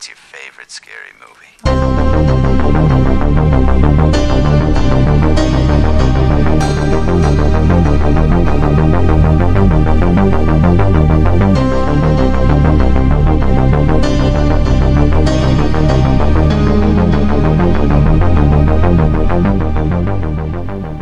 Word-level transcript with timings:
What's 0.00 0.08
your 0.08 0.16
favorite 0.16 0.70
scary 0.70 1.10
movie? 1.20 1.36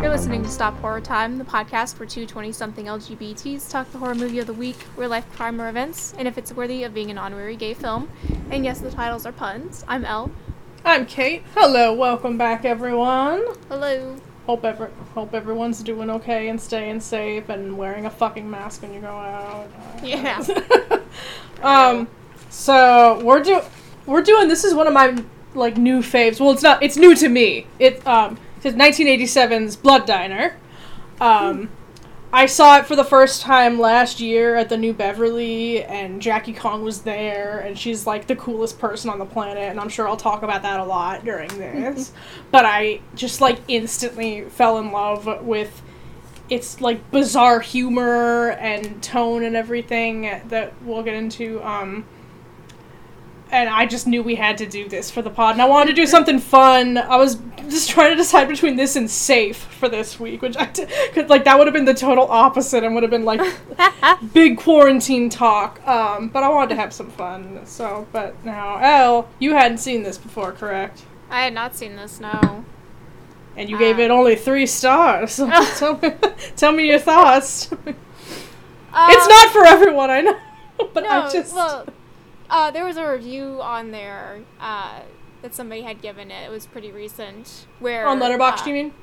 You're 0.01 0.09
listening 0.09 0.43
to 0.43 0.49
Stop 0.49 0.77
Horror 0.79 0.99
Time, 0.99 1.37
the 1.37 1.45
podcast 1.45 1.97
where 1.99 2.05
two 2.05 2.25
20 2.25 2.51
something 2.51 2.87
LGBTs 2.87 3.71
talk 3.71 3.89
the 3.93 3.97
horror 3.97 4.15
movie 4.15 4.39
of 4.39 4.47
the 4.47 4.53
week, 4.53 4.75
real 4.97 5.09
life 5.09 5.31
crime 5.31 5.61
or 5.61 5.69
events, 5.69 6.13
and 6.17 6.27
if 6.27 6.37
it's 6.37 6.51
worthy 6.51 6.83
of 6.83 6.93
being 6.93 7.09
an 7.09 7.17
honorary 7.17 7.55
gay 7.55 7.73
film. 7.73 8.09
And 8.51 8.65
yes, 8.65 8.79
the 8.79 8.89
titles 8.89 9.27
are 9.27 9.31
puns. 9.31 9.85
I'm 9.87 10.03
Elle. 10.03 10.31
I'm 10.83 11.05
Kate. 11.05 11.43
Hello, 11.53 11.93
welcome 11.93 12.35
back, 12.35 12.65
everyone. 12.65 13.45
Hello. 13.67 14.17
Hope 14.47 14.65
ever 14.65 14.89
hope 15.13 15.35
everyone's 15.35 15.83
doing 15.83 16.09
okay 16.09 16.49
and 16.49 16.59
staying 16.59 16.99
safe 17.01 17.47
and 17.49 17.77
wearing 17.77 18.07
a 18.07 18.09
fucking 18.09 18.49
mask 18.49 18.81
when 18.81 18.91
you 18.91 19.01
go 19.01 19.07
out. 19.07 19.67
Yeah. 20.01 20.43
um, 21.61 22.07
so 22.49 23.23
we're 23.23 23.43
do 23.43 23.61
we're 24.07 24.23
doing 24.23 24.47
this 24.47 24.63
is 24.63 24.73
one 24.73 24.87
of 24.87 24.93
my 24.93 25.23
like 25.53 25.77
new 25.77 25.99
faves. 25.99 26.39
Well, 26.39 26.51
it's 26.51 26.63
not. 26.63 26.81
It's 26.81 26.97
new 26.97 27.13
to 27.17 27.29
me. 27.29 27.67
It 27.77 28.05
um 28.07 28.39
it's 28.63 28.75
1987's 28.75 29.75
Blood 29.75 30.07
Diner. 30.07 30.57
Um. 31.21 31.69
I 32.31 32.45
saw 32.45 32.77
it 32.77 32.85
for 32.85 32.95
the 32.95 33.03
first 33.03 33.41
time 33.41 33.79
last 33.79 34.19
year 34.19 34.55
at 34.55 34.69
the 34.69 34.77
New 34.77 34.93
Beverly, 34.93 35.83
and 35.83 36.21
Jackie 36.21 36.53
Kong 36.53 36.83
was 36.83 37.01
there, 37.01 37.59
and 37.59 37.77
she's 37.77 38.05
like 38.05 38.27
the 38.27 38.35
coolest 38.35 38.77
person 38.77 39.09
on 39.09 39.17
the 39.17 39.25
planet, 39.25 39.63
and 39.63 39.79
I'm 39.79 39.89
sure 39.89 40.07
I'll 40.07 40.15
talk 40.15 40.43
about 40.43 40.61
that 40.61 40.79
a 40.79 40.83
lot 40.83 41.25
during 41.25 41.49
this. 41.57 42.11
but 42.51 42.65
I 42.65 43.01
just 43.15 43.41
like 43.41 43.57
instantly 43.67 44.43
fell 44.43 44.77
in 44.77 44.91
love 44.91 45.43
with 45.43 45.81
its 46.51 46.81
like 46.81 47.09
bizarre 47.09 47.61
humor 47.61 48.51
and 48.51 49.01
tone 49.01 49.43
and 49.43 49.55
everything 49.55 50.21
that 50.49 50.73
we'll 50.83 51.03
get 51.03 51.15
into. 51.15 51.63
Um, 51.63 52.05
and 53.51 53.69
I 53.69 53.85
just 53.85 54.05
knew 54.07 54.21
we 54.21 54.35
had 54.35 54.57
to 54.59 54.65
do 54.65 54.87
this 54.87 55.09
for 55.09 55.21
the 55.21 55.29
pod, 55.29 55.53
and 55.53 55.61
I 55.61 55.65
wanted 55.65 55.87
to 55.89 55.95
do 55.95 56.05
something 56.05 56.39
fun. 56.39 56.97
I 56.97 57.15
was 57.17 57.37
just 57.69 57.89
trying 57.89 58.11
to 58.11 58.15
decide 58.15 58.47
between 58.47 58.75
this 58.75 58.95
and 58.95 59.09
safe 59.09 59.57
for 59.57 59.89
this 59.89 60.19
week, 60.19 60.41
which 60.41 60.55
I 60.57 60.65
t- 60.65 60.85
could 61.13 61.29
like 61.29 61.43
that 61.45 61.57
would 61.57 61.67
have 61.67 61.73
been 61.73 61.85
the 61.85 61.93
total 61.93 62.25
opposite 62.29 62.83
and 62.83 62.93
would 62.95 63.03
have 63.03 63.11
been 63.11 63.25
like 63.25 63.41
big 64.33 64.57
quarantine 64.57 65.29
talk. 65.29 65.85
Um, 65.87 66.29
but 66.29 66.43
I 66.43 66.49
wanted 66.49 66.69
to 66.69 66.75
have 66.81 66.93
some 66.93 67.09
fun. 67.11 67.61
So, 67.65 68.07
but 68.11 68.33
now, 68.45 68.77
Elle, 68.77 69.27
you 69.39 69.53
hadn't 69.53 69.77
seen 69.79 70.03
this 70.03 70.17
before, 70.17 70.51
correct? 70.51 71.03
I 71.29 71.43
had 71.43 71.53
not 71.53 71.75
seen 71.75 71.95
this, 71.95 72.19
no. 72.19 72.65
And 73.57 73.69
you 73.69 73.77
gave 73.77 73.99
Uh. 73.99 74.03
it 74.03 74.11
only 74.11 74.35
three 74.35 74.65
stars. 74.65 75.33
So 75.33 75.49
tell, 75.77 75.97
me, 75.97 76.11
tell 76.55 76.71
me 76.71 76.87
your 76.87 76.99
thoughts. 76.99 77.71
it's 77.85 77.97
Uh, 78.93 79.27
not 79.27 79.49
for 79.51 79.65
everyone, 79.65 80.09
I 80.09 80.21
know, 80.21 80.37
but 80.93 81.03
no, 81.03 81.09
I 81.09 81.29
just 81.31 81.53
well, 81.53 81.85
uh, 82.49 82.71
there 82.71 82.85
was 82.85 82.97
a 82.97 83.09
review 83.09 83.59
on 83.61 83.91
there 83.91 84.41
uh, 84.59 85.01
that 85.41 85.53
somebody 85.55 85.81
had 85.81 86.01
given 86.01 86.31
it. 86.31 86.45
It 86.47 86.51
was 86.51 86.65
pretty 86.65 86.91
recent. 86.91 87.65
Where 87.79 88.07
on 88.07 88.19
Letterboxd, 88.19 88.63
uh, 88.63 88.65
you 88.67 88.73
mean? 88.73 88.93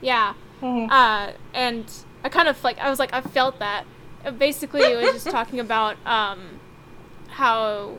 Yeah. 0.00 0.34
Mhm. 0.60 0.90
Uh, 0.90 1.32
and 1.54 1.84
I 2.24 2.28
kind 2.28 2.48
of 2.48 2.62
like 2.64 2.78
I 2.78 2.90
was 2.90 2.98
like 2.98 3.12
I 3.12 3.20
felt 3.20 3.58
that. 3.58 3.84
Uh, 4.24 4.30
Basically, 4.30 4.82
it 4.82 4.96
was 4.96 5.12
just 5.12 5.30
talking 5.30 5.60
about 5.60 5.96
um, 6.06 6.60
how 7.28 7.96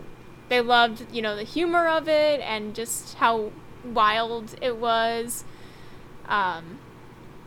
they 0.49 0.61
loved 0.61 1.05
you 1.11 1.21
know 1.21 1.35
the 1.35 1.43
humor 1.43 1.87
of 1.87 2.07
it 2.07 2.39
and 2.41 2.75
just 2.75 3.15
how 3.15 3.51
wild 3.85 4.55
it 4.61 4.77
was. 4.77 5.43
Um, 6.27 6.79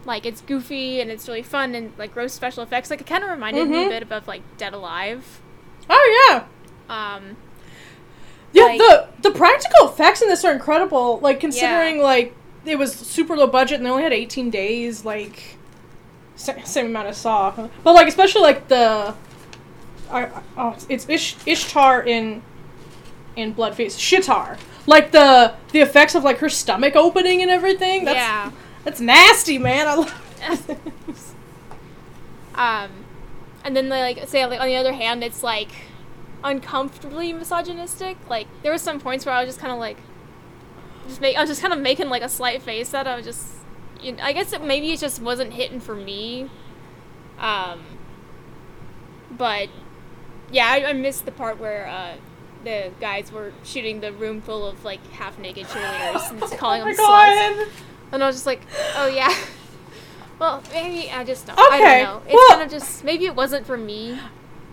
like 0.05 0.27
it's 0.27 0.41
goofy 0.42 1.00
and 1.00 1.11
it's 1.11 1.27
really 1.28 1.42
fun 1.42 1.74
and 1.74 1.92
like 1.96 2.12
gross 2.12 2.33
special 2.34 2.62
effects. 2.62 2.90
Like 2.90 3.01
it 3.01 3.07
kind 3.07 3.23
of 3.24 3.30
reminded 3.30 3.68
me 3.68 3.84
a 3.84 3.86
Mhm. 3.86 3.89
bit 3.89 4.11
of 4.12 4.27
like 4.28 4.42
Dead 4.58 4.73
Alive. 4.74 5.40
Oh 5.89 6.28
yeah. 6.30 6.45
Um, 7.17 7.36
Yeah, 8.52 8.64
Like- 8.64 8.79
the 8.79 9.07
the 9.23 9.30
practical 9.33 9.89
effects 9.89 10.23
in 10.23 10.29
this 10.29 10.45
are 10.45 10.52
incredible. 10.52 11.19
Like 11.20 11.41
considering 11.41 12.01
like 12.01 12.35
it 12.64 12.77
was 12.79 12.95
super 12.95 13.36
low 13.36 13.47
budget 13.48 13.79
and 13.79 13.86
they 13.86 13.91
only 13.91 14.05
had 14.05 14.13
18 14.13 14.48
days, 14.51 15.05
like 15.05 15.57
sa- 16.36 16.63
same 16.64 16.86
amount 16.86 17.08
of 17.08 17.17
saw. 17.17 17.51
But 17.83 17.92
like 17.95 18.07
especially 18.07 18.42
like 18.42 18.69
the 18.69 19.14
I, 20.11 20.27
I- 20.27 20.42
oh, 20.57 20.77
it's 20.89 21.08
Ish, 21.08 21.36
Ishtar 21.47 22.02
in 22.05 22.42
in 23.35 23.52
Blood 23.52 23.75
Feast. 23.75 23.98
Shitar. 23.98 24.58
Like 24.86 25.11
the 25.11 25.55
the 25.73 25.81
effects 25.81 26.14
of 26.14 26.23
like 26.23 26.39
her 26.39 26.48
stomach 26.48 26.95
opening 26.95 27.42
and 27.42 27.51
everything. 27.51 28.05
That's 28.05 28.17
yeah. 28.17 28.52
that's 28.85 29.01
nasty, 29.01 29.58
man. 29.58 29.89
I 29.89 29.95
love 29.96 30.14
Um, 32.55 32.91
and 33.64 33.77
then 33.77 33.89
they 33.89 34.01
like 34.01 34.29
say 34.29 34.46
like 34.46 34.61
on 34.61 34.67
the 34.69 34.77
other 34.77 34.92
hand, 34.92 35.25
it's 35.25 35.42
like 35.42 35.70
uncomfortably 36.44 37.32
misogynistic. 37.32 38.16
Like 38.28 38.46
there 38.62 38.70
were 38.70 38.78
some 38.78 39.00
points 39.00 39.27
where 39.27 39.34
I 39.34 39.42
was 39.42 39.48
just 39.48 39.58
kind 39.58 39.72
of 39.72 39.78
like, 39.80 39.96
just 41.08 41.20
make 41.20 41.36
I 41.36 41.40
was 41.40 41.50
just 41.50 41.60
kind 41.60 41.72
of 41.72 41.80
making 41.80 42.08
like 42.08 42.22
a 42.22 42.28
slight 42.28 42.62
face 42.62 42.90
that 42.90 43.08
I 43.08 43.16
was 43.16 43.24
just, 43.24 43.46
you 44.00 44.12
know, 44.12 44.22
I 44.22 44.32
guess 44.32 44.52
it, 44.52 44.62
maybe 44.62 44.92
it 44.92 45.00
just 45.00 45.20
wasn't 45.20 45.54
hitting 45.54 45.80
for 45.80 45.96
me. 45.96 46.50
Um, 47.38 47.83
but 49.30 49.68
yeah, 50.52 50.66
I, 50.66 50.90
I 50.90 50.92
missed 50.92 51.24
the 51.24 51.33
part 51.33 51.58
where 51.58 51.88
uh, 51.88 52.14
the 52.62 52.92
guys 53.00 53.33
were 53.33 53.52
shooting 53.64 54.00
the 54.00 54.12
room 54.12 54.40
full 54.40 54.66
of 54.66 54.84
like 54.84 55.04
half 55.12 55.38
naked 55.38 55.66
cheerleaders 55.66 56.30
and 56.30 56.40
calling 56.58 56.83
oh 56.83 56.84
my 56.84 56.92
them 56.92 57.66
sluts. 57.66 57.68
And 58.12 58.22
I 58.22 58.27
was 58.27 58.36
just 58.36 58.46
like, 58.46 58.60
oh 58.94 59.08
yeah. 59.08 59.34
Well, 60.36 60.64
maybe 60.72 61.08
I 61.12 61.22
just 61.22 61.46
don't. 61.46 61.56
Okay, 61.56 62.00
I 62.00 62.02
don't 62.02 62.02
know. 62.02 62.22
It's 62.27 62.34
well- 62.34 62.48
kind 62.48 62.62
of 62.62 62.70
just 62.70 63.04
maybe 63.04 63.24
it 63.27 63.36
wasn't 63.36 63.66
for 63.66 63.77
me. 63.77 64.18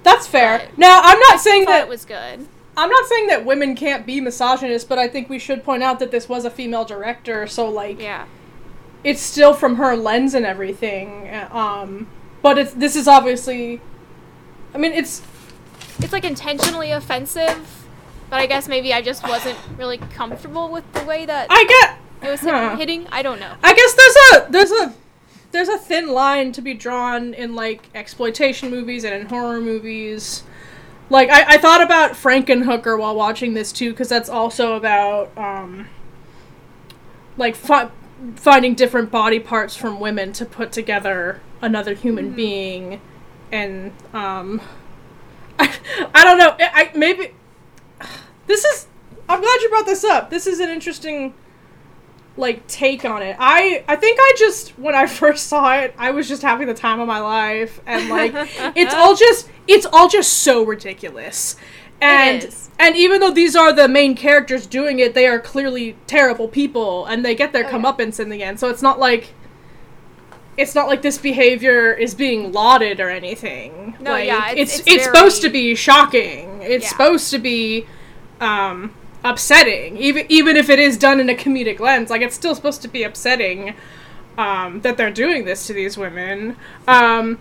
That's 0.04 0.28
fair. 0.28 0.60
But- 0.70 0.78
Now, 0.78 1.02
I'm 1.04 1.20
not 1.20 1.40
saying 1.40 1.66
that 1.66 1.82
it 1.84 1.88
was 1.90 2.06
good. 2.06 2.48
I'm 2.78 2.90
not 2.90 3.06
saying 3.06 3.28
that 3.28 3.46
women 3.46 3.76
can't 3.76 4.06
be 4.06 4.22
misogynist, 4.22 4.88
but 4.88 4.98
I 4.98 5.08
think 5.08 5.30
we 5.30 5.38
should 5.40 5.64
point 5.64 5.84
out 5.84 6.00
that 6.00 6.10
this 6.12 6.30
was 6.30 6.46
a 6.46 6.50
female 6.50 6.86
director, 6.86 7.46
so 7.48 7.70
like 7.70 8.00
Yeah. 8.02 8.26
it's 9.04 9.22
still 9.22 9.54
from 9.54 9.76
her 9.76 9.96
lens 9.96 10.34
and 10.34 10.46
everything. 10.46 11.28
uh, 11.30 11.50
Um, 11.56 12.08
but 12.42 12.58
it's 12.58 12.74
this 12.74 12.96
is 12.96 13.08
obviously, 13.08 13.82
I 14.74 14.78
mean, 14.78 14.94
it's 14.94 15.22
It's 16.00 16.14
like 16.14 16.24
intentionally 16.24 16.92
offensive, 16.92 17.60
but 18.30 18.40
I 18.40 18.46
guess 18.48 18.68
maybe 18.68 18.94
I 18.94 19.02
just 19.02 19.22
wasn't 19.28 19.58
really 19.78 19.98
comfortable 20.00 20.70
with 20.70 20.90
the 20.94 21.04
way 21.04 21.26
that 21.26 21.48
I 21.50 21.66
get. 21.66 21.98
it 22.28 22.32
was 22.32 22.40
huh. 22.40 22.76
hitting. 22.78 23.06
I 23.12 23.22
don't 23.22 23.40
know. 23.40 23.54
I 23.62 23.74
guess 23.74 23.94
there's 23.94 24.16
a 24.48 24.52
there's 24.52 24.72
a 24.72 24.94
there's 25.52 25.70
a 25.70 25.78
thin 25.78 26.10
line 26.10 26.52
to 26.54 26.62
be 26.62 26.74
drawn 26.74 27.34
in 27.34 27.56
like 27.56 27.90
exploitation 27.94 28.70
movies 28.70 29.04
and 29.04 29.14
in 29.14 29.28
horror 29.28 29.60
movies. 29.60 30.44
Like 31.10 31.30
I, 31.30 31.56
I 31.56 31.58
thought 31.58 31.82
about 31.82 32.12
Frankenhooker 32.12 32.98
while 32.98 33.16
watching 33.16 33.54
this 33.54 33.72
too, 33.72 33.92
because 33.92 34.10
that's 34.10 34.30
also 34.30 34.76
about 34.76 35.38
um, 35.38 35.88
like 37.38 37.56
fi- 37.56 37.92
finding 38.36 38.76
different 38.76 39.12
body 39.12 39.40
parts 39.40 39.76
from 39.76 40.00
women 40.00 40.32
to 40.34 40.46
put 40.46 40.72
together 40.72 41.42
another 41.62 41.94
human 41.94 42.32
being, 42.32 43.02
and 43.52 43.92
um, 44.14 44.62
I, 45.60 45.76
I 46.16 46.24
don't 46.24 46.38
know. 46.38 46.56
I, 46.60 46.92
I 46.94 46.98
maybe 46.98 47.34
this 48.48 48.64
is. 48.64 48.88
I'm 49.28 49.40
glad 49.40 49.62
you 49.62 49.70
brought 49.70 49.86
this 49.86 50.04
up. 50.04 50.30
This 50.30 50.46
is 50.46 50.60
an 50.60 50.70
interesting 50.70 51.34
like 52.38 52.66
take 52.68 53.04
on 53.06 53.22
it. 53.22 53.36
I 53.40 53.84
I 53.88 53.96
think 53.96 54.18
I 54.20 54.34
just 54.38 54.70
when 54.80 54.96
I 54.96 55.06
first 55.22 55.48
saw 55.48 55.74
it, 55.76 55.94
I 55.98 56.12
was 56.12 56.28
just 56.28 56.42
having 56.42 56.68
the 56.68 56.74
time 56.74 57.00
of 57.00 57.08
my 57.08 57.20
life 57.20 57.82
and 57.86 58.10
like 58.10 58.34
it's 58.76 58.94
all 58.94 59.16
just 59.28 59.50
it's 59.68 59.86
all 59.86 60.08
just 60.08 60.34
so 60.34 60.64
ridiculous. 60.64 61.56
And 62.02 62.54
and 62.80 62.96
even 62.96 63.20
though 63.22 63.30
these 63.32 63.56
are 63.56 63.72
the 63.72 63.88
main 63.88 64.16
characters 64.16 64.66
doing 64.66 64.98
it, 65.00 65.14
they 65.14 65.28
are 65.28 65.40
clearly 65.40 65.96
terrible 66.08 66.48
people 66.48 67.06
and 67.06 67.24
they 67.24 67.36
get 67.36 67.54
their 67.54 67.66
Oh, 67.66 67.70
yeah. 67.70 67.74
comeuppance 67.78 68.20
in 68.20 68.30
the 68.30 68.42
end. 68.42 68.60
So 68.60 68.70
it's 68.70 68.82
not 68.82 68.98
like 69.00 69.34
it's 70.58 70.76
not 70.76 70.88
like 70.88 71.02
this 71.02 71.18
behavior 71.18 71.94
is 71.94 72.14
being 72.16 72.52
lauded 72.52 73.00
or 73.00 73.10
anything. 73.10 73.96
No, 74.00 74.12
like, 74.12 74.26
yeah, 74.28 74.52
it's 74.52 74.74
it's- 74.76 74.80
it's, 74.80 74.88
it's 74.88 75.04
supposed 75.06 75.42
to 75.44 75.50
be 75.50 75.76
shocking. 75.76 76.62
It's 76.62 76.86
Yeah. 76.86 76.90
supposed 76.90 77.32
to 77.32 77.40
be 77.40 77.86
um, 78.42 78.94
upsetting, 79.24 79.98
even 79.98 80.26
even 80.30 80.56
if 80.58 80.70
it 80.70 80.80
is 80.80 80.98
done 80.98 81.20
in 81.20 81.30
a 81.30 81.36
comedic 81.36 81.80
lens. 81.80 82.10
Like 82.10 82.22
it's 82.22 82.36
still 82.36 82.56
supposed 82.56 82.82
to 82.84 82.88
be 82.88 83.04
upsetting 83.04 83.76
um, 84.38 84.82
that 84.82 84.98
they're 84.98 85.12
doing 85.12 85.46
this 85.46 85.68
to 85.68 85.74
these 85.74 85.98
women. 85.98 86.56
Um, 86.88 87.38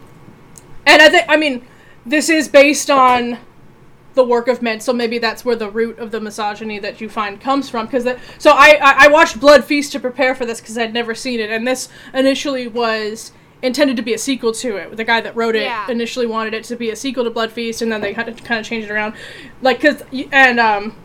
and 0.86 1.00
I 1.02 1.08
think, 1.08 1.26
I 1.28 1.36
mean, 1.36 1.66
this 2.04 2.28
is 2.28 2.48
based 2.48 2.90
on 2.90 3.38
the 4.14 4.24
work 4.24 4.48
of 4.48 4.60
men, 4.60 4.80
so 4.80 4.92
maybe 4.92 5.18
that's 5.18 5.44
where 5.44 5.54
the 5.54 5.70
root 5.70 5.98
of 5.98 6.10
the 6.10 6.20
misogyny 6.20 6.78
that 6.80 7.00
you 7.00 7.08
find 7.08 7.40
comes 7.40 7.70
from. 7.70 7.86
Because 7.86 8.04
so 8.38 8.50
I, 8.50 8.78
I 8.82 9.04
I 9.04 9.08
watched 9.08 9.38
Blood 9.38 9.64
Feast 9.64 9.92
to 9.92 10.00
prepare 10.00 10.34
for 10.34 10.44
this 10.44 10.60
because 10.60 10.76
I'd 10.76 10.92
never 10.92 11.14
seen 11.14 11.38
it, 11.40 11.50
and 11.50 11.66
this 11.66 11.88
initially 12.12 12.66
was 12.66 13.32
intended 13.62 13.94
to 13.96 14.02
be 14.02 14.14
a 14.14 14.18
sequel 14.18 14.52
to 14.52 14.76
it. 14.76 14.96
The 14.96 15.04
guy 15.04 15.20
that 15.20 15.36
wrote 15.36 15.54
it 15.54 15.62
Yeah. 15.64 15.88
initially 15.90 16.26
wanted 16.26 16.54
it 16.54 16.64
to 16.64 16.76
be 16.76 16.90
a 16.90 16.96
sequel 16.96 17.24
to 17.24 17.30
Blood 17.30 17.52
Feast, 17.52 17.82
and 17.82 17.92
then 17.92 18.00
they 18.00 18.12
had 18.14 18.26
to 18.34 18.42
kind 18.42 18.58
of 18.58 18.66
change 18.66 18.84
it 18.84 18.90
around, 18.90 19.14
like 19.62 19.80
because 19.80 20.02
and 20.32 20.58
um 20.58 20.96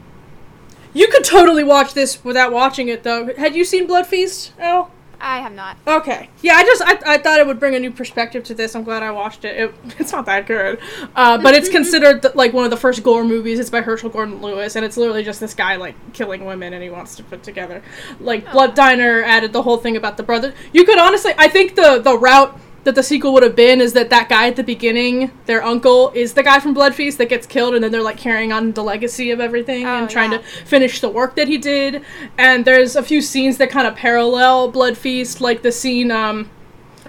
You 0.95 1.07
could 1.09 1.25
totally 1.25 1.63
watch 1.63 1.94
this 1.94 2.24
without 2.24 2.53
watching 2.53 2.88
it, 2.88 3.03
though. 3.03 3.36
Had 3.36 3.53
you 3.53 3.65
seen 3.65 3.86
Blood 3.86 4.07
Feast? 4.07 4.53
Oh. 4.59 4.89
I 5.19 5.39
have 5.39 5.53
not. 5.53 5.77
Okay. 5.88 6.30
Yeah, 6.42 6.53
I 6.53 6.63
just 6.63 6.81
I, 6.83 7.13
I 7.13 7.18
thought 7.18 7.39
it 7.39 7.47
would 7.47 7.59
bring 7.59 7.74
a 7.74 7.80
new 7.80 7.92
perspective 7.92 8.44
to 8.45 8.53
this. 8.53 8.75
I'm 8.75 8.83
glad 8.83 9.01
I 9.01 9.12
watched 9.12 9.45
it. 9.45 9.56
it 9.57 9.75
it's 10.00 10.12
not 10.12 10.25
that 10.25 10.45
good, 10.45 10.80
uh, 11.15 11.38
but 11.38 11.53
it's 11.56 11.69
considered 11.80 12.21
th- 12.21 12.36
like 12.36 12.53
one 12.53 12.65
of 12.65 12.69
the 12.69 12.77
first 12.77 13.01
gore 13.01 13.24
movies. 13.24 13.57
It's 13.57 13.69
by 13.69 13.81
Herschell 13.81 14.09
Gordon 14.09 14.42
Lewis, 14.42 14.75
and 14.75 14.86
it's 14.86 14.97
literally 14.97 15.24
just 15.24 15.39
this 15.39 15.53
guy 15.53 15.77
like 15.77 15.95
killing 16.13 16.45
women, 16.45 16.74
and 16.74 16.83
he 16.83 16.89
wants 16.89 17.15
to 17.15 17.24
put 17.24 17.44
together 17.44 17.81
like 18.19 18.51
Blood 18.51 18.75
Diner 18.75 19.24
added 19.24 19.53
the 19.53 19.62
whole 19.62 19.77
thing 19.77 19.95
about 19.95 20.18
the 20.18 20.24
brother. 20.24 20.53
You 20.74 20.86
could 20.86 21.00
honestly, 21.00 21.33
I 21.38 21.48
think 21.48 21.75
the 21.75 22.00
the 22.00 22.18
route 22.18 22.59
that 22.85 22.93
the 22.95 23.03
sequel 23.03 23.33
would 23.33 23.43
have 23.43 23.55
been 23.55 23.81
is 23.81 23.93
that 23.93 24.09
that 24.11 24.29
guy 24.29 24.47
at 24.47 24.55
the 24.55 24.63
beginning, 24.63 25.31
their 25.47 25.63
uncle, 25.63 26.11
is 26.11 26.33
the 26.35 26.43
guy 26.43 26.59
from 26.59 26.73
Blood 26.73 26.93
Feast 26.95 27.17
that 27.17 27.29
gets 27.29 27.45
killed, 27.47 27.73
and 27.73 27.83
then 27.83 27.91
they're 27.91 28.01
like 28.01 28.17
carrying 28.17 28.53
on 28.53 28.71
the 28.73 28.83
legacy 28.83 29.31
of 29.31 29.39
everything 29.39 29.85
Oh, 29.85 29.97
and 29.97 30.09
trying 30.09 30.31
yeah. 30.31 30.37
to 30.37 30.43
finish 30.43 31.01
the 31.01 31.09
work 31.09 31.35
that 31.35 31.47
he 31.47 31.57
did. 31.57 32.03
And 32.37 32.63
there's 32.63 32.95
a 32.95 33.03
few 33.03 33.21
scenes 33.21 33.57
that 33.57 33.71
kind 33.71 33.87
of 33.87 33.95
parallel 33.95 34.69
Blood 34.71 34.97
Feast, 34.97 35.41
like 35.41 35.63
the 35.63 35.71
scene. 35.71 36.11
Um, 36.11 36.49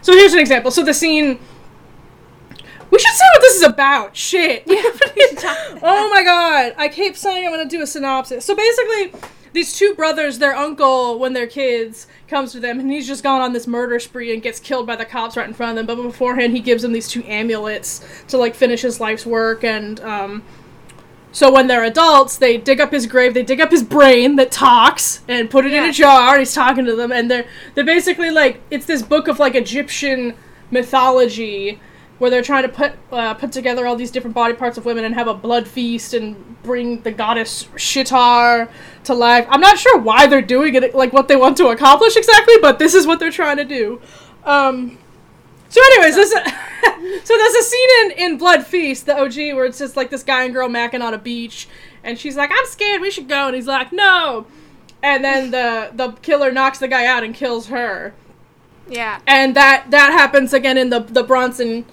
so 0.01 0.13
here's 0.13 0.33
an 0.33 0.41
example. 0.41 0.71
So 0.71 0.83
the 0.83 0.95
scene. 0.95 1.39
We 2.89 2.99
should 3.01 3.15
say 3.15 3.25
what 3.35 3.43
this 3.43 3.57
is 3.57 3.63
about. 3.63 4.17
Shit. 4.17 4.63
Yeah, 4.67 4.81
oh 5.83 6.09
my 6.11 6.23
god. 6.23 6.75
I 6.79 6.89
keep 6.89 7.17
saying 7.17 7.45
I'm 7.45 7.53
gonna 7.53 7.69
do 7.69 7.83
a 7.83 7.87
synopsis. 7.87 8.45
So 8.45 8.55
basically, 8.55 9.13
these 9.57 9.77
two 9.77 9.95
brothers, 9.95 10.39
their 10.39 10.55
uncle, 10.55 11.19
when 11.19 11.33
they're 11.33 11.47
kids, 11.47 12.07
comes 12.29 12.53
to 12.53 12.61
them 12.61 12.79
and 12.79 12.91
he's 12.91 13.07
just 13.07 13.23
gone 13.23 13.41
on 13.41 13.55
this 13.55 13.67
murder 13.67 13.99
spree 13.99 14.33
and 14.33 14.43
gets 14.43 14.61
killed 14.61 14.87
by 14.87 14.95
the 14.95 15.05
cops 15.05 15.37
right 15.37 15.49
in 15.49 15.55
front 15.55 15.71
of 15.71 15.77
them. 15.77 15.97
But 15.97 16.03
beforehand, 16.03 16.53
he 16.53 16.61
gives 16.61 16.83
them 16.83 16.93
these 16.93 17.09
two 17.09 17.25
amulets 17.25 18.07
to 18.29 18.37
like 18.37 18.55
finish 18.55 18.83
his 18.83 19.01
life's 19.01 19.27
work 19.27 19.65
and 19.65 19.99
um. 20.01 20.45
So 21.33 21.53
when 21.53 21.67
they're 21.67 21.85
adults, 21.85 22.39
they 22.39 22.57
dig 22.57 22.81
up 22.81 22.93
his 22.93 23.07
grave, 23.07 23.35
they 23.35 23.43
dig 23.43 23.61
up 23.61 23.71
his 23.71 23.83
brain 23.83 24.37
that 24.37 24.51
talks 24.51 25.23
and 25.29 25.51
put 25.51 25.67
it 25.67 25.75
in 25.75 25.85
a 25.85 25.93
jar. 25.93 26.31
And 26.31 26.39
he's 26.39 26.55
talking 26.55 26.87
to 26.87 26.97
them, 26.97 27.13
and 27.13 27.31
they're 27.31 27.47
they're 27.75 27.85
basically 27.85 28.31
like 28.31 28.61
it's 28.71 28.87
this 28.87 29.03
book 29.03 29.29
of 29.29 29.39
like 29.39 29.55
Egyptian 29.55 30.35
mythology 30.71 31.81
where 32.19 32.31
they're 32.31 32.43
trying 32.43 32.63
to 32.63 32.69
put 32.69 32.93
uh, 33.13 33.35
put 33.35 33.53
together 33.53 33.87
all 33.87 33.97
these 33.97 34.11
different 34.11 34.35
body 34.35 34.55
parts 34.55 34.79
of 34.79 34.85
women 34.85 35.05
and 35.05 35.15
have 35.15 35.29
a 35.29 35.35
blood 35.35 35.69
feast 35.69 36.15
and 36.15 36.63
bring 36.63 37.01
the 37.03 37.11
goddess 37.11 37.65
Shitar 37.77 38.69
to 39.05 39.15
life. 39.15 39.47
I'm 39.51 39.61
not 39.61 39.79
sure 39.79 39.99
why 39.99 40.27
they're 40.27 40.43
doing 40.43 40.75
it, 40.75 40.95
like 40.95 41.13
what 41.13 41.29
they 41.29 41.37
want 41.37 41.57
to 41.59 41.69
accomplish 41.69 42.17
exactly, 42.17 42.55
but 42.61 42.79
this 42.79 42.95
is 42.95 43.07
what 43.07 43.19
they're 43.21 43.31
trying 43.31 43.59
to 43.59 43.65
do. 43.65 44.01
Um, 44.45 44.99
so, 45.69 45.81
anyways, 45.93 46.15
this 46.15 46.31
so 47.25 47.37
there's 47.37 47.55
a 47.55 47.63
scene 47.63 47.89
in, 48.05 48.11
in 48.13 48.39
Blood 48.39 48.67
Feast, 48.67 49.07
the 49.07 49.17
OG, 49.19 49.35
where 49.55 49.65
it's 49.67 49.79
just 49.79 49.97
like 49.97 50.11
this 50.11 50.23
guy 50.23 50.45
and 50.45 50.55
girl 50.55 50.69
macking 50.69 51.03
on 51.03 51.13
a 51.13 51.19
beach, 51.19 51.69
and 52.03 52.19
she's 52.19 52.37
like, 52.37 52.51
"I'm 52.53 52.67
scared, 52.67 53.01
we 53.01 53.11
should 53.11 53.29
go," 53.29 53.47
and 53.49 53.55
he's 53.57 53.67
like, 53.67 53.93
"No," 53.93 54.47
and 55.03 55.25
then 55.25 55.51
the 55.51 55.91
the 55.93 56.13
killer 56.23 56.51
knocks 56.53 56.79
the 56.79 56.89
guy 56.89 57.05
out 57.07 57.23
and 57.25 57.35
kills 57.35 57.67
her 57.67 58.15
Yeah. 58.89 59.21
and 59.27 59.55
that 59.57 59.91
that 59.91 60.13
happens 60.13 60.53
again 60.55 60.79
in 60.79 60.91
the 60.91 61.01
the 61.01 61.23
Bronson 61.23 61.85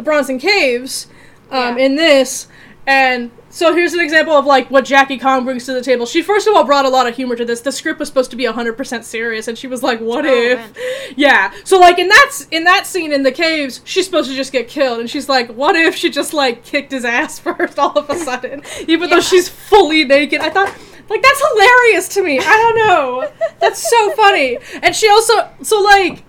the 0.00 0.04
Bronson 0.04 0.38
Caves 0.38 1.08
um, 1.50 1.76
Yeah. 1.76 1.84
in 1.84 1.96
this. 1.96 2.48
And 2.86 3.30
so 3.50 3.74
here's 3.74 3.92
an 3.92 4.00
example 4.00 4.32
of 4.32 4.46
like 4.46 4.70
what 4.70 4.86
Jackie 4.86 5.18
Kong 5.18 5.44
brings 5.44 5.66
to 5.66 5.74
the 5.74 5.82
table. 5.82 6.06
She 6.06 6.22
first 6.22 6.48
of 6.48 6.54
all 6.56 6.64
brought 6.64 6.86
a 6.86 6.88
lot 6.88 7.06
of 7.06 7.14
humor 7.14 7.36
to 7.36 7.44
this. 7.44 7.60
The 7.60 7.70
script 7.70 8.00
was 8.00 8.08
supposed 8.08 8.30
to 8.30 8.36
be 8.36 8.44
100% 8.44 9.04
serious 9.04 9.46
and 9.48 9.58
she 9.58 9.66
was 9.66 9.82
like, 9.82 10.00
"What 10.00 10.24
Oh, 10.24 10.32
if?" 10.32 10.58
man. 10.58 10.72
Yeah. 11.16 11.52
So 11.64 11.78
like 11.78 11.98
in 11.98 12.08
that 12.08 12.46
in 12.50 12.64
that 12.64 12.86
scene 12.86 13.12
in 13.12 13.22
the 13.22 13.30
caves, 13.32 13.82
she's 13.84 14.06
supposed 14.06 14.30
to 14.30 14.34
just 14.36 14.50
get 14.52 14.66
killed 14.68 14.98
and 15.00 15.10
she's 15.10 15.28
like, 15.28 15.50
"What 15.50 15.76
if 15.76 15.94
she 15.94 16.08
just 16.10 16.32
like 16.32 16.64
kicked 16.64 16.90
his 16.92 17.04
ass 17.04 17.38
first 17.46 17.78
all 17.78 17.96
of 17.98 18.08
a 18.08 18.16
sudden?" 18.16 18.62
Even 18.88 19.10
though 19.10 19.20
she's 19.20 19.48
fully 19.48 20.04
naked. 20.04 20.40
I 20.40 20.48
thought 20.48 20.74
like 21.10 21.22
that's 21.22 21.42
hilarious 21.52 22.08
to 22.14 22.22
me. 22.22 22.38
I 22.38 22.42
don't 22.56 22.76
know. 22.88 23.30
That's 23.60 23.88
so 23.88 24.10
funny. 24.12 24.58
And 24.82 24.96
she 24.96 25.08
also 25.08 25.48
so 25.62 25.80
like 25.80 26.24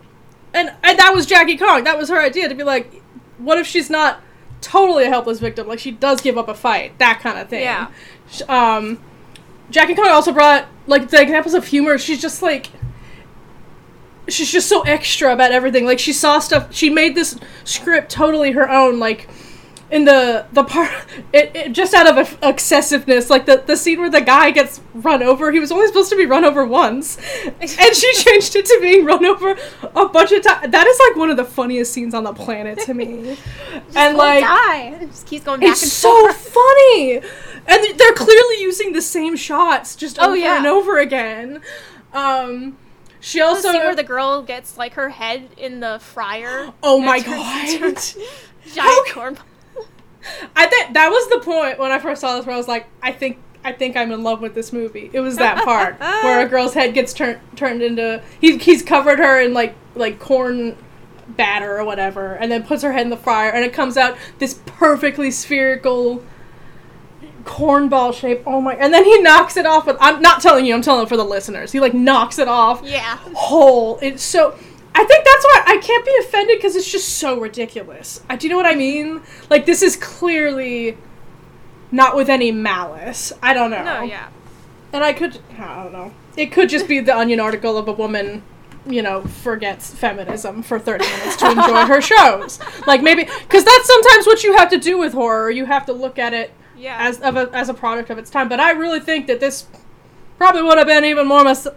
and 0.53 0.69
and 0.83 0.99
that 0.99 1.13
was 1.13 1.25
Jackie 1.25 1.57
Kong. 1.57 1.85
That 1.85 1.97
was 1.97 2.09
her 2.09 2.19
idea 2.19 2.49
to 2.49 2.55
be 2.55 2.63
like, 2.63 3.00
what 3.43 3.57
if 3.57 3.67
she's 3.67 3.89
not 3.89 4.21
totally 4.61 5.05
a 5.05 5.09
helpless 5.09 5.39
victim? 5.39 5.67
Like 5.67 5.79
she 5.79 5.91
does 5.91 6.21
give 6.21 6.37
up 6.37 6.47
a 6.47 6.53
fight, 6.53 6.97
that 6.99 7.19
kind 7.21 7.37
of 7.37 7.49
thing. 7.49 7.63
Yeah. 7.63 7.89
Um, 8.47 8.99
Jackie 9.69 9.95
Kong 9.95 10.09
also 10.09 10.31
brought 10.31 10.67
like 10.87 11.09
the 11.09 11.21
examples 11.21 11.53
of 11.53 11.65
humor. 11.65 11.97
She's 11.97 12.21
just 12.21 12.41
like. 12.41 12.69
She's 14.27 14.51
just 14.51 14.69
so 14.69 14.83
extra 14.83 15.33
about 15.33 15.51
everything. 15.51 15.85
Like 15.85 15.99
she 15.99 16.13
saw 16.13 16.39
stuff. 16.39 16.73
She 16.73 16.89
made 16.89 17.15
this 17.15 17.37
script 17.63 18.11
totally 18.11 18.51
her 18.51 18.69
own. 18.69 18.99
Like 18.99 19.27
in 19.91 20.05
the 20.05 20.45
the 20.53 20.63
part 20.63 20.89
it, 21.33 21.51
it 21.55 21.71
just 21.73 21.93
out 21.93 22.07
of 22.17 22.37
excessiveness 22.41 23.29
like 23.29 23.45
the 23.45 23.61
the 23.67 23.75
scene 23.75 23.99
where 23.99 24.09
the 24.09 24.21
guy 24.21 24.49
gets 24.49 24.79
run 24.93 25.21
over 25.21 25.51
he 25.51 25.59
was 25.59 25.71
only 25.71 25.85
supposed 25.87 26.09
to 26.09 26.15
be 26.15 26.25
run 26.25 26.45
over 26.45 26.65
once 26.65 27.17
and 27.45 27.69
she 27.95 28.13
changed 28.13 28.55
it 28.55 28.65
to 28.65 28.77
being 28.81 29.03
run 29.05 29.25
over 29.25 29.51
a 29.93 30.05
bunch 30.07 30.31
of 30.31 30.41
times 30.41 30.71
that 30.71 30.87
is 30.87 30.99
like 31.09 31.17
one 31.17 31.29
of 31.29 31.35
the 31.37 31.43
funniest 31.43 31.91
scenes 31.93 32.13
on 32.13 32.23
the 32.23 32.33
planet 32.33 32.79
to 32.79 32.93
me 32.93 33.37
and 33.95 34.17
like 34.17 34.43
die. 34.43 34.97
It 35.01 35.07
just 35.09 35.27
keeps 35.27 35.43
going 35.43 35.59
back 35.59 35.69
it's 35.71 35.81
and 35.83 35.91
so 35.91 36.09
forth. 36.09 36.37
funny 36.37 37.15
and 37.67 37.99
they're 37.99 38.13
clearly 38.13 38.61
using 38.61 38.93
the 38.93 39.01
same 39.01 39.35
shots 39.35 39.95
just 39.95 40.17
Oh, 40.19 40.27
over 40.27 40.37
yeah. 40.37 40.57
and 40.59 40.67
over 40.67 40.99
again 40.99 41.61
um 42.13 42.77
she 43.19 43.39
The 43.39 43.45
also 43.45 43.71
scene 43.71 43.81
where 43.81 43.95
the 43.95 44.03
girl 44.03 44.41
gets 44.41 44.77
like 44.77 44.93
her 44.93 45.09
head 45.09 45.49
in 45.57 45.79
the 45.79 45.99
fryer. 45.99 46.71
oh 46.83 46.99
my 46.99 47.19
god 47.19 47.67
Giant 48.73 48.77
How- 48.77 49.13
corn. 49.13 49.37
I 50.55 50.65
think 50.67 50.93
that 50.93 51.09
was 51.09 51.29
the 51.29 51.39
point 51.39 51.79
when 51.79 51.91
I 51.91 51.99
first 51.99 52.21
saw 52.21 52.35
this 52.37 52.45
where 52.45 52.55
I 52.55 52.57
was 52.57 52.67
like, 52.67 52.87
I 53.01 53.11
think 53.11 53.37
I 53.63 53.71
think 53.73 53.95
I'm 53.95 54.11
in 54.11 54.23
love 54.23 54.41
with 54.41 54.55
this 54.55 54.73
movie. 54.73 55.09
It 55.13 55.19
was 55.19 55.37
that 55.37 55.63
part 55.63 55.99
where 56.23 56.45
a 56.45 56.49
girl's 56.49 56.73
head 56.73 56.93
gets 56.93 57.13
turned 57.13 57.39
turned 57.55 57.81
into 57.81 58.21
he, 58.39 58.57
he's 58.57 58.81
covered 58.83 59.19
her 59.19 59.39
in 59.41 59.53
like 59.53 59.75
like 59.95 60.19
corn 60.19 60.75
batter 61.27 61.77
or 61.77 61.85
whatever, 61.85 62.33
and 62.33 62.51
then 62.51 62.63
puts 62.63 62.81
her 62.83 62.91
head 62.91 63.03
in 63.03 63.09
the 63.09 63.17
fryer, 63.17 63.51
and 63.51 63.63
it 63.63 63.71
comes 63.73 63.97
out 63.97 64.17
this 64.39 64.59
perfectly 64.65 65.31
spherical 65.31 66.23
cornball 67.43 68.13
shape. 68.13 68.41
Oh 68.45 68.61
my! 68.61 68.75
And 68.75 68.93
then 68.93 69.05
he 69.05 69.19
knocks 69.21 69.57
it 69.57 69.65
off 69.65 69.85
with. 69.87 69.97
I'm 69.99 70.21
not 70.21 70.41
telling 70.41 70.65
you. 70.65 70.73
I'm 70.73 70.81
telling 70.81 71.07
for 71.07 71.17
the 71.17 71.23
listeners. 71.23 71.71
He 71.71 71.79
like 71.79 71.93
knocks 71.93 72.39
it 72.39 72.47
off 72.47 72.81
Yeah. 72.83 73.17
whole. 73.33 73.99
It's 74.01 74.23
so. 74.23 74.57
I 74.93 75.03
think 75.05 75.25
that's 75.25 75.45
why 75.45 75.63
I 75.67 75.77
can't 75.77 76.05
be 76.05 76.15
offended 76.19 76.57
because 76.57 76.75
it's 76.75 76.91
just 76.91 77.17
so 77.17 77.39
ridiculous. 77.39 78.21
Uh, 78.29 78.35
do 78.35 78.45
you 78.47 78.51
know 78.51 78.57
what 78.57 78.65
I 78.65 78.75
mean? 78.75 79.21
Like 79.49 79.65
this 79.65 79.81
is 79.81 79.95
clearly 79.95 80.97
not 81.91 82.15
with 82.15 82.29
any 82.29 82.51
malice. 82.51 83.31
I 83.41 83.53
don't 83.53 83.71
know. 83.71 83.83
No, 83.83 84.01
yeah. 84.03 84.29
And 84.93 85.03
I 85.03 85.13
could. 85.13 85.39
I 85.57 85.83
don't 85.83 85.93
know. 85.93 86.13
It 86.35 86.47
could 86.51 86.69
just 86.69 86.87
be 86.87 86.99
the 86.99 87.17
Onion 87.17 87.39
article 87.39 87.77
of 87.77 87.87
a 87.87 87.93
woman. 87.93 88.43
You 88.85 89.03
know, 89.03 89.21
forgets 89.21 89.93
feminism 89.93 90.63
for 90.63 90.79
30 90.79 91.05
minutes 91.05 91.35
to 91.37 91.51
enjoy 91.51 91.85
her 91.85 92.01
shows. 92.01 92.59
Like, 92.87 93.03
maybe. 93.03 93.25
Because 93.25 93.63
that's 93.63 93.85
sometimes 93.85 94.25
what 94.25 94.43
you 94.43 94.57
have 94.57 94.71
to 94.71 94.77
do 94.79 94.97
with 94.97 95.13
horror. 95.13 95.51
You 95.51 95.65
have 95.65 95.85
to 95.85 95.93
look 95.93 96.17
at 96.17 96.33
it 96.33 96.51
Yeah. 96.75 96.97
as 96.99 97.19
of 97.21 97.37
a, 97.37 97.47
as 97.53 97.69
a 97.69 97.75
product 97.75 98.09
of 98.09 98.17
its 98.17 98.31
time. 98.31 98.49
But 98.49 98.59
I 98.59 98.71
really 98.71 98.99
think 98.99 99.27
that 99.27 99.39
this 99.39 99.67
probably 100.39 100.63
would 100.63 100.79
have 100.79 100.87
been 100.87 101.05
even 101.05 101.27
more 101.27 101.43
mis- 101.43 101.67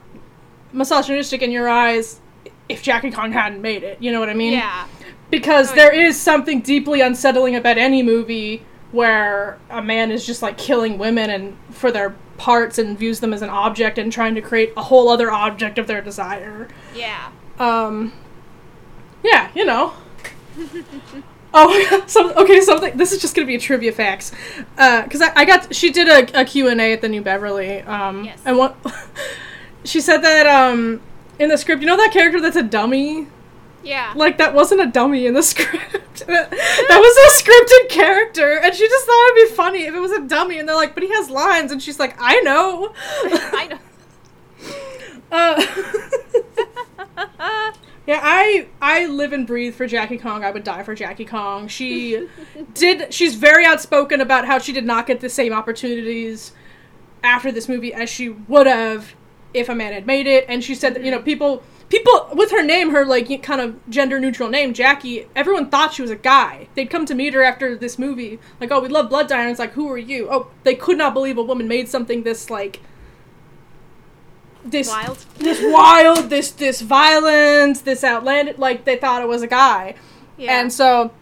misogynistic 0.73 1.43
in 1.43 1.51
your 1.51 1.69
eyes 1.69 2.21
if 2.69 2.83
Jackie 2.83 3.11
Kong 3.11 3.33
hadn't 3.33 3.61
made 3.63 3.83
it. 3.83 4.01
You 4.01 4.13
know 4.13 4.21
what 4.21 4.29
I 4.29 4.35
mean? 4.35 4.53
yeah. 4.55 4.87
Because 5.31 5.73
Oh, 5.73 5.75
there 5.75 5.93
is 5.93 6.21
something 6.21 6.61
deeply 6.61 7.01
unsettling 7.01 7.57
about 7.57 7.77
any 7.79 8.03
movie 8.03 8.65
where 8.93 9.59
a 9.71 9.83
man 9.83 10.11
is 10.13 10.25
just 10.25 10.43
like 10.43 10.57
killing 10.57 10.99
women 10.99 11.29
and 11.31 11.57
for 11.71 11.91
their 11.91 12.15
parts 12.37 12.79
and 12.79 12.97
views 12.99 13.21
them 13.21 13.33
as 13.33 13.43
an 13.43 13.49
object 13.51 13.99
and 13.99 14.13
trying 14.13 14.35
to 14.37 14.41
create 14.41 14.73
a 14.77 14.83
whole 14.83 15.09
other 15.09 15.31
object 15.31 15.79
of 15.79 15.87
their 15.87 16.01
desire. 16.01 16.69
Yeah. 16.95 17.31
Um, 17.59 18.13
yeah, 19.25 19.51
you 19.55 19.65
know. 19.65 19.95
oh, 21.55 22.03
some, 22.07 22.31
okay, 22.37 22.61
something. 22.61 22.97
This 22.97 23.13
is 23.13 23.21
just 23.21 23.35
gonna 23.35 23.47
be 23.47 23.57
a 23.57 23.61
trivia 23.61 23.93
facts, 23.93 24.33
because 24.77 25.21
I, 25.23 25.33
I 25.35 25.45
got 25.45 25.75
she 25.75 25.91
did 25.91 26.09
a, 26.09 26.41
a 26.43 26.45
Q 26.45 26.69
and 26.69 26.81
A 26.81 26.93
at 26.93 27.01
the 27.01 27.09
New 27.09 27.23
Beverly. 27.23 27.81
Um, 27.83 28.25
Yes. 28.25 28.41
and 28.45 28.57
what 28.59 28.77
she 29.85 30.01
said 30.01 30.19
that 30.19 30.47
um 30.47 31.01
in 31.39 31.49
the 31.49 31.57
script, 31.59 31.81
you 31.83 31.87
know 31.87 31.97
that 31.97 32.13
character 32.13 32.41
that's 32.41 32.57
a 32.57 32.63
dummy. 32.63 33.27
Yeah. 33.83 34.13
Like 34.17 34.39
that 34.39 34.55
wasn't 34.55 34.81
a 34.81 34.87
dummy 34.87 35.27
in 35.27 35.35
the 35.35 35.43
script. 35.53 36.27
that 36.27 36.51
was 36.51 37.17
a 37.17 37.43
scripted 37.43 37.89
character, 37.91 38.59
and 38.63 38.75
she 38.75 38.89
just 38.89 39.07
thought 39.07 39.33
it'd 39.37 39.51
be 39.51 39.55
funny 39.55 39.85
if 39.85 39.95
it 39.95 40.01
was 40.01 40.13
a 40.13 40.23
dummy. 40.23 40.59
And 40.59 40.69
they're 40.69 40.77
like, 40.77 40.95
"But 40.95 41.03
he 41.03 41.11
has 41.11 41.29
lines," 41.29 41.71
and 41.73 41.83
she's 41.83 41.99
like, 41.99 42.17
"I 42.19 42.41
know." 42.41 42.93
I 43.25 43.67
know. 43.71 43.79
Uh, 45.33 45.61
yeah, 48.07 48.21
I 48.23 48.69
I 48.81 49.07
live 49.07 49.33
and 49.33 49.47
breathe 49.47 49.75
for 49.75 49.87
Jackie 49.87 50.19
Kong. 50.19 50.45
I 50.45 50.51
would 50.53 50.63
die 50.63 50.83
for 50.85 50.95
Jackie 50.95 51.25
Kong. 51.25 51.67
She 51.67 52.29
did. 52.75 53.13
She's 53.13 53.35
very 53.35 53.65
outspoken 53.65 54.21
about 54.21 54.45
how 54.47 54.59
she 54.59 54.73
did 54.73 54.85
not 54.85 55.07
get 55.09 55.21
the 55.21 55.29
same 55.29 55.53
opportunities 55.53 56.53
after 57.25 57.51
this 57.51 57.69
movie 57.69 57.93
as 57.93 58.09
she 58.11 58.29
would 58.29 58.67
have 58.69 59.15
if 59.55 59.69
a 59.69 59.75
man 59.75 59.93
had 59.93 60.07
made 60.07 60.27
it. 60.27 60.45
And 60.49 60.63
she 60.63 60.75
said 60.75 60.95
that 60.95 61.03
you 61.05 61.11
know 61.11 61.23
people 61.23 61.63
people 61.89 62.29
with 62.35 62.51
her 62.51 62.63
name, 62.63 62.91
her 62.91 63.05
like 63.07 63.43
kind 63.43 63.61
of 63.61 63.89
gender 63.89 64.19
neutral 64.21 64.49
name, 64.51 64.75
Jackie. 64.75 65.27
Everyone 65.35 65.71
thought 65.71 65.95
she 65.95 66.03
was 66.03 66.11
a 66.11 66.17
guy. 66.17 66.69
They'd 66.75 66.91
come 66.91 67.07
to 67.07 67.15
meet 67.15 67.33
her 67.35 67.43
after 67.43 67.77
this 67.77 67.99
movie, 67.99 68.39
like, 68.61 68.71
oh, 68.71 68.81
we 68.81 68.89
love 68.89 69.09
Blood 69.09 69.29
Diner. 69.29 69.49
It's 69.49 69.59
like, 69.59 69.73
who 69.73 69.89
are 69.91 69.99
you? 69.99 70.29
Oh, 70.31 70.51
they 70.65 70.75
could 70.75 70.99
not 70.99 71.15
believe 71.15 71.39
a 71.39 71.43
woman 71.43 71.69
made 71.69 71.89
something 71.89 72.23
this 72.25 72.51
like 72.51 72.81
this 74.65 74.89
Wild. 74.89 75.19
this 75.39 75.61
wild, 75.63 76.31
this 76.31 76.51
this 76.51 76.81
violence, 76.81 77.83
this 77.83 78.03
outlandish. 78.03 78.57
Like 78.59 78.85
they 78.85 78.97
thought 78.97 79.23
it 79.23 79.29
was 79.29 79.43
a 79.43 79.47
guy, 79.47 79.95
Yeah. 80.39 80.59
and 80.59 80.73
so 80.73 81.13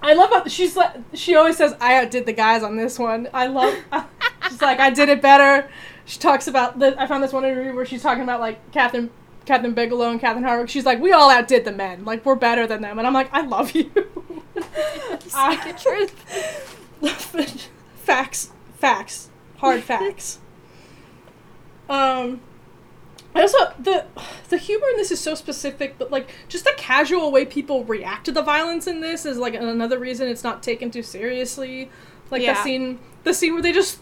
I 0.00 0.14
love 0.14 0.30
how 0.30 0.44
she's 0.46 0.76
like 0.76 0.92
she 1.12 1.34
always 1.34 1.56
says 1.56 1.74
I 1.80 1.96
outdid 2.00 2.24
the 2.26 2.32
guys 2.32 2.62
on 2.62 2.76
this 2.76 2.98
one. 2.98 3.28
I 3.34 3.48
love. 3.48 3.74
she's 4.48 4.62
like 4.62 4.78
I 4.78 4.90
did 4.90 5.08
it 5.08 5.20
better. 5.20 5.68
She 6.08 6.18
talks 6.18 6.48
about 6.48 6.78
the. 6.78 7.00
I 7.00 7.06
found 7.06 7.22
this 7.22 7.34
one 7.34 7.44
interview 7.44 7.74
where 7.74 7.84
she's 7.84 8.02
talking 8.02 8.22
about 8.22 8.40
like 8.40 8.72
Catherine. 8.72 9.10
Kathryn 9.44 9.74
Bigelow 9.74 10.10
and 10.10 10.20
Catherine 10.20 10.44
Hardwicke. 10.44 10.68
She's 10.68 10.84
like, 10.84 11.00
we 11.00 11.10
all 11.10 11.30
outdid 11.30 11.64
the 11.64 11.72
men. 11.72 12.04
Like, 12.04 12.26
we're 12.26 12.34
better 12.34 12.66
than 12.66 12.82
them. 12.82 12.98
And 12.98 13.06
I'm 13.06 13.14
like, 13.14 13.32
I 13.32 13.40
love 13.40 13.70
you. 13.70 13.84
Speak 15.20 15.64
the 15.64 15.74
truth. 15.80 16.12
facts, 17.96 18.50
facts, 18.74 19.30
hard 19.56 19.82
facts. 19.82 20.40
um, 21.88 22.42
I 23.34 23.42
also 23.42 23.58
the 23.78 24.04
the 24.48 24.58
humor 24.58 24.86
in 24.90 24.96
this 24.96 25.10
is 25.10 25.20
so 25.20 25.34
specific, 25.34 25.96
but 25.98 26.10
like 26.10 26.30
just 26.48 26.64
the 26.64 26.74
casual 26.76 27.30
way 27.30 27.44
people 27.44 27.84
react 27.84 28.26
to 28.26 28.32
the 28.32 28.42
violence 28.42 28.86
in 28.86 29.00
this 29.00 29.24
is 29.24 29.38
like 29.38 29.54
another 29.54 29.98
reason 29.98 30.28
it's 30.28 30.44
not 30.44 30.62
taken 30.62 30.90
too 30.90 31.02
seriously. 31.02 31.90
Like 32.30 32.42
the 32.42 32.54
scene, 32.54 32.98
the 33.24 33.32
scene 33.32 33.54
where 33.54 33.62
they 33.62 33.72
just 33.72 34.00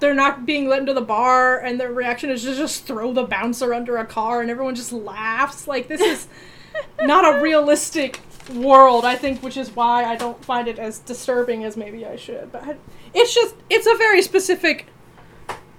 they're 0.00 0.14
not 0.14 0.44
being 0.46 0.68
let 0.68 0.80
into 0.80 0.92
the 0.94 1.00
bar, 1.00 1.58
and 1.58 1.78
their 1.80 1.92
reaction 1.92 2.30
is 2.30 2.42
to 2.44 2.54
just 2.54 2.84
throw 2.86 3.12
the 3.12 3.24
bouncer 3.24 3.72
under 3.74 3.96
a 3.96 4.04
car, 4.06 4.40
and 4.42 4.50
everyone 4.50 4.74
just 4.74 4.92
laughs. 4.92 5.66
Like 5.66 5.88
this 5.88 6.00
is 6.00 6.28
not 7.02 7.36
a 7.36 7.40
realistic 7.42 8.20
world, 8.54 9.04
I 9.04 9.16
think, 9.16 9.42
which 9.42 9.56
is 9.56 9.74
why 9.74 10.04
I 10.04 10.16
don't 10.16 10.44
find 10.44 10.68
it 10.68 10.78
as 10.78 10.98
disturbing 11.00 11.64
as 11.64 11.76
maybe 11.76 12.06
I 12.06 12.16
should. 12.16 12.52
But 12.52 12.62
I- 12.64 12.76
it's 13.14 13.34
just, 13.34 13.54
it's 13.70 13.86
a 13.86 13.94
very 13.96 14.20
specific 14.22 14.86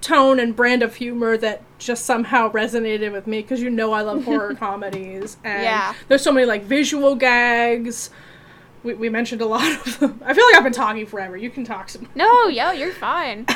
tone 0.01 0.39
and 0.39 0.55
brand 0.55 0.83
of 0.83 0.95
humor 0.95 1.37
that 1.37 1.61
just 1.79 2.05
somehow 2.05 2.51
resonated 2.51 3.11
with 3.11 3.27
me 3.27 3.41
because 3.41 3.61
you 3.61 3.69
know 3.69 3.93
I 3.93 4.01
love 4.01 4.23
horror 4.25 4.53
comedies. 4.59 5.37
And 5.43 5.63
Yeah. 5.63 5.93
there's 6.07 6.21
so 6.23 6.31
many 6.31 6.45
like 6.45 6.63
visual 6.63 7.15
gags. 7.15 8.09
We, 8.83 8.93
we 8.93 9.09
mentioned 9.09 9.41
a 9.41 9.45
lot 9.45 9.69
of 9.85 9.99
them. 9.99 10.21
I 10.25 10.33
feel 10.33 10.45
like 10.45 10.55
I've 10.55 10.63
been 10.63 10.73
talking 10.73 11.05
forever. 11.05 11.35
You 11.37 11.49
can 11.49 11.63
talk 11.65 11.89
some. 11.89 12.07
No, 12.15 12.47
yo, 12.47 12.71
you're 12.71 12.93
fine. 12.93 13.45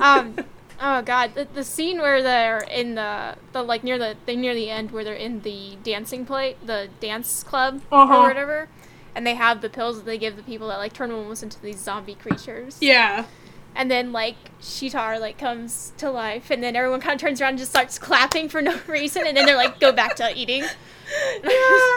Um, 0.00 0.36
oh 0.80 1.02
god, 1.02 1.34
the, 1.34 1.46
the 1.52 1.64
scene 1.64 1.98
where 1.98 2.22
they're 2.22 2.58
in 2.70 2.94
the 2.94 3.36
the 3.52 3.62
like 3.62 3.82
near 3.84 3.98
the 3.98 4.16
they 4.26 4.36
near 4.36 4.54
the 4.54 4.70
end 4.70 4.90
where 4.90 5.04
they're 5.04 5.14
in 5.14 5.40
the 5.42 5.76
dancing 5.82 6.24
plate, 6.26 6.56
the 6.64 6.88
dance 7.00 7.42
club 7.42 7.80
Uh-huh. 7.90 8.16
or 8.18 8.22
whatever, 8.28 8.68
and 9.14 9.26
they 9.26 9.34
have 9.34 9.60
the 9.60 9.68
pills 9.70 9.96
that 9.98 10.06
they 10.06 10.18
give 10.18 10.36
the 10.36 10.42
people 10.42 10.68
that 10.68 10.78
like 10.78 10.92
turn 10.92 11.10
them 11.10 11.18
almost 11.18 11.42
into 11.42 11.60
these 11.60 11.78
zombie 11.80 12.14
creatures. 12.14 12.78
Yeah. 12.80 13.24
And 13.74 13.90
then 13.90 14.12
like 14.12 14.36
Shitar 14.60 15.20
like 15.20 15.38
comes 15.38 15.92
to 15.98 16.10
life, 16.10 16.50
and 16.50 16.62
then 16.62 16.74
everyone 16.74 17.00
kind 17.00 17.14
of 17.14 17.20
turns 17.20 17.40
around 17.40 17.50
and 17.50 17.58
just 17.58 17.70
starts 17.70 17.98
clapping 17.98 18.48
for 18.48 18.60
no 18.62 18.78
reason, 18.88 19.26
and 19.26 19.36
then 19.36 19.46
they're 19.46 19.56
like 19.56 19.78
go 19.80 19.92
back 19.92 20.16
to 20.16 20.36
eating. 20.36 20.64
Yeah. 21.44 21.96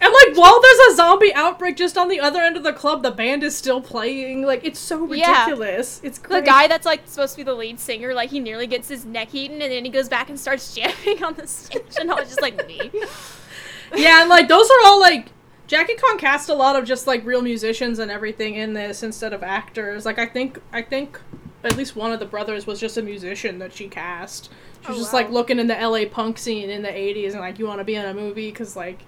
And 0.00 0.12
like 0.12 0.36
while 0.36 0.60
there's 0.60 0.78
a 0.92 0.96
zombie 0.96 1.32
outbreak 1.34 1.76
just 1.76 1.96
on 1.96 2.08
the 2.08 2.20
other 2.20 2.40
end 2.42 2.56
of 2.56 2.62
the 2.62 2.72
club, 2.72 3.02
the 3.02 3.10
band 3.10 3.42
is 3.42 3.56
still 3.56 3.80
playing. 3.80 4.42
Like 4.42 4.62
it's 4.64 4.78
so 4.78 5.10
Yeah. 5.12 5.44
ridiculous. 5.44 6.00
It's 6.02 6.18
The 6.18 6.42
guy 6.42 6.66
that's 6.68 6.84
like 6.84 7.02
supposed 7.06 7.32
to 7.32 7.38
be 7.38 7.42
the 7.44 7.54
lead 7.54 7.80
singer, 7.80 8.12
like 8.12 8.30
he 8.30 8.38
nearly 8.40 8.66
gets 8.66 8.88
his 8.88 9.04
neck 9.06 9.34
eaten, 9.34 9.62
and 9.62 9.72
then 9.72 9.84
he 9.84 9.90
goes 9.90 10.08
back 10.08 10.28
and 10.28 10.38
starts 10.38 10.74
jamming 10.76 11.24
on 11.24 11.34
the 11.34 11.46
stage, 11.46 11.82
and 11.98 12.10
I 12.10 12.14
was 12.20 12.28
just 12.28 12.42
like 12.42 12.66
me. 12.66 12.90
Yeah, 13.94 14.20
and 14.20 14.28
like 14.28 14.48
those 14.48 14.68
are 14.68 14.80
all 14.84 15.00
like 15.00 15.28
Jackie 15.68 15.94
Kong 15.94 16.18
cast 16.18 16.48
a 16.48 16.54
lot 16.54 16.76
of 16.76 16.84
just 16.84 17.06
like 17.06 17.24
real 17.24 17.40
musicians 17.42 17.98
and 18.00 18.10
everything 18.10 18.54
in 18.56 18.72
this 18.74 19.02
instead 19.02 19.32
of 19.32 19.42
actors. 19.44 20.04
Like 20.04 20.18
I 20.18 20.26
think 20.26 20.58
I 20.72 20.82
think 20.82 21.20
at 21.64 21.76
least 21.76 21.94
one 21.96 22.12
of 22.12 22.18
the 22.20 22.26
brothers 22.26 22.66
was 22.66 22.80
just 22.80 22.96
a 22.96 23.02
musician 23.02 23.58
that 23.60 23.72
she 23.72 23.88
cast. 23.88 24.50
She 24.82 24.88
was 24.88 24.96
Oh, 24.96 25.00
just 25.02 25.12
wow. 25.12 25.20
like 25.20 25.30
looking 25.30 25.58
in 25.58 25.68
the 25.68 25.74
LA 25.80 26.04
punk 26.10 26.36
scene 26.38 26.68
in 26.68 26.82
the 26.82 26.88
80s 26.88 27.30
and 27.32 27.40
like 27.40 27.58
you 27.60 27.66
want 27.66 27.78
to 27.78 27.84
be 27.84 27.94
in 27.94 28.04
a 28.04 28.12
movie 28.12 28.50
cuz 28.52 28.74
like 28.76 29.00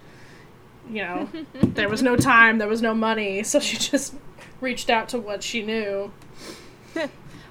you 0.91 1.03
know, 1.03 1.29
there 1.63 1.89
was 1.89 2.03
no 2.03 2.17
time, 2.17 2.59
there 2.59 2.69
was 2.69 2.83
no 2.83 2.95
money, 2.95 3.43
so 3.43 3.61
she 3.61 3.77
just 3.77 4.15
reached 4.61 4.91
out 4.91 5.09
to 5.11 5.19
what 5.19 5.43
she 5.43 5.63
knew. 5.63 6.11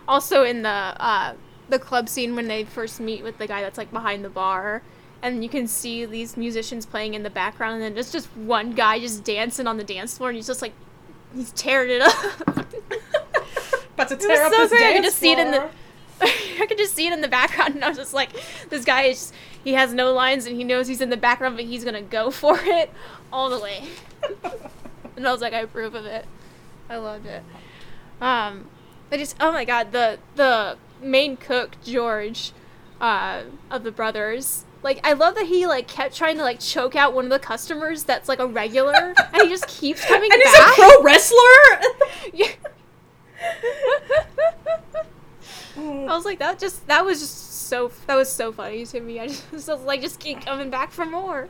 Also 0.10 0.44
in 0.44 0.62
the 0.62 0.70
uh, 0.70 1.34
the 1.68 1.78
club 1.78 2.08
scene 2.08 2.34
when 2.34 2.48
they 2.48 2.64
first 2.64 2.98
meet 3.02 3.24
with 3.24 3.38
the 3.40 3.46
guy 3.46 3.60
that's 3.62 3.78
like 3.78 3.92
behind 3.92 4.24
the 4.24 4.30
bar, 4.30 4.82
and 5.22 5.44
you 5.44 5.50
can 5.50 5.68
see 5.68 6.06
these 6.06 6.38
musicians 6.38 6.86
playing 6.86 7.14
in 7.14 7.24
the 7.24 7.30
background, 7.30 7.74
and 7.74 7.84
then 7.84 7.94
there's 7.94 8.10
just 8.10 8.28
one 8.38 8.72
guy 8.72 9.00
just 9.02 9.26
dancing 9.26 9.68
on 9.68 9.76
the 9.76 9.84
dance 9.84 10.18
floor, 10.18 10.30
and 10.30 10.38
he's 10.38 10.48
just 10.48 10.62
like 10.62 10.72
he's 11.36 11.52
tearing 11.52 11.92
it 11.92 12.02
up. 12.48 12.66
But 13.98 14.08
to 14.08 14.16
tear 14.16 14.46
up 14.46 14.54
so 14.54 14.60
this 14.60 14.70
great. 14.70 14.84
I 14.84 14.94
could 14.94 15.02
dance 15.02 15.06
just 15.08 15.18
see 15.18 15.32
it 15.34 15.40
in 15.40 15.52
the- 15.52 15.70
I 16.22 16.66
could 16.68 16.78
just 16.78 16.96
see 16.96 17.06
it 17.06 17.12
in 17.14 17.20
the 17.22 17.28
background, 17.28 17.76
and 17.76 17.84
I 17.84 17.90
was 17.90 17.98
just 17.98 18.14
like, 18.14 18.30
this 18.70 18.86
guy 18.86 19.04
is 19.04 19.34
he 19.64 19.74
has 19.74 19.94
no 19.94 20.14
lines, 20.14 20.46
and 20.46 20.56
he 20.56 20.64
knows 20.64 20.88
he's 20.88 21.02
in 21.02 21.10
the 21.10 21.18
background, 21.18 21.58
but 21.58 21.66
he's 21.66 21.84
gonna 21.84 22.02
go 22.02 22.32
for 22.32 22.58
it 22.62 22.92
all 23.32 23.50
the 23.50 23.60
way. 23.60 23.84
and 25.16 25.28
I 25.28 25.32
was 25.32 25.42
like, 25.42 25.54
I 25.54 25.60
approve 25.62 25.96
of 25.96 26.06
it. 26.06 26.26
I 26.90 26.98
loved 26.98 27.26
it. 27.26 27.44
Um, 28.22 28.70
I 29.12 29.18
just 29.18 29.36
oh 29.40 29.52
my 29.52 29.66
god, 29.66 29.92
the 29.92 30.20
the 30.36 30.78
main 31.02 31.38
cook 31.38 31.78
George, 31.84 32.52
uh, 33.00 33.44
of 33.70 33.84
the 33.84 33.92
brothers. 33.92 34.66
Like 34.84 35.06
I 35.06 35.14
love 35.14 35.36
that 35.36 35.48
he 35.48 35.68
like 35.68 35.88
kept 35.88 36.16
trying 36.16 36.38
to 36.38 36.44
like 36.44 36.60
choke 36.60 36.96
out 36.96 37.14
one 37.14 37.26
of 37.26 37.32
the 37.32 37.40
customers 37.40 38.04
that's 38.04 38.30
like 38.30 38.40
a 38.40 38.48
regular, 38.48 39.14
and 39.18 39.42
he 39.42 39.50
just 39.50 39.68
keeps 39.68 40.06
coming 40.08 40.32
and 40.32 40.42
he's 40.42 40.54
back. 40.54 40.72
a 40.78 40.82
pro 40.82 41.04
wrestler. 41.04 41.36
I 45.78 46.16
was 46.16 46.26
like, 46.26 46.40
that 46.40 46.58
just 46.60 46.88
that 46.88 47.06
was 47.06 47.20
just 47.20 47.68
so 47.68 47.92
that 48.08 48.16
was 48.16 48.30
so 48.32 48.52
funny 48.52 48.86
to 48.86 49.00
me. 49.00 49.20
I 49.20 49.28
just 49.28 49.52
was 49.52 49.68
like, 49.68 50.02
just 50.02 50.20
keep 50.20 50.46
coming 50.46 50.70
back 50.70 50.92
for 50.92 51.06
more. 51.06 51.50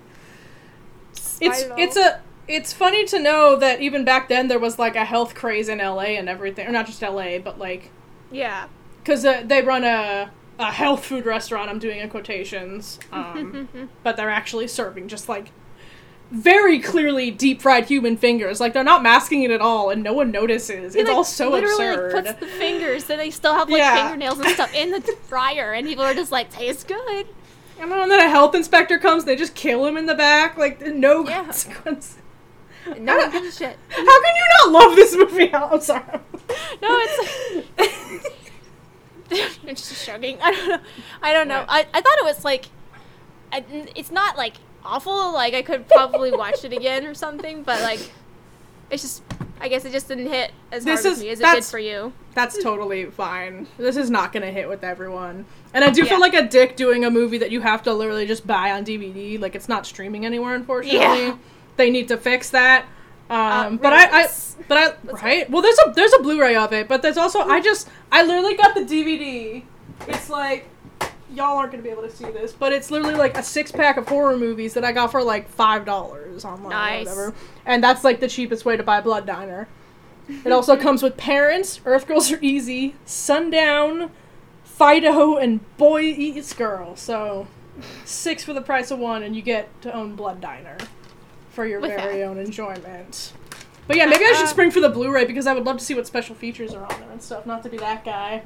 It's 1.41 1.63
it's 1.77 1.97
a 1.97 2.21
it's 2.47 2.71
funny 2.73 3.05
to 3.05 3.19
know 3.19 3.55
that 3.57 3.81
even 3.81 4.05
back 4.05 4.29
then 4.29 4.47
there 4.47 4.59
was 4.59 4.79
like 4.79 4.95
a 4.95 5.05
health 5.05 5.35
craze 5.35 5.69
in 5.69 5.79
LA 5.79 6.15
and 6.17 6.29
everything, 6.29 6.67
or 6.67 6.71
not 6.71 6.85
just 6.85 7.01
LA, 7.01 7.39
but 7.39 7.59
like 7.59 7.91
yeah. 8.31 8.67
because 9.03 9.25
uh, 9.25 9.43
they 9.45 9.61
run 9.61 9.83
a 9.83 10.31
a 10.59 10.71
health 10.71 11.05
food 11.05 11.25
restaurant. 11.25 11.69
I'm 11.69 11.79
doing 11.79 11.99
in 11.99 12.09
quotations, 12.09 12.99
um, 13.11 13.89
but 14.03 14.17
they're 14.17 14.29
actually 14.29 14.67
serving 14.67 15.07
just 15.07 15.29
like 15.29 15.51
very 16.31 16.79
clearly 16.79 17.31
deep 17.31 17.61
fried 17.61 17.85
human 17.85 18.17
fingers. 18.17 18.59
Like 18.59 18.73
they're 18.73 18.83
not 18.83 19.03
masking 19.03 19.43
it 19.43 19.51
at 19.51 19.61
all, 19.61 19.89
and 19.89 20.03
no 20.03 20.13
one 20.13 20.31
notices. 20.31 20.93
He, 20.93 20.99
It's 21.01 21.07
like, 21.07 21.15
all 21.15 21.23
so 21.23 21.51
literally 21.51 21.87
absurd. 21.87 22.13
Like, 22.13 22.25
puts 22.25 22.39
the 22.39 22.47
fingers, 22.57 23.03
then 23.05 23.17
they 23.17 23.29
still 23.29 23.53
have 23.53 23.69
like 23.69 23.79
Yeah. 23.79 23.95
fingernails 23.95 24.39
and 24.39 24.49
stuff 24.49 24.73
in 24.73 24.91
the 24.91 25.01
fryer, 25.27 25.73
and 25.73 25.87
people 25.87 26.03
are 26.03 26.13
just 26.13 26.31
like, 26.31 26.49
tastes 26.51 26.83
good. 26.83 27.27
And 27.79 27.91
then 27.91 27.99
when 28.09 28.11
a 28.19 28.29
health 28.29 28.55
inspector 28.55 28.97
comes, 28.97 29.25
they 29.25 29.35
just 29.35 29.53
kill 29.55 29.85
him 29.85 29.97
in 29.97 30.05
the 30.07 30.15
back. 30.15 30.57
Like 30.57 30.81
no 30.81 31.27
Yeah. 31.27 31.43
consequence. 31.43 32.17
No 32.97 33.17
one 33.17 33.31
gives 33.31 33.47
a 33.47 33.51
shit. 33.51 33.77
How 33.89 34.21
can 34.23 34.35
you 34.35 34.45
not 34.63 34.71
love 34.71 34.95
this 34.95 35.15
movie? 35.15 35.53
I'm 35.53 35.81
sorry. 35.81 36.03
No, 36.81 36.87
it's. 36.91 38.27
I'm 39.63 39.75
just 39.75 40.05
shrugging. 40.05 40.37
I 40.41 40.51
don't 40.51 40.69
know. 40.69 40.79
I 41.21 41.33
don't 41.33 41.47
know. 41.49 41.65
I, 41.67 41.79
I 41.93 42.01
thought 42.01 42.17
it 42.19 42.25
was 42.25 42.45
like. 42.45 42.65
I, 43.51 43.63
it's 43.95 44.11
not 44.11 44.37
like 44.37 44.55
awful. 44.83 45.33
Like 45.33 45.53
I 45.53 45.61
could 45.61 45.87
probably 45.87 46.31
watch 46.31 46.63
it 46.63 46.71
again 46.73 47.05
or 47.05 47.13
something, 47.13 47.63
but 47.63 47.81
like, 47.81 47.99
it's 48.89 49.03
just. 49.03 49.23
I 49.59 49.67
guess 49.69 49.85
it 49.85 49.91
just 49.91 50.07
didn't 50.07 50.27
hit 50.27 50.51
as 50.71 50.85
This 50.85 51.03
hard 51.03 51.13
is- 51.13 51.17
with 51.19 51.25
me 51.25 51.29
as 51.31 51.39
it 51.41 51.45
did 51.55 51.65
for 51.65 51.79
you. 51.79 52.13
That's 52.37 52.61
totally 52.63 53.05
fine. 53.05 53.65
This 53.77 53.97
is 53.97 54.09
not 54.11 54.31
gonna 54.31 54.51
hit 54.51 54.69
with 54.69 54.83
everyone. 54.83 55.45
And 55.73 55.83
I 55.83 55.89
do 55.89 56.03
Yeah. 56.03 56.09
feel 56.09 56.19
like 56.19 56.35
a 56.35 56.43
dick 56.43 56.75
doing 56.75 57.03
a 57.03 57.09
movie 57.09 57.39
that 57.39 57.49
you 57.51 57.61
have 57.61 57.81
to 57.83 57.93
literally 57.93 58.27
just 58.27 58.45
buy 58.45 58.71
on 58.71 58.83
DVD. 58.85 59.37
Like 59.39 59.55
it's 59.55 59.67
not 59.67 59.85
streaming 59.87 60.25
anywhere, 60.25 60.53
unfortunately. 60.53 60.99
Yeah. 61.25 61.35
They 61.77 61.89
need 61.89 62.07
to 62.09 62.17
fix 62.17 62.49
that. 62.51 62.85
Um, 63.29 63.39
Uh, 63.39 63.69
but 63.81 63.91
I, 63.93 64.21
I, 64.23 64.27
but 64.67 64.77
I, 64.77 65.11
right? 65.23 65.49
Well, 65.49 65.61
there's 65.61 65.77
a 65.85 65.91
there's 65.95 66.13
a 66.13 66.19
Blu-ray 66.19 66.55
of 66.55 66.71
it, 66.73 66.87
but 66.87 67.01
there's 67.01 67.17
also 67.17 67.39
I 67.39 67.59
just 67.59 67.89
I 68.11 68.23
literally 68.23 68.55
got 68.55 68.73
the 68.75 68.81
DVD. 68.81 69.63
It's 70.07 70.29
like 70.29 70.67
y'all 71.33 71.57
aren't 71.57 71.71
gonna 71.71 71.83
be 71.83 71.89
able 71.89 72.03
to 72.03 72.09
see 72.11 72.25
this, 72.25 72.53
but 72.53 72.71
it's 72.71 72.89
literally 72.91 73.15
like 73.15 73.35
a 73.37 73.43
six 73.43 73.71
pack 73.71 73.97
of 73.97 74.07
horror 74.07 74.37
movies 74.37 74.73
that 74.75 74.85
I 74.85 74.91
got 74.91 75.11
for 75.11 75.21
like 75.23 75.49
five 75.49 75.85
dollars 75.85 76.45
online 76.45 76.69
Nice. 76.69 77.07
or 77.07 77.09
whatever. 77.09 77.33
And 77.65 77.83
that's 77.83 78.03
like 78.03 78.19
the 78.19 78.27
cheapest 78.29 78.63
way 78.63 78.77
to 78.77 78.83
buy 78.83 79.01
Blood 79.01 79.25
Diner. 79.25 79.67
It 80.29 80.51
also 80.51 80.75
comes 80.75 81.01
with 81.03 81.17
Parents, 81.17 81.79
Earth 81.85 82.07
Girls 82.07 82.31
Are 82.31 82.39
Easy, 82.41 82.95
Sundown, 83.05 84.11
Fido, 84.63 85.37
and 85.37 85.59
Boy 85.77 86.01
Eats 86.01 86.53
Girl. 86.53 86.95
So 86.95 87.47
six 88.05 88.43
for 88.43 88.53
the 88.53 88.61
price 88.61 88.91
of 88.91 88.99
one, 88.99 89.23
and 89.23 89.35
you 89.35 89.41
get 89.41 89.69
to 89.83 89.93
own 89.93 90.15
Blood 90.15 90.41
Diner 90.41 90.77
for 91.49 91.65
your 91.65 91.79
With 91.79 91.91
very 91.91 92.19
that. 92.19 92.25
own 92.25 92.37
enjoyment. 92.37 93.33
But 93.87 93.95
yeah, 93.95 94.05
maybe 94.05 94.25
I 94.25 94.33
should 94.33 94.49
spring 94.49 94.69
for 94.71 94.81
the 94.81 94.89
Blu-ray 94.89 95.25
because 95.25 95.47
I 95.47 95.53
would 95.53 95.63
love 95.65 95.77
to 95.77 95.85
see 95.85 95.93
what 95.93 96.05
special 96.05 96.35
features 96.35 96.73
are 96.73 96.83
on 96.83 96.99
there 96.99 97.09
and 97.11 97.21
stuff. 97.21 97.45
Not 97.45 97.63
to 97.63 97.69
be 97.69 97.77
that 97.77 98.03
guy. 98.03 98.43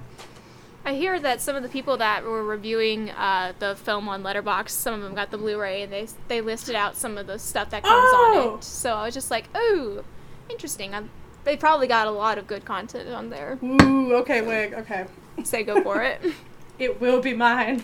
I 0.85 0.93
hear 0.93 1.19
that 1.19 1.41
some 1.41 1.55
of 1.55 1.63
the 1.63 1.69
people 1.69 1.97
that 1.97 2.23
were 2.23 2.43
reviewing 2.43 3.09
uh, 3.11 3.53
the 3.59 3.75
film 3.75 4.07
on 4.09 4.23
Letterboxd, 4.23 4.69
some 4.69 4.93
of 4.95 5.01
them 5.01 5.13
got 5.15 5.31
the 5.31 5.37
Blu-ray, 5.37 5.83
and 5.83 5.91
they 5.91 6.07
they 6.27 6.41
listed 6.41 6.75
out 6.75 6.95
some 6.95 7.17
of 7.17 7.25
the 7.27 7.39
stuff 7.39 7.69
that 7.71 7.83
comes 7.83 7.93
Oh! 7.95 8.49
on 8.51 8.57
it. 8.59 8.63
So 8.63 8.93
I 8.93 9.05
was 9.05 9.13
just 9.13 9.31
like, 9.31 9.45
oh, 9.55 10.03
interesting. 10.49 10.93
i 10.93 11.03
they 11.43 11.57
probably 11.57 11.87
got 11.87 12.07
a 12.07 12.11
lot 12.11 12.37
of 12.37 12.47
good 12.47 12.65
content 12.65 13.09
on 13.09 13.29
there. 13.29 13.57
Ooh, 13.63 14.13
okay, 14.17 14.41
wig, 14.41 14.73
okay. 14.73 15.05
Say 15.43 15.63
go 15.63 15.81
for 15.81 16.01
it. 16.03 16.21
It 16.79 16.99
will 16.99 17.21
be 17.21 17.33
mine. 17.35 17.83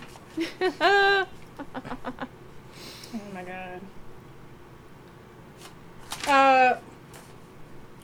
Oh 0.70 1.26
my 3.34 3.44
god. 3.44 3.82
Uh, 6.28 6.78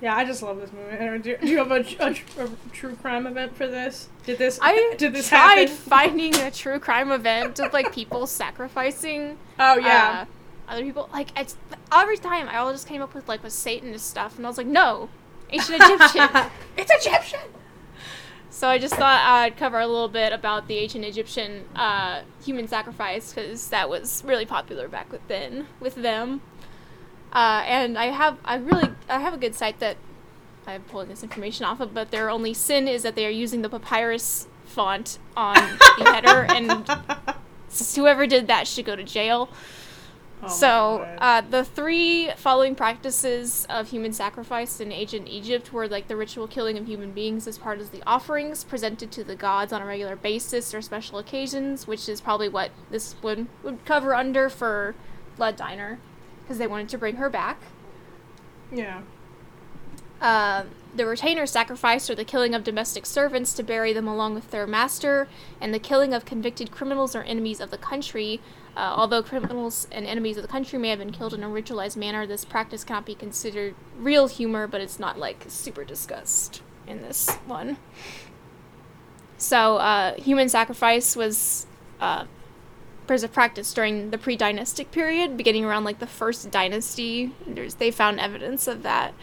yeah, 0.02 0.16
I 0.16 0.26
just 0.26 0.42
love 0.44 0.60
this 0.60 0.72
movie. 0.72 0.98
Don't- 0.98 1.22
Do, 1.22 1.38
do 1.38 1.48
you 1.48 1.58
have 1.58 1.72
a, 1.72 1.86
a, 2.00 2.44
a 2.46 2.50
true 2.72 2.96
crime 2.96 3.28
event 3.28 3.56
for 3.56 3.68
this? 3.68 4.10
Did 4.26 4.38
this? 4.38 4.60
I 4.62 4.96
did 4.98 5.14
this 5.14 5.30
tried 5.30 5.70
happen? 5.70 5.76
finding 5.76 6.36
a 6.36 6.52
true 6.52 6.80
crime 6.80 7.12
event 7.12 7.60
of 7.60 7.74
like 7.74 7.94
people 7.94 8.26
sacrificing 8.42 9.38
Oh 9.60 9.78
yeah. 9.78 10.26
uh, 10.68 10.72
other 10.72 10.84
people. 10.84 11.10
Like 11.12 11.30
it's 11.38 11.56
every 11.92 12.18
time 12.18 12.48
I 12.50 12.58
always 12.58 12.76
just 12.76 12.88
came 12.88 13.02
up 13.02 13.14
with 13.14 13.28
like 13.28 13.44
with 13.44 13.54
Satanist 13.54 14.08
stuff, 14.10 14.38
and 14.38 14.46
I 14.46 14.50
was 14.50 14.58
like, 14.58 14.68
no, 14.68 15.10
ancient 15.54 15.82
Egyptian. 15.82 16.30
it's 16.78 16.92
Egyptian. 17.06 17.40
so 18.50 18.68
I 18.68 18.78
just 18.78 18.96
thought 18.96 19.22
I'd 19.26 19.58
cover 19.58 19.80
a 19.80 19.88
little 19.88 20.10
bit 20.10 20.34
about 20.34 20.68
the 20.68 20.78
ancient 20.78 21.06
Egyptian 21.06 21.66
uh, 21.76 22.22
human 22.44 22.68
sacrifice 22.68 23.34
because 23.34 23.70
that 23.70 23.90
was 23.90 24.24
really 24.26 24.46
popular 24.46 24.88
back 24.88 25.08
then 25.28 25.68
with 25.80 25.96
them. 25.96 26.42
Uh, 27.32 27.64
and 27.66 27.98
I 27.98 28.08
have 28.08 28.38
I 28.46 28.56
really 28.58 28.90
I 29.10 29.20
have 29.20 29.34
a 29.34 29.38
good 29.38 29.56
site 29.56 29.80
that 29.80 29.98
I'm 30.68 30.84
pulling 30.84 31.10
this 31.10 31.24
information 31.24 31.66
off 31.66 31.80
of, 31.80 31.94
but 31.94 32.12
their 32.12 32.30
only 32.30 32.54
sin 32.54 32.88
is 32.88 33.04
that 33.04 33.16
they 33.16 33.26
are 33.26 33.32
using 33.32 33.62
the 33.62 33.70
papyrus 33.70 34.48
font 34.66 35.20
on 35.36 35.56
the 35.98 36.06
header, 36.06 36.46
and 36.50 36.88
whoever 37.96 38.28
did 38.28 38.48
that 38.48 38.68
should 38.68 38.86
go 38.86 38.96
to 38.96 39.04
jail. 39.04 39.50
Oh 40.46 40.48
so, 40.50 41.08
uh, 41.20 41.42
the 41.42 41.64
three 41.64 42.32
following 42.36 42.76
practices 42.76 43.66
of 43.70 43.90
human 43.90 44.12
sacrifice 44.12 44.80
in 44.80 44.92
ancient 44.92 45.28
Egypt 45.28 45.72
were 45.72 45.88
like 45.88 46.08
the 46.08 46.16
ritual 46.18 46.48
killing 46.48 46.78
of 46.78 46.86
human 46.86 47.12
beings 47.12 47.48
as 47.48 47.58
part 47.58 47.80
of 47.80 47.92
the 47.92 48.04
offerings 48.06 48.64
presented 48.64 49.12
to 49.12 49.24
the 49.24 49.36
gods 49.36 49.72
on 49.72 49.82
a 49.82 49.86
regular 49.86 50.16
basis 50.16 50.74
or 50.74 50.82
special 50.82 51.18
occasions, 51.18 51.88
which 51.88 52.10
is 52.10 52.20
probably 52.20 52.50
what 52.50 52.72
this 52.90 53.16
would 53.22 53.48
would 53.64 53.86
cover 53.86 54.14
under 54.14 54.50
for 54.50 54.96
Blood 55.38 55.56
Diner, 55.56 56.00
because 56.42 56.58
they 56.58 56.68
wanted 56.68 56.90
to 56.90 56.98
bring 56.98 57.16
her 57.16 57.30
back. 57.30 57.62
yeah. 58.72 59.02
Uh, 60.22 60.64
the 60.96 61.06
retainer 61.06 61.46
sacrifice 61.46 62.10
or 62.10 62.16
the 62.16 62.24
killing 62.24 62.54
of 62.56 62.64
domestic 62.64 63.06
servants 63.06 63.52
to 63.54 63.64
bury 63.64 63.92
them 63.94 64.08
along 64.08 64.36
with 64.36 64.52
their 64.52 64.68
master, 64.68 65.28
and 65.60 65.74
the 65.74 65.80
killing 65.80 66.14
of 66.14 66.24
convicted 66.24 66.72
criminals 66.72 67.16
or 67.16 67.24
enemies 67.24 67.60
of 67.60 67.72
the 67.72 67.78
country. 67.78 68.40
Uh, 68.76 68.94
although 68.96 69.22
criminals 69.22 69.88
and 69.92 70.06
enemies 70.08 70.36
of 70.36 70.42
the 70.42 70.48
country 70.48 70.80
may 70.80 70.90
have 70.90 71.00
been 71.00 71.12
killed 71.12 71.34
in 71.34 71.44
a 71.44 71.48
ritualized 71.48 71.96
manner, 71.96 72.26
this 72.26 72.44
practice 72.44 72.84
cannot 72.84 73.06
be 73.06 73.14
considered 73.14 73.76
real 73.98 74.28
humor, 74.28 74.66
but 74.66 74.82
it's 74.82 75.00
not 75.00 75.20
like 75.20 75.46
super 75.48 75.84
discussed 75.84 76.62
in 76.88 77.02
this 77.02 77.30
one. 77.46 77.78
So, 79.38 79.78
uh, 79.78 80.16
human 80.16 80.50
sacrifice 80.50 81.16
was 81.16 81.68
uh, 82.00 82.26
practice 83.32 83.74
during 83.74 84.10
the 84.10 84.18
pre-dynastic 84.18 84.90
period, 84.92 85.38
beginning 85.38 85.66
around 85.66 85.84
like 85.84 86.00
the 86.00 86.08
first 86.08 86.50
dynasty. 86.50 87.32
There's, 87.46 87.76
they 87.76 87.92
found 87.92 88.20
evidence 88.20 88.68
of 88.68 88.84
that. 88.84 89.14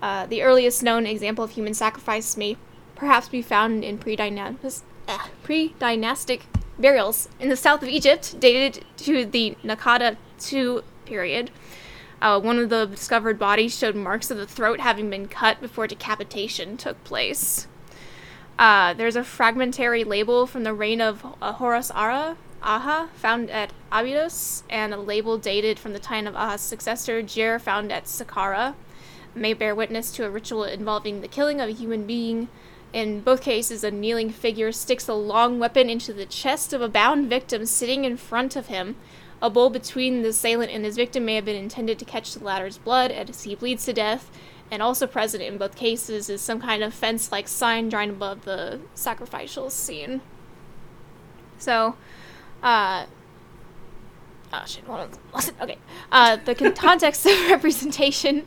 Uh, 0.00 0.26
the 0.26 0.42
earliest 0.42 0.82
known 0.82 1.06
example 1.06 1.42
of 1.42 1.52
human 1.52 1.74
sacrifice 1.74 2.36
may 2.36 2.56
perhaps 2.94 3.28
be 3.28 3.42
found 3.42 3.82
in 3.82 3.98
pre-dynastic, 3.98 4.86
uh, 5.08 5.18
pre-dynastic 5.42 6.46
burials 6.78 7.28
in 7.40 7.48
the 7.48 7.56
south 7.56 7.82
of 7.82 7.88
Egypt, 7.88 8.38
dated 8.38 8.84
to 8.98 9.24
the 9.24 9.56
Naqada 9.64 10.16
II 10.52 10.80
period. 11.04 11.50
Uh, 12.22 12.40
one 12.40 12.58
of 12.58 12.70
the 12.70 12.86
discovered 12.86 13.38
bodies 13.38 13.76
showed 13.76 13.94
marks 13.94 14.30
of 14.30 14.38
the 14.38 14.46
throat 14.46 14.80
having 14.80 15.10
been 15.10 15.28
cut 15.28 15.60
before 15.60 15.86
decapitation 15.86 16.76
took 16.76 17.02
place. 17.04 17.66
Uh, 18.58 18.94
there's 18.94 19.16
a 19.16 19.24
fragmentary 19.24 20.04
label 20.04 20.46
from 20.46 20.64
the 20.64 20.72
reign 20.72 21.00
of 21.00 21.26
uh, 21.42 21.52
Horus 21.52 21.90
Ara, 21.90 22.36
Aha, 22.62 23.08
found 23.14 23.50
at 23.50 23.72
Abydos, 23.92 24.62
and 24.70 24.94
a 24.94 24.96
label 24.96 25.36
dated 25.36 25.78
from 25.78 25.92
the 25.92 25.98
time 25.98 26.26
of 26.26 26.34
Aha's 26.34 26.60
successor, 26.60 27.22
Djer, 27.22 27.60
found 27.60 27.92
at 27.92 28.04
Saqqara 28.04 28.74
may 29.34 29.54
bear 29.54 29.74
witness 29.74 30.12
to 30.12 30.24
a 30.24 30.30
ritual 30.30 30.64
involving 30.64 31.20
the 31.20 31.28
killing 31.28 31.60
of 31.60 31.68
a 31.68 31.72
human 31.72 32.06
being. 32.06 32.48
In 32.94 33.22
both 33.22 33.42
cases, 33.42 33.82
a 33.82 33.90
kneeling 33.90 34.30
figure 34.30 34.70
sticks 34.70 35.08
a 35.08 35.14
long 35.14 35.58
weapon 35.58 35.90
into 35.90 36.12
the 36.12 36.24
chest 36.24 36.72
of 36.72 36.80
a 36.80 36.88
bound 36.88 37.28
victim 37.28 37.66
sitting 37.66 38.04
in 38.04 38.16
front 38.16 38.54
of 38.54 38.68
him. 38.68 38.94
A 39.42 39.50
bowl 39.50 39.68
between 39.68 40.22
the 40.22 40.28
assailant 40.28 40.70
and 40.70 40.84
his 40.84 40.94
victim 40.94 41.24
may 41.24 41.34
have 41.34 41.44
been 41.44 41.56
intended 41.56 41.98
to 41.98 42.04
catch 42.04 42.32
the 42.34 42.44
latter's 42.44 42.78
blood 42.78 43.10
as 43.10 43.42
he 43.42 43.56
bleeds 43.56 43.84
to 43.86 43.92
death, 43.92 44.30
and 44.70 44.80
also 44.80 45.08
present 45.08 45.42
in 45.42 45.58
both 45.58 45.74
cases 45.74 46.30
is 46.30 46.40
some 46.40 46.60
kind 46.60 46.84
of 46.84 46.94
fence 46.94 47.32
like 47.32 47.48
sign 47.48 47.88
drawn 47.88 48.10
above 48.10 48.44
the 48.44 48.78
sacrificial 48.94 49.70
scene. 49.70 50.20
So, 51.58 51.96
uh, 52.62 53.06
oh 54.52 54.62
shit, 54.66 54.84
hold 54.84 55.00
on. 55.00 55.10
Okay. 55.60 55.78
Uh, 56.12 56.36
the 56.36 56.54
con- 56.54 56.72
context 56.76 57.26
of 57.26 57.50
representation 57.50 58.46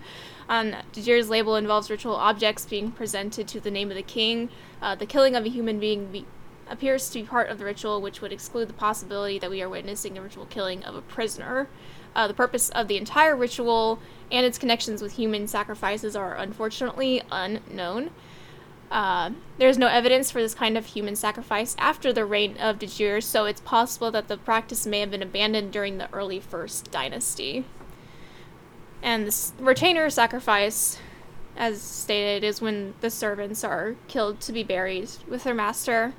on 0.49 0.77
Dajir's 0.93 1.29
label 1.29 1.55
involves 1.55 1.89
ritual 1.89 2.15
objects 2.15 2.65
being 2.65 2.91
presented 2.91 3.47
to 3.49 3.59
the 3.59 3.71
name 3.71 3.89
of 3.89 3.95
the 3.95 4.03
king. 4.03 4.49
Uh, 4.81 4.95
the 4.95 5.05
killing 5.05 5.35
of 5.35 5.45
a 5.45 5.49
human 5.49 5.79
being 5.79 6.11
be- 6.11 6.25
appears 6.69 7.09
to 7.09 7.21
be 7.21 7.25
part 7.25 7.49
of 7.49 7.59
the 7.59 7.65
ritual, 7.65 8.01
which 8.01 8.21
would 8.21 8.31
exclude 8.31 8.67
the 8.67 8.73
possibility 8.73 9.39
that 9.39 9.49
we 9.49 9.61
are 9.61 9.69
witnessing 9.69 10.13
the 10.13 10.21
ritual 10.21 10.45
killing 10.45 10.83
of 10.83 10.95
a 10.95 11.01
prisoner. 11.01 11.67
Uh, 12.15 12.27
the 12.27 12.33
purpose 12.33 12.69
of 12.69 12.87
the 12.87 12.97
entire 12.97 13.35
ritual 13.35 13.99
and 14.31 14.45
its 14.45 14.57
connections 14.57 15.01
with 15.01 15.13
human 15.13 15.47
sacrifices 15.47 16.15
are 16.15 16.35
unfortunately 16.35 17.21
unknown. 17.31 18.09
Uh, 18.89 19.31
there's 19.57 19.77
no 19.77 19.87
evidence 19.87 20.31
for 20.31 20.41
this 20.41 20.55
kind 20.55 20.77
of 20.77 20.85
human 20.85 21.15
sacrifice 21.15 21.75
after 21.77 22.13
the 22.13 22.25
reign 22.25 22.55
of 22.57 22.79
Dajir, 22.79 23.21
so 23.21 23.45
it's 23.45 23.61
possible 23.61 24.11
that 24.11 24.29
the 24.29 24.37
practice 24.37 24.85
may 24.87 25.01
have 25.01 25.11
been 25.11 25.21
abandoned 25.21 25.73
during 25.73 25.97
the 25.97 26.11
early 26.13 26.39
First 26.39 26.89
Dynasty. 26.89 27.65
And 29.01 29.27
this 29.27 29.53
retainer 29.59 30.09
sacrifice, 30.09 30.97
as 31.55 31.81
stated, 31.81 32.43
is 32.43 32.61
when 32.61 32.93
the 33.01 33.09
servants 33.09 33.63
are 33.63 33.95
killed 34.07 34.41
to 34.41 34.51
be 34.51 34.63
buried 34.63 35.09
with 35.27 35.43
their 35.43 35.53
master. 35.53 36.13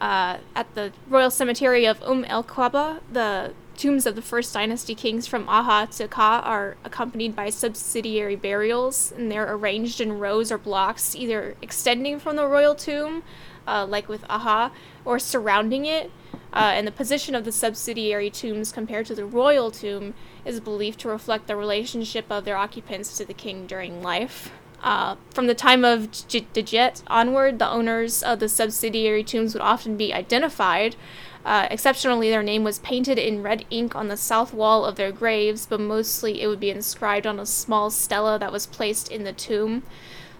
Uh, 0.00 0.38
at 0.54 0.74
the 0.74 0.92
royal 1.08 1.30
cemetery 1.30 1.86
of 1.86 2.02
Umm 2.02 2.24
el 2.24 2.44
Qaba, 2.44 3.00
the 3.10 3.54
tombs 3.76 4.06
of 4.06 4.14
the 4.14 4.22
first 4.22 4.52
dynasty 4.54 4.94
kings 4.94 5.26
from 5.26 5.48
Aha 5.48 5.86
to 5.86 6.08
Qa'a 6.08 6.44
are 6.44 6.76
accompanied 6.84 7.34
by 7.34 7.50
subsidiary 7.50 8.36
burials, 8.36 9.12
and 9.12 9.30
they're 9.30 9.52
arranged 9.52 10.00
in 10.00 10.18
rows 10.18 10.52
or 10.52 10.58
blocks, 10.58 11.14
either 11.14 11.56
extending 11.62 12.18
from 12.18 12.36
the 12.36 12.46
royal 12.46 12.74
tomb, 12.74 13.22
uh, 13.66 13.86
like 13.88 14.08
with 14.08 14.24
Aha, 14.28 14.70
or 15.04 15.18
surrounding 15.18 15.86
it. 15.86 16.10
Uh, 16.52 16.72
and 16.74 16.86
the 16.86 16.92
position 16.92 17.34
of 17.34 17.44
the 17.44 17.50
subsidiary 17.50 18.30
tombs 18.30 18.70
compared 18.70 19.06
to 19.06 19.14
the 19.14 19.24
royal 19.24 19.70
tomb 19.72 20.14
is 20.44 20.60
believed 20.60 21.00
to 21.00 21.08
reflect 21.08 21.46
the 21.46 21.56
relationship 21.56 22.26
of 22.30 22.44
their 22.44 22.56
occupants 22.56 23.16
to 23.16 23.24
the 23.24 23.34
king 23.34 23.66
during 23.66 24.02
life. 24.02 24.50
Uh, 24.82 25.16
from 25.30 25.46
the 25.46 25.54
time 25.54 25.82
of 25.84 26.10
Djet 26.10 27.02
onward, 27.06 27.58
the 27.58 27.68
owners 27.68 28.22
of 28.22 28.38
the 28.38 28.50
subsidiary 28.50 29.24
tombs 29.24 29.54
would 29.54 29.62
often 29.62 29.96
be 29.96 30.12
identified. 30.12 30.94
Uh, 31.42 31.68
exceptionally, 31.70 32.28
their 32.28 32.42
name 32.42 32.64
was 32.64 32.78
painted 32.80 33.18
in 33.18 33.42
red 33.42 33.64
ink 33.70 33.96
on 33.96 34.08
the 34.08 34.16
south 34.16 34.52
wall 34.52 34.84
of 34.84 34.96
their 34.96 35.12
graves, 35.12 35.66
but 35.66 35.80
mostly 35.80 36.42
it 36.42 36.48
would 36.48 36.60
be 36.60 36.70
inscribed 36.70 37.26
on 37.26 37.40
a 37.40 37.46
small 37.46 37.90
stela 37.90 38.38
that 38.38 38.52
was 38.52 38.66
placed 38.66 39.10
in 39.10 39.24
the 39.24 39.32
tomb. 39.32 39.82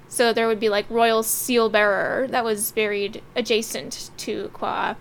So 0.09 0.33
there 0.33 0.47
would 0.47 0.61
be 0.61 0.69
like 0.69 0.89
royal 0.91 1.23
seal 1.23 1.69
bearer 1.71 2.29
that 2.29 2.45
was 2.45 2.71
buried 2.71 3.23
adjacent 3.35 4.11
to 4.19 4.51
Qa'a. 4.55 4.97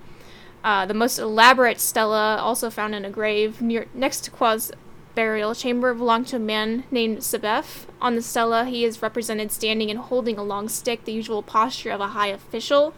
Uh, 0.63 0.85
the 0.85 0.93
most 0.93 1.19
elaborate 1.19 1.79
stela, 1.79 2.37
also 2.37 2.69
found 2.69 2.95
in 2.95 3.03
a 3.03 3.09
grave 3.09 3.61
near 3.61 3.87
next 3.93 4.23
to 4.23 4.31
Qa'a's 4.31 4.71
burial 5.15 5.53
chamber, 5.53 5.93
belonged 5.93 6.27
to 6.27 6.37
a 6.37 6.39
man 6.39 6.83
named 6.91 7.19
Sabef. 7.19 7.85
On 8.01 8.15
the 8.15 8.21
stela, 8.21 8.65
he 8.65 8.83
is 8.83 9.01
represented 9.01 9.51
standing 9.51 9.89
and 9.89 9.99
holding 9.99 10.37
a 10.37 10.43
long 10.43 10.69
stick, 10.69 11.05
the 11.05 11.13
usual 11.13 11.43
posture 11.43 11.91
of 11.91 12.01
a 12.01 12.09
high 12.09 12.27
official. 12.27 12.93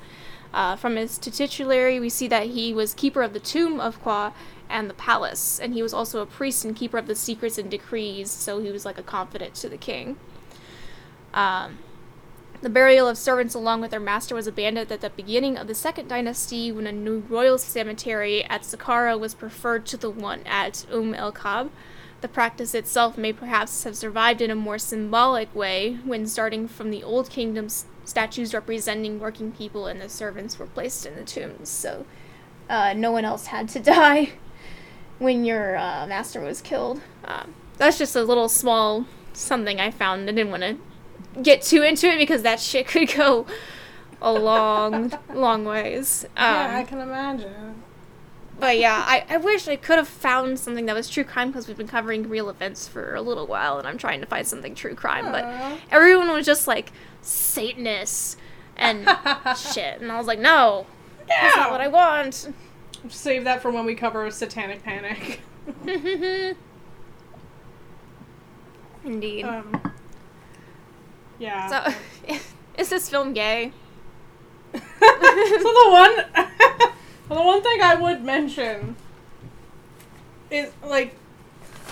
Uh, 0.54 0.76
from 0.76 0.96
his 0.96 1.18
titulary, 1.18 2.00
we 2.00 2.10
see 2.10 2.28
that 2.30 2.48
he 2.48 2.74
was 2.74 2.94
keeper 2.94 3.22
of 3.22 3.34
the 3.34 3.40
tomb 3.40 3.80
of 3.80 4.02
Qa'a 4.04 4.32
and 4.70 4.90
the 4.90 4.94
palace, 4.94 5.60
and 5.60 5.74
he 5.74 5.84
was 5.84 5.94
also 5.94 6.22
a 6.22 6.26
priest 6.26 6.64
and 6.64 6.76
keeper 6.76 6.98
of 6.98 7.08
the 7.08 7.16
secrets 7.16 7.58
and 7.58 7.70
decrees, 7.70 8.32
so 8.32 8.60
he 8.60 8.72
was 8.72 8.86
like 8.86 8.98
a 8.98 9.04
confidant 9.04 9.54
to 9.56 9.70
the 9.70 9.78
king. 9.78 10.18
Um, 11.34 11.80
the 12.62 12.70
burial 12.70 13.08
of 13.08 13.18
servants 13.18 13.54
along 13.54 13.82
with 13.82 13.92
their 13.92 14.00
master 14.00 14.34
was 14.34 14.48
abandoned 14.48 14.92
at 14.92 15.02
the 15.02 15.10
beginning 15.10 15.58
of 15.58 15.68
the 15.68 15.76
Second 15.76 16.08
Dynasty 16.08 16.72
when 16.72 16.88
a 16.88 16.92
new 16.92 17.20
royal 17.30 17.58
cemetery 17.58 18.44
at 18.46 18.62
Saqqara 18.62 19.20
was 19.20 19.34
preferred 19.34 19.86
to 19.88 19.98
the 19.98 20.10
one 20.10 20.40
at 20.46 20.86
Umm 20.92 21.14
el 21.14 21.32
Kab. 21.32 21.70
The 22.26 22.30
practice 22.30 22.74
itself 22.74 23.20
may 23.20 23.34
perhaps 23.34 23.84
have 23.84 23.96
survived 23.96 24.42
in 24.42 24.50
a 24.50 24.56
more 24.56 24.80
symbolic 24.80 25.54
way 25.54 26.00
when, 26.04 26.26
starting 26.26 26.68
from 26.68 26.90
the 26.90 27.04
Old 27.04 27.30
Kingdom's 27.30 27.86
statues 28.04 28.52
representing 28.52 29.20
working 29.20 29.52
people 29.52 29.86
and 29.86 30.02
the 30.02 30.10
servants 30.10 30.58
were 30.58 30.66
placed 30.66 31.06
in 31.06 31.16
the 31.16 31.24
tombs, 31.24 31.70
so 31.70 32.04
uh, 32.68 32.94
no 32.94 33.12
one 33.12 33.26
else 33.26 33.46
had 33.46 33.70
to 33.70 33.80
die 34.00 34.32
when 35.20 35.46
your 35.46 35.78
uh, 35.78 36.08
master 36.08 36.42
was 36.42 36.64
killed. 36.64 37.00
Um, 37.26 37.54
that's 37.78 38.00
just 38.00 38.16
a 38.16 38.24
little 38.24 38.50
small 38.50 39.06
something 39.34 39.80
I 39.80 39.92
found. 39.92 40.28
I 40.28 40.34
didn't 40.34 40.50
want 40.50 40.64
to 40.64 40.78
get 41.44 41.62
too 41.62 41.84
into 41.84 42.08
it 42.08 42.18
because 42.18 42.42
that 42.42 42.60
shit 42.60 42.88
could 42.88 43.14
go 43.14 43.46
a 44.20 44.34
long, 44.34 45.14
long 45.32 45.64
ways. 45.64 46.26
Um, 46.36 46.56
yeah, 46.56 46.78
I 46.78 46.84
can 46.86 47.02
imagine. 47.02 47.84
But 48.60 48.78
yeah, 48.78 49.04
I, 49.06 49.26
I 49.30 49.38
wish 49.38 49.68
I 49.68 49.76
could 49.76 49.98
have 49.98 50.08
found 50.08 50.60
something 50.60 50.86
that 50.86 50.96
was 50.96 51.10
true 51.10 51.24
crime 51.24 51.50
because 51.50 51.68
we've 51.68 51.78
been 51.78 51.88
covering 51.88 52.30
real 52.30 52.50
events 52.50 52.88
for 52.88 53.16
a 53.16 53.22
little 53.22 53.48
while 53.48 53.78
and 53.78 53.88
I'm 53.88 53.98
trying 53.98 54.22
to 54.22 54.28
find 54.28 54.48
something 54.48 54.76
true 54.76 54.96
crime. 54.96 55.26
Aw. 55.26 55.32
But 55.32 55.80
everyone 55.92 56.32
was 56.32 56.46
just 56.46 56.68
like 56.68 56.92
Satanists 57.22 58.38
and 58.78 59.08
shit. 59.58 60.02
And 60.02 60.12
I 60.12 60.18
was 60.18 60.28
like, 60.28 60.40
no, 60.40 60.86
that's 61.28 61.56
not 61.56 61.72
what 61.72 61.82
I 61.82 61.88
want. 61.88 62.54
Save 63.10 63.44
that 63.44 63.62
for 63.62 63.72
when 63.72 63.86
we 63.86 63.96
cover 63.96 64.30
Satanic 64.32 64.84
Panic. 64.84 65.42
Indeed. 69.06 69.44
Um, 69.44 69.94
yeah. 71.38 71.94
so, 72.28 72.36
is 72.78 72.90
this 72.90 73.10
film 73.10 73.34
gay? 73.34 73.72
so 74.74 74.80
the 74.80 75.90
one, 75.90 76.16
the 77.30 77.36
one 77.36 77.62
thing 77.62 77.82
I 77.82 77.96
would 77.96 78.24
mention 78.24 78.96
is 80.52 80.72
like, 80.84 81.16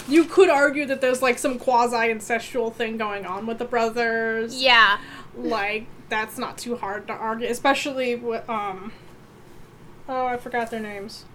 you 0.08 0.26
could 0.26 0.50
argue 0.50 0.86
that 0.88 1.02
there's 1.02 1.22
like 1.22 1.38
some 1.38 1.58
quasi 1.60 1.96
incestual 1.96 2.74
thing 2.74 2.98
going 2.98 3.26
on 3.26 3.46
with 3.46 3.58
the 3.60 3.66
brothers. 3.66 4.62
Yeah. 4.62 4.98
Like 5.36 5.86
that's 6.10 6.38
not 6.38 6.58
too 6.58 6.76
hard 6.76 7.08
to 7.08 7.14
argue, 7.14 7.48
especially 7.48 8.16
with 8.16 8.48
um. 8.50 8.92
Oh, 10.08 10.26
I 10.26 10.38
forgot 10.38 10.70
their 10.70 10.80
names. 10.82 11.26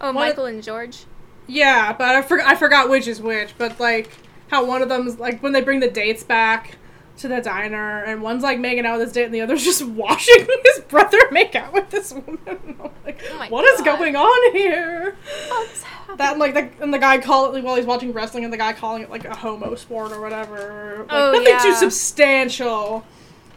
Oh, 0.00 0.06
What- 0.06 0.14
Michael 0.14 0.46
and 0.46 0.62
George. 0.62 1.04
Yeah, 1.48 1.92
but 1.92 2.14
I 2.14 2.22
forgot 2.22 2.46
I 2.46 2.54
forgot 2.56 2.88
which 2.88 3.06
is 3.06 3.20
which. 3.20 3.56
But 3.58 3.78
like 3.80 4.10
how 4.48 4.64
one 4.64 4.82
of 4.82 4.88
them's 4.88 5.18
like 5.18 5.42
when 5.42 5.52
they 5.52 5.60
bring 5.60 5.80
the 5.80 5.90
dates 5.90 6.22
back 6.22 6.76
to 7.18 7.28
the 7.28 7.40
diner, 7.40 8.02
and 8.04 8.20
one's 8.22 8.42
like 8.42 8.58
making 8.58 8.84
out 8.86 8.98
with 8.98 9.06
this 9.08 9.14
date, 9.14 9.24
and 9.24 9.34
the 9.34 9.40
other's 9.40 9.64
just 9.64 9.82
watching 9.86 10.46
his 10.64 10.80
brother 10.88 11.18
make 11.30 11.54
out 11.54 11.72
with 11.72 11.90
this 11.90 12.12
woman. 12.12 12.38
I'm 12.46 12.90
like, 13.04 13.22
Oh 13.30 13.46
what 13.48 13.64
is 13.64 13.80
God. 13.80 13.98
going 13.98 14.16
on 14.16 14.52
here? 14.54 15.16
Oh, 15.50 15.66
What's 15.66 15.82
happening? 15.82 16.16
That 16.18 16.30
and, 16.32 16.40
like 16.40 16.54
the 16.54 16.82
and 16.82 16.92
the 16.94 16.98
guy 16.98 17.18
call 17.18 17.54
it 17.54 17.62
while 17.64 17.76
he's 17.76 17.86
watching 17.86 18.12
wrestling, 18.12 18.44
and 18.44 18.52
the 18.52 18.56
guy 18.58 18.72
calling 18.72 19.02
it 19.02 19.10
like 19.10 19.24
a 19.24 19.34
homo 19.34 19.74
sport 19.74 20.12
or 20.12 20.20
whatever. 20.20 20.98
Like, 21.00 21.08
Oh, 21.10 21.32
nothing 21.32 21.58
too 21.62 21.74
substantial. 21.74 23.04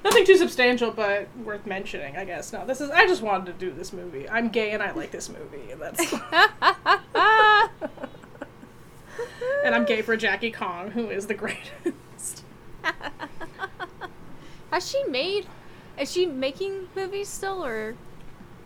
Nothing 0.04 0.26
too 0.26 0.38
substantial, 0.38 0.91
but 0.91 1.28
worth 1.43 1.65
mentioning, 1.65 2.15
I 2.15 2.24
guess. 2.24 2.54
No, 2.54 2.65
this 2.65 2.80
is. 2.80 2.89
I 2.89 3.06
just 3.06 3.22
wanted 3.22 3.48
to 3.48 3.65
do 3.65 3.72
this 3.74 3.91
movie. 3.91 4.30
I'm 4.30 4.48
gay 4.50 4.72
and 4.72 4.82
I 4.82 4.91
like 4.91 5.12
this 5.12 5.28
movie. 5.30 5.72
and 5.72 5.82
That's. 5.82 6.13
and 9.65 9.76
I'm 9.76 9.86
gay 9.86 10.02
for 10.02 10.15
Jackie 10.15 10.52
Kong, 10.52 10.91
who 10.91 11.10
is 11.10 11.28
the 11.28 11.34
greatest. 11.34 12.43
Has 14.72 14.90
she 14.90 15.04
made? 15.06 15.48
Is 15.98 16.12
she 16.12 16.26
making 16.26 16.88
movies 16.96 17.28
still, 17.28 17.64
or? 17.64 17.96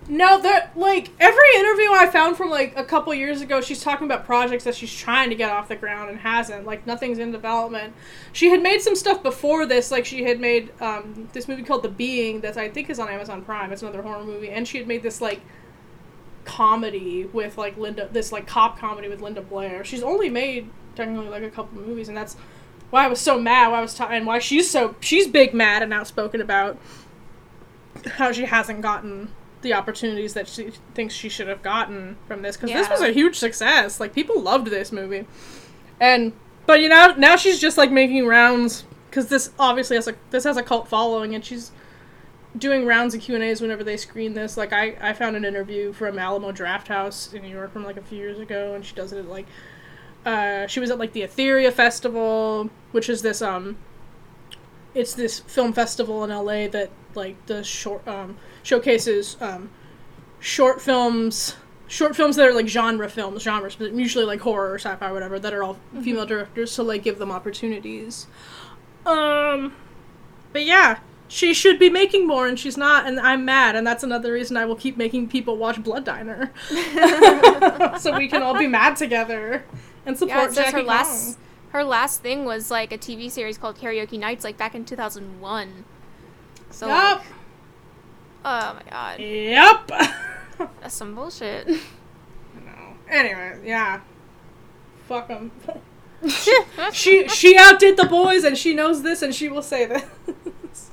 No, 0.09 0.41
that 0.41 0.77
like 0.77 1.11
every 1.19 1.55
interview 1.55 1.91
I 1.91 2.07
found 2.07 2.35
from 2.35 2.49
like 2.49 2.77
a 2.77 2.83
couple 2.83 3.13
years 3.13 3.41
ago, 3.41 3.61
she's 3.61 3.81
talking 3.81 4.05
about 4.05 4.25
projects 4.25 4.65
that 4.65 4.75
she's 4.75 4.93
trying 4.93 5.29
to 5.29 5.35
get 5.35 5.49
off 5.49 5.69
the 5.69 5.77
ground 5.77 6.09
and 6.09 6.19
hasn't. 6.19 6.65
Like 6.65 6.85
nothing's 6.85 7.19
in 7.19 7.31
development. 7.31 7.93
She 8.33 8.49
had 8.49 8.61
made 8.61 8.81
some 8.81 8.95
stuff 8.95 9.23
before 9.23 9.65
this, 9.65 9.91
like 9.91 10.05
she 10.05 10.23
had 10.23 10.39
made 10.39 10.71
um, 10.81 11.29
this 11.31 11.47
movie 11.47 11.63
called 11.63 11.83
The 11.83 11.89
Being 11.89 12.41
that 12.41 12.57
I 12.57 12.69
think 12.69 12.89
is 12.89 12.99
on 12.99 13.07
Amazon 13.07 13.43
Prime. 13.43 13.71
It's 13.71 13.81
another 13.81 14.01
horror 14.01 14.25
movie, 14.25 14.49
and 14.49 14.67
she 14.67 14.77
had 14.77 14.87
made 14.87 15.03
this 15.03 15.21
like 15.21 15.39
comedy 16.43 17.23
with 17.25 17.57
like 17.57 17.77
Linda, 17.77 18.09
this 18.11 18.33
like 18.33 18.45
cop 18.45 18.77
comedy 18.77 19.07
with 19.07 19.21
Linda 19.21 19.41
Blair. 19.41 19.85
She's 19.85 20.03
only 20.03 20.29
made 20.29 20.69
technically 20.95 21.29
like 21.29 21.43
a 21.43 21.49
couple 21.49 21.79
movies, 21.81 22.09
and 22.09 22.17
that's 22.17 22.35
why 22.93 23.05
I 23.05 23.07
was 23.07 23.19
so 23.19 23.39
mad. 23.39 23.71
Why 23.71 23.79
I 23.79 23.81
was 23.81 23.95
ta- 23.95 24.09
and 24.11 24.27
why 24.27 24.37
she's 24.37 24.69
so 24.69 24.95
she's 24.99 25.25
big 25.25 25.51
mad 25.51 25.81
and 25.81 25.91
outspoken 25.91 26.39
about 26.39 26.77
how 28.05 28.31
she 28.31 28.45
hasn't 28.45 28.81
gotten 28.81 29.29
the 29.61 29.73
opportunities 29.73 30.35
that 30.35 30.47
she 30.47 30.73
thinks 30.93 31.15
she 31.15 31.27
should 31.27 31.47
have 31.47 31.63
gotten 31.63 32.17
from 32.27 32.43
this 32.43 32.55
because 32.55 32.69
this 32.69 32.87
was 32.87 33.01
a 33.01 33.11
huge 33.11 33.35
success. 33.35 33.99
Like 33.99 34.13
people 34.13 34.39
loved 34.39 34.67
this 34.67 34.91
movie, 34.91 35.25
and 35.99 36.33
but 36.67 36.81
you 36.81 36.87
know 36.87 37.15
now 37.17 37.35
she's 37.35 37.59
just 37.59 37.79
like 37.79 37.91
making 37.91 38.27
rounds 38.27 38.85
because 39.09 39.27
this 39.27 39.49
obviously 39.57 39.95
has 39.95 40.07
a 40.07 40.13
this 40.29 40.43
has 40.43 40.55
a 40.55 40.61
cult 40.61 40.87
following, 40.87 41.33
and 41.33 41.43
she's 41.43 41.71
doing 42.55 42.85
rounds 42.85 43.15
of 43.15 43.21
Q 43.21 43.33
and 43.33 43.43
A's 43.43 43.59
whenever 43.59 43.83
they 43.83 43.97
screen 43.97 44.35
this. 44.35 44.55
Like 44.55 44.71
I 44.71 44.95
I 45.01 45.13
found 45.13 45.35
an 45.35 45.45
interview 45.45 45.93
from 45.93 46.19
Alamo 46.19 46.51
Drafthouse 46.51 47.33
in 47.33 47.41
New 47.41 47.49
York 47.49 47.73
from 47.73 47.83
like 47.83 47.97
a 47.97 48.03
few 48.03 48.19
years 48.19 48.37
ago, 48.37 48.75
and 48.75 48.85
she 48.85 48.93
does 48.93 49.13
it 49.13 49.17
at 49.17 49.27
like 49.27 49.47
uh, 50.25 50.67
she 50.67 50.79
was 50.79 50.89
at 50.89 50.99
like 50.99 51.13
the 51.13 51.21
Etheria 51.21 51.71
Festival, 51.71 52.69
which 52.91 53.09
is 53.09 53.21
this 53.21 53.41
um 53.41 53.77
it's 54.95 55.13
this 55.13 55.39
film 55.39 55.73
festival 55.73 56.23
in 56.23 56.29
LA 56.29 56.67
that 56.67 56.89
like 57.15 57.43
the 57.47 57.63
short 57.63 58.07
um 58.07 58.37
showcases 58.61 59.37
um 59.41 59.69
short 60.39 60.81
films 60.81 61.55
short 61.87 62.15
films 62.15 62.35
that 62.35 62.47
are 62.47 62.53
like 62.53 62.67
genre 62.67 63.09
films 63.09 63.43
genres 63.43 63.75
but 63.75 63.91
usually 63.93 64.25
like 64.25 64.39
horror 64.41 64.71
or 64.71 64.75
sci-fi 64.75 65.09
or 65.09 65.13
whatever 65.13 65.39
that 65.39 65.53
are 65.53 65.63
all 65.63 65.77
female 66.01 66.25
directors 66.25 66.71
so 66.71 66.83
like 66.83 67.03
give 67.03 67.19
them 67.19 67.31
opportunities. 67.31 68.27
Um 69.05 69.73
but 70.51 70.65
yeah 70.65 70.99
she 71.27 71.53
should 71.53 71.79
be 71.79 71.89
making 71.89 72.27
more 72.27 72.47
and 72.47 72.59
she's 72.59 72.77
not 72.77 73.07
and 73.07 73.19
i'm 73.19 73.43
mad 73.43 73.75
and 73.75 73.87
that's 73.87 74.03
another 74.03 74.33
reason 74.33 74.55
i 74.55 74.65
will 74.65 74.75
keep 74.75 74.97
making 74.97 75.27
people 75.27 75.57
watch 75.57 75.81
blood 75.83 76.05
diner. 76.05 76.51
So 77.99 78.17
we 78.17 78.27
can 78.27 78.41
all 78.43 78.57
be 78.57 78.67
mad 78.67 78.97
together 78.97 79.63
and 80.05 80.17
support 80.17 80.49
Yeah, 80.49 80.63
Jackie 80.63 80.77
her 80.77 80.83
last 80.83 81.35
Kong. 81.35 81.43
her 81.71 81.83
last 81.83 82.21
thing 82.21 82.45
was 82.45 82.69
like 82.71 82.91
a 82.91 82.97
TV 82.97 83.29
series 83.31 83.57
called 83.57 83.77
Karaoke 83.77 84.19
Nights, 84.19 84.43
like 84.43 84.57
back 84.57 84.75
in 84.75 84.85
two 84.85 84.95
thousand 84.95 85.39
one. 85.41 85.85
So, 86.71 86.87
Yup. 86.87 87.19
like, 87.19 87.27
oh 88.45 88.73
my 88.75 88.83
god, 88.89 89.19
Yep. 89.19 89.87
that's 90.81 90.95
some 90.95 91.13
bullshit. 91.15 91.67
no. 91.67 91.77
Anyway, 93.09 93.59
yeah. 93.65 94.01
Fuck 95.07 95.27
them. 95.27 95.51
she 96.93 97.27
she 97.27 97.57
outdid 97.57 97.97
the 97.97 98.05
boys, 98.05 98.43
and 98.43 98.57
she 98.57 98.73
knows 98.73 99.03
this, 99.03 99.21
and 99.21 99.35
she 99.35 99.49
will 99.49 99.61
say 99.61 99.85
this. 99.85 100.89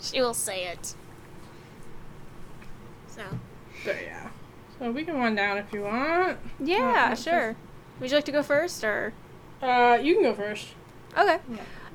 she 0.00 0.20
will 0.20 0.34
say 0.34 0.66
it. 0.66 0.94
So, 3.08 3.22
but 3.84 3.96
yeah. 4.02 4.28
So 4.78 4.90
we 4.92 5.04
can 5.04 5.16
run 5.16 5.34
down 5.34 5.58
if 5.58 5.72
you 5.72 5.82
want. 5.82 6.38
yeah, 6.60 6.76
Yeah, 7.10 7.14
sure. 7.14 7.56
Would 8.00 8.10
you 8.10 8.16
like 8.16 8.24
to 8.26 8.32
go 8.32 8.42
first, 8.42 8.84
or 8.84 9.12
Uh, 9.62 9.98
you 10.02 10.14
can 10.14 10.22
go 10.22 10.34
first. 10.34 10.68
okay? 11.16 11.38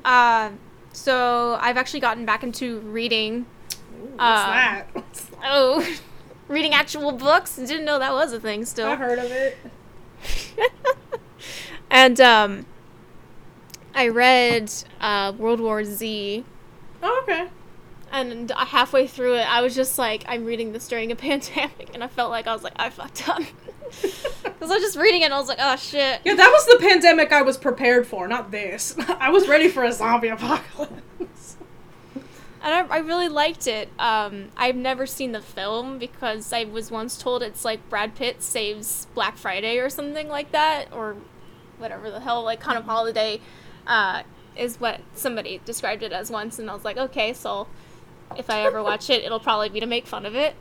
Yeah. 0.03 0.47
Um, 0.49 0.59
so 0.93 1.57
I've 1.61 1.77
actually 1.77 1.99
gotten 1.99 2.25
back 2.25 2.43
into 2.43 2.79
reading. 2.79 3.45
Ooh, 4.01 4.05
what's 4.15 4.19
Uh, 4.19 4.45
that? 4.47 4.87
Oh, 5.43 5.87
reading 6.47 6.73
actual 6.73 7.11
books. 7.11 7.55
Didn't 7.55 7.85
know 7.85 7.99
that 7.99 8.13
was 8.13 8.33
a 8.33 8.39
thing. 8.39 8.65
Still. 8.65 8.87
I 8.89 8.95
heard 8.95 9.19
of 9.19 9.31
it. 9.31 9.57
and 11.89 12.19
um, 12.21 12.65
I 13.93 14.07
read 14.07 14.71
uh, 14.99 15.33
World 15.37 15.59
War 15.59 15.83
Z, 15.83 16.43
Oh, 17.03 17.19
okay. 17.23 17.47
and 18.11 18.51
halfway 18.51 19.07
through 19.07 19.35
it, 19.35 19.47
I 19.49 19.61
was 19.61 19.75
just 19.75 19.97
like, 19.97 20.23
I'm 20.27 20.45
reading 20.45 20.73
this 20.73 20.87
during 20.87 21.11
a 21.11 21.15
pandemic, 21.27 21.91
and 21.93 22.03
I 22.03 22.07
felt 22.07 22.31
like 22.31 22.47
I 22.47 22.53
was 22.53 22.63
like, 22.63 22.73
I 22.77 22.89
fucked 22.89 23.27
up. 23.29 23.41
Because 24.61 24.73
I 24.73 24.75
was 24.75 24.83
just 24.83 24.97
reading 24.97 25.23
it, 25.23 25.25
and 25.25 25.33
I 25.33 25.39
was 25.39 25.47
like, 25.47 25.57
oh 25.59 25.75
shit. 25.75 26.21
Yeah, 26.23 26.35
that 26.35 26.51
was 26.51 26.67
the 26.67 26.77
pandemic 26.79 27.31
I 27.31 27.41
was 27.41 27.57
prepared 27.57 28.05
for, 28.05 28.27
not 28.27 28.51
this. 28.51 28.95
I 29.19 29.31
was 29.31 29.47
ready 29.47 29.67
for 29.67 29.83
a 29.83 29.91
zombie 29.91 30.27
apocalypse. 30.27 31.57
And 32.63 32.71
I, 32.71 32.97
I 32.97 32.99
really 32.99 33.27
liked 33.27 33.65
it. 33.65 33.89
Um, 33.97 34.49
I've 34.55 34.75
never 34.75 35.07
seen 35.07 35.31
the 35.31 35.41
film 35.41 35.97
because 35.97 36.53
I 36.53 36.65
was 36.65 36.91
once 36.91 37.17
told 37.17 37.41
it's 37.41 37.65
like 37.65 37.89
Brad 37.89 38.13
Pitt 38.13 38.43
saves 38.43 39.07
Black 39.15 39.35
Friday 39.35 39.79
or 39.79 39.89
something 39.89 40.27
like 40.27 40.51
that, 40.51 40.93
or 40.93 41.15
whatever 41.79 42.11
the 42.11 42.19
hell, 42.19 42.43
like 42.43 42.59
kind 42.59 42.77
of 42.77 42.83
holiday, 42.83 43.41
uh, 43.87 44.21
is 44.55 44.79
what 44.79 45.01
somebody 45.15 45.59
described 45.65 46.03
it 46.03 46.11
as 46.11 46.29
once. 46.29 46.59
And 46.59 46.69
I 46.69 46.75
was 46.75 46.85
like, 46.85 46.97
okay, 46.97 47.33
so 47.33 47.65
if 48.37 48.47
I 48.47 48.61
ever 48.61 48.83
watch 48.83 49.09
it, 49.09 49.23
it'll 49.23 49.39
probably 49.39 49.69
be 49.69 49.79
to 49.79 49.87
make 49.87 50.05
fun 50.05 50.27
of 50.27 50.35
it. 50.35 50.53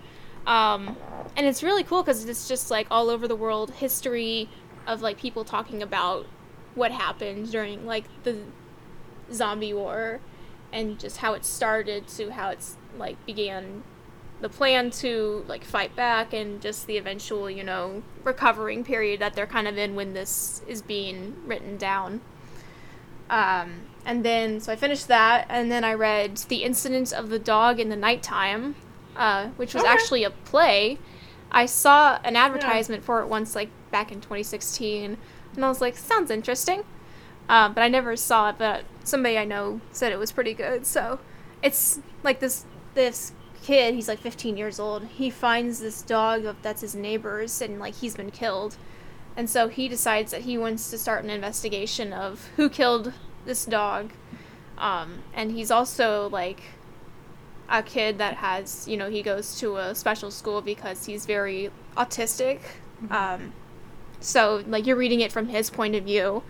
Um, 0.51 0.97
and 1.37 1.47
it's 1.47 1.63
really 1.63 1.85
cool 1.85 2.03
because 2.03 2.25
it's 2.25 2.49
just 2.49 2.73
like 2.73 2.89
all 2.91 3.09
over 3.09 3.29
the 3.29 3.37
world 3.37 3.71
history 3.71 4.49
of 4.85 5.01
like 5.01 5.17
people 5.17 5.45
talking 5.45 5.81
about 5.81 6.27
what 6.75 6.91
happened 6.91 7.53
during 7.53 7.87
like 7.87 8.05
the 8.25 8.37
zombie 9.33 9.73
war 9.73 10.19
and 10.73 10.99
just 10.99 11.19
how 11.19 11.35
it 11.35 11.45
started 11.45 12.09
to 12.09 12.31
how 12.31 12.51
it's 12.51 12.77
like 12.99 13.25
began 13.27 13.85
the 14.41 14.49
plan 14.49 14.91
to 14.91 15.45
like 15.47 15.63
fight 15.63 15.95
back 15.95 16.33
and 16.33 16.61
just 16.61 16.89
the 16.89 16.97
eventual 16.97 17.49
you 17.49 17.63
know 17.63 18.03
recovering 18.25 18.83
period 18.83 19.21
that 19.21 19.35
they're 19.35 19.47
kind 19.47 19.69
of 19.69 19.79
in 19.79 19.95
when 19.95 20.15
this 20.15 20.63
is 20.67 20.83
being 20.83 21.37
written 21.47 21.77
down. 21.77 22.21
Um, 23.29 23.83
and 24.05 24.25
then 24.25 24.61
so 24.61 24.73
i 24.73 24.77
finished 24.77 25.07
that 25.07 25.47
and 25.49 25.71
then 25.71 25.85
i 25.85 25.95
read 25.95 26.39
the 26.49 26.65
incident 26.65 27.13
of 27.13 27.29
the 27.29 27.39
dog 27.39 27.79
in 27.79 27.89
the 27.89 27.95
nighttime 27.97 28.75
uh, 29.21 29.47
which 29.57 29.73
was 29.75 29.83
Okay. 29.85 29.93
actually 29.93 30.25
a 30.25 30.31
play 30.31 30.99
i 31.53 31.65
saw 31.67 32.19
an 32.25 32.35
advertisement 32.37 33.05
for 33.05 33.21
it 33.23 33.29
once 33.29 33.55
like 33.55 33.71
back 33.93 34.11
in 34.11 34.21
2016 34.21 35.17
and 35.55 35.65
i 35.65 35.69
was 35.69 35.81
like 35.81 35.97
sounds 35.97 36.31
interesting 36.31 36.83
uh, 37.49 37.69
but 37.69 37.83
I 37.83 37.89
never 37.89 38.15
saw 38.15 38.51
it. 38.51 38.57
But 38.59 38.85
somebody 39.03 39.37
I 39.37 39.45
know 39.45 39.81
said 39.91 40.13
it 40.13 40.21
was 40.21 40.31
pretty 40.31 40.55
good. 40.55 40.87
So 40.87 41.19
it's 41.65 41.99
like 42.23 42.39
this 42.39 42.65
this 42.95 43.33
kid, 43.61 43.97
he's 43.97 44.07
like 44.07 44.21
15 44.21 44.57
years 44.57 44.79
old. 44.79 45.05
He 45.07 45.31
finds 45.31 45.81
this 45.81 46.01
dog 46.03 46.45
of, 46.45 46.63
that's 46.63 46.81
his 46.81 46.95
neighbor's, 46.95 47.61
and 47.61 47.81
like 47.81 47.97
he's 47.97 48.15
been 48.15 48.31
killed, 48.31 48.77
and 49.37 49.51
so 49.51 49.67
he 49.67 49.89
decides 49.89 50.31
that 50.31 50.43
he 50.43 50.57
wants 50.59 50.91
to 50.91 50.99
start 50.99 51.25
an 51.25 51.31
investigation 51.31 52.13
of 52.13 52.49
who 52.55 52.69
killed 52.69 53.13
this 53.45 53.65
dog. 53.65 54.13
Um, 54.79 55.25
and 55.35 55.51
he's 55.51 55.73
also 55.73 56.29
like 56.29 56.61
a 57.71 57.83
kid 57.83 58.19
that 58.19 58.35
has, 58.35 58.89
you 58.89 58.97
know, 58.97 59.09
he 59.09 59.23
goes 59.23 59.59
to 59.61 59.77
a 59.77 59.95
special 59.95 60.31
school 60.31 60.61
because 60.61 61.07
he's 61.07 61.25
very 61.25 61.71
autistic. 61.97 62.61
Um, 63.11 63.53
so 64.21 64.63
like 64.67 64.87
you're 64.87 64.97
reading 64.97 65.21
it 65.21 65.33
from 65.33 65.49
his 65.49 65.71
point 65.71 65.95
of 65.95 66.05
view, 66.05 66.43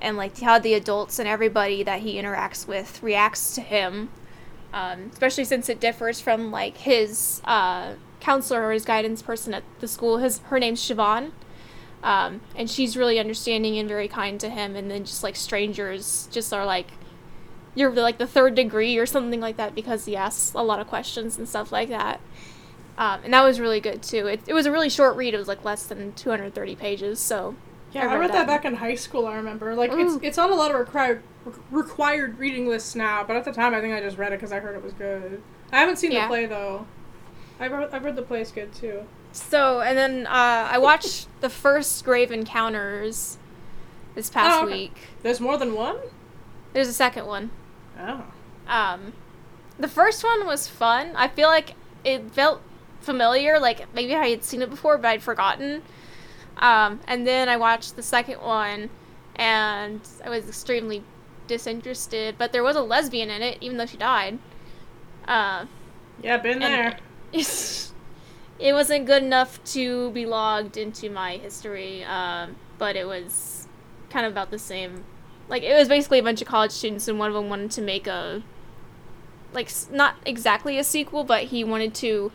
and 0.00 0.16
like 0.16 0.40
how 0.40 0.58
the 0.58 0.74
adults 0.74 1.18
and 1.18 1.28
everybody 1.28 1.82
that 1.82 2.00
he 2.00 2.14
interacts 2.14 2.66
with 2.66 3.02
reacts 3.02 3.54
to 3.54 3.60
him. 3.60 4.10
Um, 4.72 5.10
especially 5.12 5.44
since 5.44 5.68
it 5.68 5.78
differs 5.78 6.20
from 6.20 6.50
like 6.50 6.78
his 6.78 7.40
uh, 7.44 7.94
counselor 8.18 8.64
or 8.66 8.72
his 8.72 8.84
guidance 8.84 9.22
person 9.22 9.54
at 9.54 9.62
the 9.78 9.86
school. 9.86 10.18
His 10.18 10.38
her 10.38 10.58
name's 10.58 10.80
Siobhan, 10.80 11.30
um, 12.02 12.40
and 12.56 12.68
she's 12.68 12.96
really 12.96 13.20
understanding 13.20 13.78
and 13.78 13.88
very 13.88 14.08
kind 14.08 14.40
to 14.40 14.48
him. 14.48 14.74
And 14.74 14.90
then 14.90 15.04
just 15.04 15.22
like 15.22 15.36
strangers 15.36 16.28
just 16.32 16.52
are 16.52 16.66
like, 16.66 16.88
you're 17.74 17.90
like 17.92 18.18
the 18.18 18.26
third 18.26 18.54
degree 18.54 18.96
or 18.98 19.06
something 19.06 19.40
like 19.40 19.56
that 19.56 19.74
because 19.74 20.04
he 20.04 20.14
asks 20.16 20.52
a 20.54 20.62
lot 20.62 20.80
of 20.80 20.86
questions 20.86 21.36
and 21.38 21.48
stuff 21.48 21.72
like 21.72 21.88
that. 21.88 22.20
Um, 22.96 23.20
and 23.24 23.34
that 23.34 23.42
was 23.42 23.58
really 23.58 23.80
good 23.80 24.02
too. 24.02 24.26
It, 24.28 24.40
it 24.46 24.54
was 24.54 24.66
a 24.66 24.70
really 24.72 24.88
short 24.90 25.16
read. 25.16 25.34
It 25.34 25.38
was 25.38 25.48
like 25.48 25.64
less 25.64 25.84
than 25.86 26.12
230 26.12 26.76
pages. 26.76 27.18
So 27.18 27.56
Yeah, 27.92 28.08
I 28.08 28.16
read, 28.16 28.32
that. 28.32 28.46
back 28.46 28.64
in 28.64 28.76
high 28.76 28.94
school. 28.94 29.26
I 29.26 29.34
remember, 29.34 29.74
like, 29.74 29.90
it's 29.92 30.14
Ooh. 30.14 30.20
it's 30.22 30.38
on 30.38 30.50
a 30.50 30.54
lot 30.54 30.70
of 30.70 30.78
required 30.78 31.22
required 31.70 32.38
reading 32.38 32.68
lists 32.68 32.94
now. 32.94 33.24
But 33.24 33.36
at 33.36 33.44
the 33.44 33.52
time, 33.52 33.74
I 33.74 33.80
think 33.80 33.92
I 33.94 34.00
just 34.00 34.16
read 34.16 34.32
it 34.32 34.36
because 34.38 34.52
I 34.52 34.60
heard 34.60 34.76
it 34.76 34.82
was 34.82 34.92
good. 34.92 35.42
I 35.72 35.78
haven't 35.80 35.96
seen 35.96 36.12
Yeah. 36.12 36.22
the 36.22 36.28
play 36.28 36.46
though. 36.46 36.86
I've 37.58 37.72
read, 37.72 37.90
I've 37.92 38.04
read 38.04 38.16
the 38.16 38.22
play's 38.22 38.50
good 38.52 38.72
too. 38.72 39.04
So 39.32 39.80
and 39.80 39.98
then 39.98 40.26
uh, 40.28 40.68
I 40.70 40.78
watched 40.78 41.26
the 41.40 41.50
first 41.50 42.04
Grave 42.04 42.30
Encounters 42.30 43.38
this 44.14 44.30
past 44.30 44.60
Oh, 44.60 44.64
okay. 44.66 44.72
week. 44.74 44.96
There's 45.22 45.40
more 45.40 45.56
than 45.56 45.74
one. 45.74 45.96
There's 46.72 46.88
a 46.88 46.92
second 46.92 47.26
one. 47.26 47.50
Oh. 47.98 48.24
Um, 48.66 49.12
the 49.78 49.88
first 49.88 50.24
one 50.24 50.46
was 50.46 50.68
fun. 50.68 51.12
I 51.16 51.28
feel 51.28 51.48
like 51.48 51.74
it 52.04 52.30
felt 52.32 52.60
familiar, 53.00 53.58
like 53.58 53.92
maybe 53.94 54.14
I 54.14 54.28
had 54.28 54.44
seen 54.44 54.62
it 54.62 54.70
before, 54.70 54.98
but 54.98 55.08
I'd 55.08 55.22
forgotten. 55.22 55.82
Um, 56.56 57.00
and 57.06 57.26
then 57.26 57.48
I 57.48 57.56
watched 57.56 57.96
the 57.96 58.02
second 58.02 58.40
one, 58.40 58.90
and 59.36 60.00
I 60.24 60.30
was 60.30 60.48
extremely 60.48 61.02
disinterested. 61.46 62.36
But 62.38 62.52
there 62.52 62.62
was 62.62 62.76
a 62.76 62.82
lesbian 62.82 63.30
in 63.30 63.42
it, 63.42 63.58
even 63.60 63.76
though 63.76 63.86
she 63.86 63.96
died. 63.96 64.38
Uh, 65.26 65.66
Yeah, 66.22 66.36
been 66.38 66.58
there. 66.60 66.98
it 67.32 68.72
wasn't 68.72 69.06
good 69.06 69.22
enough 69.22 69.62
to 69.64 70.10
be 70.12 70.26
logged 70.26 70.76
into 70.76 71.10
my 71.10 71.36
history, 71.36 72.04
um, 72.04 72.56
but 72.78 72.96
it 72.96 73.06
was 73.06 73.66
kind 74.10 74.26
of 74.26 74.32
about 74.32 74.50
the 74.50 74.58
same. 74.58 75.04
Like 75.48 75.62
it 75.62 75.74
was 75.78 75.88
basically 75.88 76.18
a 76.18 76.22
bunch 76.22 76.40
of 76.42 76.48
college 76.48 76.70
students, 76.72 77.06
and 77.08 77.18
one 77.18 77.28
of 77.28 77.34
them 77.34 77.48
wanted 77.48 77.70
to 77.72 77.82
make 77.82 78.06
a, 78.06 78.42
like 79.52 79.70
not 79.90 80.16
exactly 80.24 80.78
a 80.78 80.84
sequel, 80.84 81.24
but 81.24 81.44
he 81.44 81.64
wanted 81.64 81.94
to, 81.96 82.32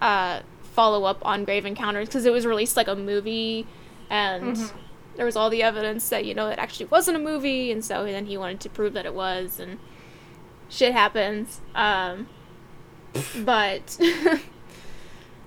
uh, 0.00 0.40
follow 0.62 1.04
up 1.04 1.18
on 1.26 1.44
Grave 1.44 1.66
Encounters 1.66 2.08
because 2.08 2.24
it 2.24 2.32
was 2.32 2.46
released 2.46 2.76
like 2.76 2.88
a 2.88 2.94
movie, 2.94 3.66
and 4.08 4.56
Mhm. 4.56 4.72
there 5.16 5.26
was 5.26 5.34
all 5.36 5.50
the 5.50 5.62
evidence 5.62 6.08
that 6.08 6.24
you 6.24 6.32
know 6.34 6.48
it 6.48 6.58
actually 6.58 6.86
wasn't 6.86 7.16
a 7.16 7.20
movie, 7.20 7.70
and 7.72 7.84
so 7.84 8.04
then 8.04 8.26
he 8.26 8.36
wanted 8.38 8.60
to 8.60 8.68
prove 8.70 8.92
that 8.94 9.04
it 9.04 9.12
was, 9.14 9.58
and 9.60 9.78
shit 10.68 10.92
happens. 10.92 11.60
Um, 11.74 12.28
but 13.44 13.98
I 14.00 14.38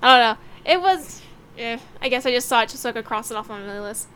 don't 0.01 0.19
know. 0.19 0.37
It 0.65 0.81
was. 0.81 1.21
Eh, 1.57 1.77
I 2.01 2.09
guess 2.09 2.25
I 2.25 2.31
just 2.31 2.47
saw 2.49 2.61
it 2.63 2.69
just 2.69 2.81
so 2.83 2.89
I 2.89 2.91
could 2.91 3.05
cross 3.05 3.31
it 3.31 3.37
off 3.37 3.49
on 3.49 3.65
my 3.65 3.79
list. 3.79 4.07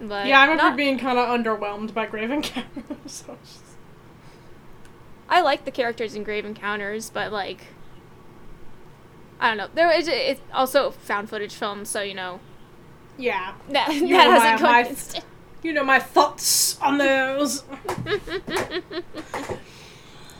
But 0.00 0.26
yeah, 0.26 0.40
I 0.40 0.44
remember 0.44 0.62
not- 0.70 0.76
being 0.76 0.98
kind 0.98 1.18
of 1.18 1.28
underwhelmed 1.28 1.94
by 1.94 2.06
Grave 2.06 2.30
Encounters. 2.30 2.84
so 3.06 3.36
just- 3.44 3.60
I 5.28 5.40
like 5.40 5.64
the 5.64 5.70
characters 5.70 6.14
in 6.14 6.22
Grave 6.24 6.44
Encounters, 6.44 7.10
but 7.10 7.32
like, 7.32 7.66
I 9.40 9.48
don't 9.48 9.56
know. 9.56 9.68
There 9.74 9.90
is 9.90 10.06
it's 10.08 10.40
also 10.52 10.90
found 10.90 11.28
footage 11.30 11.54
film, 11.54 11.84
so 11.84 12.02
you 12.02 12.14
know 12.14 12.40
yeah, 13.16 13.54
that 13.70 13.94
You 13.94 14.08
that 14.08 14.30
hasn't 14.30 14.60
my- 14.62 14.68
my- 14.68 14.72
gone 14.72 14.80
against 14.82 15.18
it. 15.18 15.24
you 15.62 15.72
know 15.72 15.84
my 15.84 15.98
thoughts 16.00 16.78
on 16.80 16.98
those. 16.98 17.64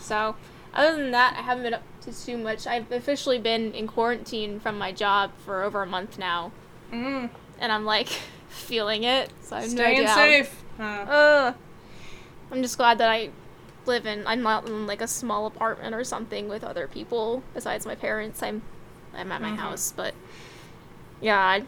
So, 0.00 0.36
other 0.74 0.96
than 0.96 1.12
that, 1.12 1.34
I 1.38 1.42
haven't 1.42 1.62
been 1.64 1.72
up 1.74 1.82
to 2.02 2.12
too 2.26 2.36
much. 2.36 2.66
I've 2.66 2.92
officially 2.92 3.38
been 3.38 3.72
in 3.72 3.86
quarantine 3.86 4.60
from 4.60 4.76
my 4.76 4.92
job 4.92 5.30
for 5.46 5.62
over 5.62 5.82
a 5.82 5.86
month 5.86 6.18
now, 6.18 6.52
Mm, 6.92 7.30
and 7.58 7.72
I'm 7.72 7.86
like 7.86 8.08
feeling 8.54 9.04
it. 9.04 9.30
So 9.42 9.56
I'm 9.56 9.68
staying 9.68 10.06
safe. 10.06 10.62
Uh, 10.78 11.52
I'm 12.50 12.62
just 12.62 12.76
glad 12.76 12.98
that 12.98 13.08
I 13.08 13.30
live 13.86 14.06
in. 14.06 14.26
I'm 14.26 14.42
not 14.42 14.66
in 14.66 14.86
like 14.86 15.00
a 15.00 15.06
small 15.08 15.46
apartment 15.46 15.94
or 15.94 16.04
something 16.04 16.48
with 16.48 16.64
other 16.64 16.88
people 16.88 17.42
besides 17.52 17.84
my 17.86 17.94
parents. 17.94 18.42
I'm 18.42 18.62
I'm 19.16 19.30
at 19.30 19.40
my 19.42 19.50
Mhm. 19.50 19.56
house, 19.58 19.92
but 19.96 20.14
yeah, 21.20 21.38
I, 21.38 21.62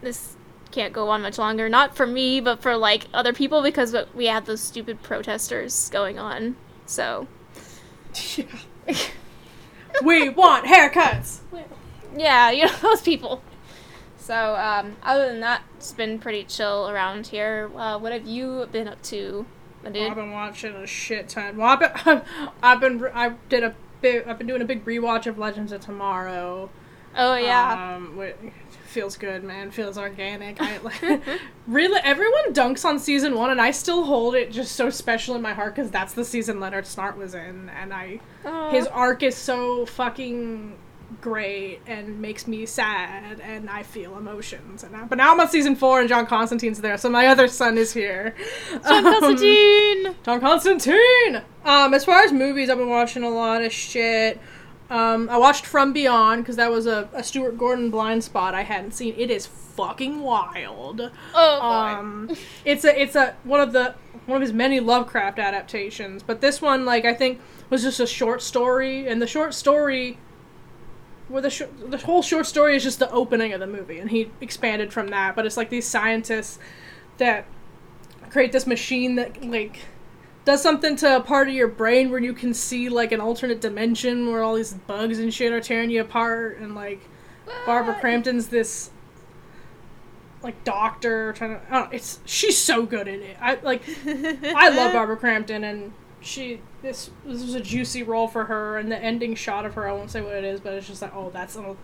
this 0.00 0.36
can't 0.72 0.92
go 0.92 1.08
on 1.10 1.22
much 1.22 1.38
longer. 1.38 1.68
Not 1.68 1.94
for 1.96 2.06
me, 2.06 2.40
but 2.40 2.60
for 2.60 2.76
like 2.76 3.06
other 3.14 3.32
people 3.32 3.62
because 3.62 3.94
we 4.14 4.26
had 4.26 4.46
those 4.46 4.60
stupid 4.60 5.02
protesters 5.02 5.88
going 5.90 6.18
on. 6.18 6.56
So 6.86 7.28
yeah. 8.36 8.44
we 10.02 10.28
want 10.28 10.66
haircuts. 10.66 11.38
yeah, 12.16 12.50
you 12.50 12.66
know 12.66 12.72
those 12.82 13.02
people. 13.02 13.42
So 14.24 14.56
um, 14.56 14.96
other 15.02 15.28
than 15.28 15.40
that, 15.40 15.64
it's 15.76 15.92
been 15.92 16.18
pretty 16.18 16.44
chill 16.44 16.88
around 16.88 17.26
here. 17.26 17.70
Uh, 17.76 17.98
what 17.98 18.10
have 18.10 18.26
you 18.26 18.66
been 18.72 18.88
up 18.88 19.02
to, 19.02 19.44
my 19.82 19.90
dude? 19.90 20.10
I've 20.10 20.14
been 20.14 20.30
watching 20.30 20.74
a 20.74 20.86
shit 20.86 21.28
ton. 21.28 21.58
Well, 21.58 21.68
I've 21.68 22.04
been, 22.04 22.22
I've 22.62 22.80
been, 22.80 23.04
I 23.12 23.34
did 23.50 23.64
a 23.64 23.74
big, 24.00 24.26
I've 24.26 24.38
been 24.38 24.46
doing 24.46 24.62
a 24.62 24.64
big 24.64 24.86
rewatch 24.86 25.26
of 25.26 25.36
Legends 25.36 25.72
of 25.72 25.82
Tomorrow. 25.82 26.70
Oh 27.14 27.36
yeah. 27.36 27.96
Um, 27.96 28.18
feels 28.86 29.18
good, 29.18 29.44
man. 29.44 29.70
Feels 29.70 29.98
organic. 29.98 30.58
I 30.58 30.78
like, 30.78 31.02
really, 31.66 32.00
everyone 32.02 32.54
dunks 32.54 32.86
on 32.86 32.98
season 32.98 33.34
one, 33.34 33.50
and 33.50 33.60
I 33.60 33.72
still 33.72 34.04
hold 34.04 34.34
it 34.34 34.50
just 34.50 34.72
so 34.72 34.88
special 34.88 35.34
in 35.34 35.42
my 35.42 35.52
heart 35.52 35.74
because 35.74 35.90
that's 35.90 36.14
the 36.14 36.24
season 36.24 36.60
Leonard 36.60 36.86
Snart 36.86 37.18
was 37.18 37.34
in, 37.34 37.68
and 37.68 37.92
I, 37.92 38.20
Aw. 38.46 38.70
his 38.70 38.86
arc 38.86 39.22
is 39.22 39.36
so 39.36 39.84
fucking 39.84 40.78
great 41.20 41.80
and 41.86 42.20
makes 42.20 42.46
me 42.46 42.66
sad, 42.66 43.40
and 43.40 43.68
I 43.70 43.82
feel 43.82 44.16
emotions. 44.16 44.82
And 44.82 44.92
now, 44.92 45.06
but 45.08 45.18
now 45.18 45.32
I'm 45.32 45.40
on 45.40 45.48
season 45.48 45.76
four, 45.76 46.00
and 46.00 46.08
John 46.08 46.26
Constantine's 46.26 46.80
there, 46.80 46.96
so 46.98 47.08
my 47.10 47.26
other 47.26 47.48
son 47.48 47.78
is 47.78 47.92
here. 47.92 48.34
John 48.86 49.06
Um, 49.06 49.12
Constantine. 49.20 50.14
John 50.24 50.40
Constantine. 50.40 51.42
Um, 51.64 51.94
as 51.94 52.04
far 52.04 52.22
as 52.22 52.32
movies, 52.32 52.70
I've 52.70 52.78
been 52.78 52.88
watching 52.90 53.22
a 53.22 53.30
lot 53.30 53.62
of 53.62 53.72
shit. 53.72 54.40
Um, 54.90 55.28
I 55.30 55.38
watched 55.38 55.64
From 55.64 55.92
Beyond 55.92 56.42
because 56.42 56.56
that 56.56 56.70
was 56.70 56.86
a, 56.86 57.08
a 57.14 57.22
Stuart 57.24 57.56
Gordon 57.56 57.90
blind 57.90 58.22
spot 58.22 58.54
I 58.54 58.62
hadn't 58.62 58.92
seen. 58.92 59.14
It 59.16 59.30
is 59.30 59.46
fucking 59.46 60.20
wild. 60.20 61.10
Oh 61.34 61.60
boy. 61.60 61.66
Um, 61.66 62.36
it's 62.64 62.84
a 62.84 63.00
it's 63.00 63.16
a 63.16 63.34
one 63.44 63.60
of 63.60 63.72
the 63.72 63.94
one 64.26 64.36
of 64.36 64.42
his 64.42 64.52
many 64.52 64.80
Lovecraft 64.80 65.38
adaptations, 65.38 66.22
but 66.22 66.40
this 66.42 66.60
one 66.60 66.84
like 66.84 67.04
I 67.06 67.14
think 67.14 67.40
was 67.70 67.82
just 67.82 67.98
a 67.98 68.06
short 68.06 68.42
story, 68.42 69.08
and 69.08 69.20
the 69.22 69.26
short 69.26 69.54
story. 69.54 70.18
Where 71.28 71.40
the 71.42 71.50
sh- 71.50 71.62
the 71.86 71.98
whole 71.98 72.22
short 72.22 72.46
story 72.46 72.76
is 72.76 72.82
just 72.82 72.98
the 72.98 73.10
opening 73.10 73.52
of 73.52 73.60
the 73.60 73.66
movie, 73.66 73.98
and 73.98 74.10
he 74.10 74.30
expanded 74.40 74.92
from 74.92 75.08
that. 75.08 75.34
But 75.34 75.46
it's 75.46 75.56
like 75.56 75.70
these 75.70 75.86
scientists 75.86 76.58
that 77.18 77.46
create 78.30 78.52
this 78.52 78.66
machine 78.66 79.14
that 79.14 79.42
like 79.44 79.80
does 80.44 80.62
something 80.62 80.96
to 80.96 81.16
a 81.16 81.20
part 81.20 81.48
of 81.48 81.54
your 81.54 81.68
brain 81.68 82.10
where 82.10 82.20
you 82.20 82.34
can 82.34 82.52
see 82.52 82.88
like 82.88 83.12
an 83.12 83.20
alternate 83.20 83.60
dimension 83.60 84.30
where 84.30 84.42
all 84.42 84.54
these 84.54 84.74
bugs 84.74 85.18
and 85.18 85.32
shit 85.32 85.52
are 85.52 85.60
tearing 85.60 85.90
you 85.90 86.02
apart 86.02 86.58
and 86.58 86.74
like 86.74 87.00
Barbara 87.64 87.94
Crampton's 88.00 88.48
this 88.48 88.90
like 90.42 90.62
doctor 90.64 91.32
trying 91.32 91.58
to 91.58 91.60
I 91.70 91.72
don't 91.72 91.90
know, 91.90 91.96
it's 91.96 92.20
she's 92.26 92.58
so 92.58 92.84
good 92.84 93.08
in 93.08 93.22
it. 93.22 93.36
I 93.40 93.54
like 93.62 93.82
I 94.06 94.68
love 94.68 94.92
Barbara 94.94 95.16
Crampton 95.16 95.64
and 95.64 95.92
she 96.24 96.60
this 96.82 97.10
this 97.24 97.42
was 97.42 97.54
a 97.54 97.60
juicy 97.60 98.02
role 98.02 98.26
for 98.28 98.44
her 98.46 98.78
and 98.78 98.90
the 98.90 98.98
ending 98.98 99.34
shot 99.34 99.66
of 99.66 99.74
her 99.74 99.88
I 99.88 99.92
won't 99.92 100.10
say 100.10 100.20
what 100.20 100.34
it 100.34 100.44
is 100.44 100.60
but 100.60 100.72
it's 100.74 100.86
just 100.86 101.02
like 101.02 101.14
oh 101.14 101.30
that's 101.30 101.56
a 101.56 101.76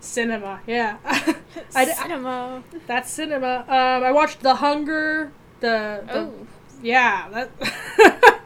cinema 0.00 0.60
yeah 0.66 0.98
I, 1.04 1.36
I, 1.74 1.84
Cinema. 1.86 2.62
that's 2.86 3.10
cinema 3.10 3.64
um 3.68 4.04
I 4.04 4.12
watched 4.12 4.40
The 4.40 4.56
Hunger 4.56 5.32
the, 5.60 6.04
the 6.06 6.18
Oh, 6.18 6.46
yeah, 6.84 7.28
that. 7.30 7.50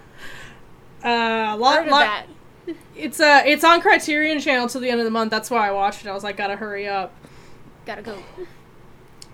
uh, 1.04 1.56
lot, 1.56 1.88
lot, 1.88 1.88
that. 1.88 2.26
It's 2.96 3.18
uh, 3.20 3.42
it's 3.44 3.64
on 3.64 3.80
Criterion 3.80 4.40
Channel 4.40 4.68
till 4.68 4.80
the 4.80 4.90
end 4.90 5.00
of 5.00 5.04
the 5.04 5.10
month. 5.10 5.30
That's 5.30 5.50
why 5.50 5.68
I 5.68 5.72
watched 5.72 6.06
it. 6.06 6.08
I 6.08 6.14
was 6.14 6.22
like, 6.22 6.36
gotta 6.36 6.56
hurry 6.56 6.86
up. 6.86 7.12
Gotta 7.84 8.02
go. 8.02 8.18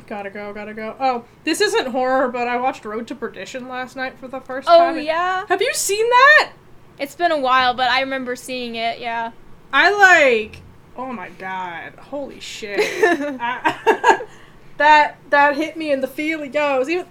Gotta 0.07 0.31
go. 0.31 0.53
Gotta 0.53 0.75
go. 0.75 0.97
Oh, 1.01 1.25
this 1.45 1.61
isn't 1.61 1.89
horror, 1.89 2.29
but 2.29 2.47
I 2.49 2.57
watched 2.57 2.85
Road 2.85 3.07
to 3.09 3.15
Perdition 3.15 3.69
last 3.69 3.97
night 3.97 4.19
for 4.19 4.29
the 4.29 4.41
first 4.41 4.69
Oh 4.69 4.79
time. 4.79 4.95
Oh, 4.97 4.99
yeah. 4.99 5.45
Have 5.49 5.63
you 5.63 5.73
seen 5.75 6.09
that? 6.09 6.53
It's 6.99 7.15
been 7.15 7.33
a 7.33 7.39
while, 7.39 7.75
but 7.75 7.91
I 7.91 8.01
remember 8.01 8.37
seeing 8.37 8.77
it. 8.77 9.01
Yeah. 9.01 9.33
I 9.73 9.91
like. 9.91 10.61
Oh 10.97 11.13
my 11.13 11.29
god! 11.31 11.95
Holy 11.95 12.39
shit! 12.39 12.79
I- 13.41 14.25
that 14.77 15.17
that 15.31 15.57
hit 15.57 15.77
me 15.77 15.91
in 15.91 16.01
the 16.01 16.07
feeling 16.07 16.53
goes. 16.53 16.89
Even 16.89 17.07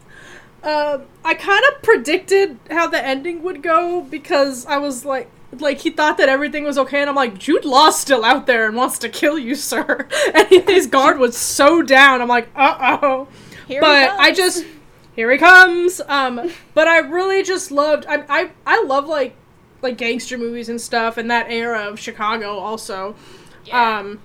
um, 0.64 1.04
I 1.26 1.34
kind 1.34 1.64
of 1.74 1.82
predicted 1.82 2.58
how 2.72 2.88
the 2.88 3.06
ending 3.06 3.44
would 3.44 3.62
go 3.62 4.02
because 4.02 4.66
I 4.66 4.78
was 4.78 5.04
like, 5.04 5.30
like 5.60 5.80
he 5.80 5.90
thought 5.90 6.18
that 6.18 6.30
everything 6.30 6.64
was 6.64 6.78
okay, 6.78 7.02
and 7.02 7.10
I'm 7.10 7.16
like, 7.16 7.38
Jude 7.38 7.66
Law's 7.66 8.00
still 8.00 8.24
out 8.26 8.46
there 8.48 8.68
and 8.68 8.76
wants 8.76 8.98
to 9.00 9.10
kill 9.10 9.38
you, 9.40 9.56
sir. 9.72 10.08
And 10.34 10.48
his 10.70 10.88
guard 10.88 11.20
was 11.20 11.38
so 11.38 11.82
down. 11.82 12.22
I'm 12.22 12.28
like, 12.28 12.50
uh 12.56 12.98
oh. 13.02 13.28
But 13.70 14.12
I 14.20 14.32
just 14.34 14.66
here 15.16 15.32
he 15.32 15.38
comes. 15.38 16.02
Um, 16.08 16.52
but 16.74 16.88
I 16.88 17.00
really 17.00 17.44
just 17.44 17.72
loved. 17.72 18.06
I 18.08 18.24
I 18.30 18.52
I 18.66 18.84
love 18.84 19.08
like 19.08 19.36
like 19.82 19.98
gangster 19.98 20.38
movies 20.38 20.70
and 20.70 20.80
stuff, 20.80 21.18
and 21.18 21.30
that 21.32 21.50
era 21.52 21.88
of 21.90 22.00
Chicago 22.00 22.58
also. 22.58 23.16
Yeah. 23.66 24.00
Um, 24.00 24.20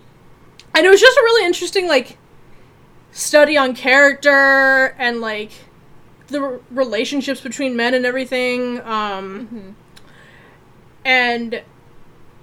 and 0.74 0.86
it 0.86 0.88
was 0.90 1.00
just 1.00 1.16
a 1.16 1.20
really 1.22 1.46
interesting 1.46 1.86
like 1.88 2.18
study 3.12 3.56
on 3.56 3.74
character 3.74 4.94
and 4.98 5.20
like 5.20 5.50
the 6.28 6.40
r- 6.40 6.60
relationships 6.70 7.40
between 7.40 7.74
men 7.76 7.94
and 7.94 8.04
everything. 8.04 8.80
Um, 8.82 9.48
Mhm. 9.52 9.74
And 11.08 11.62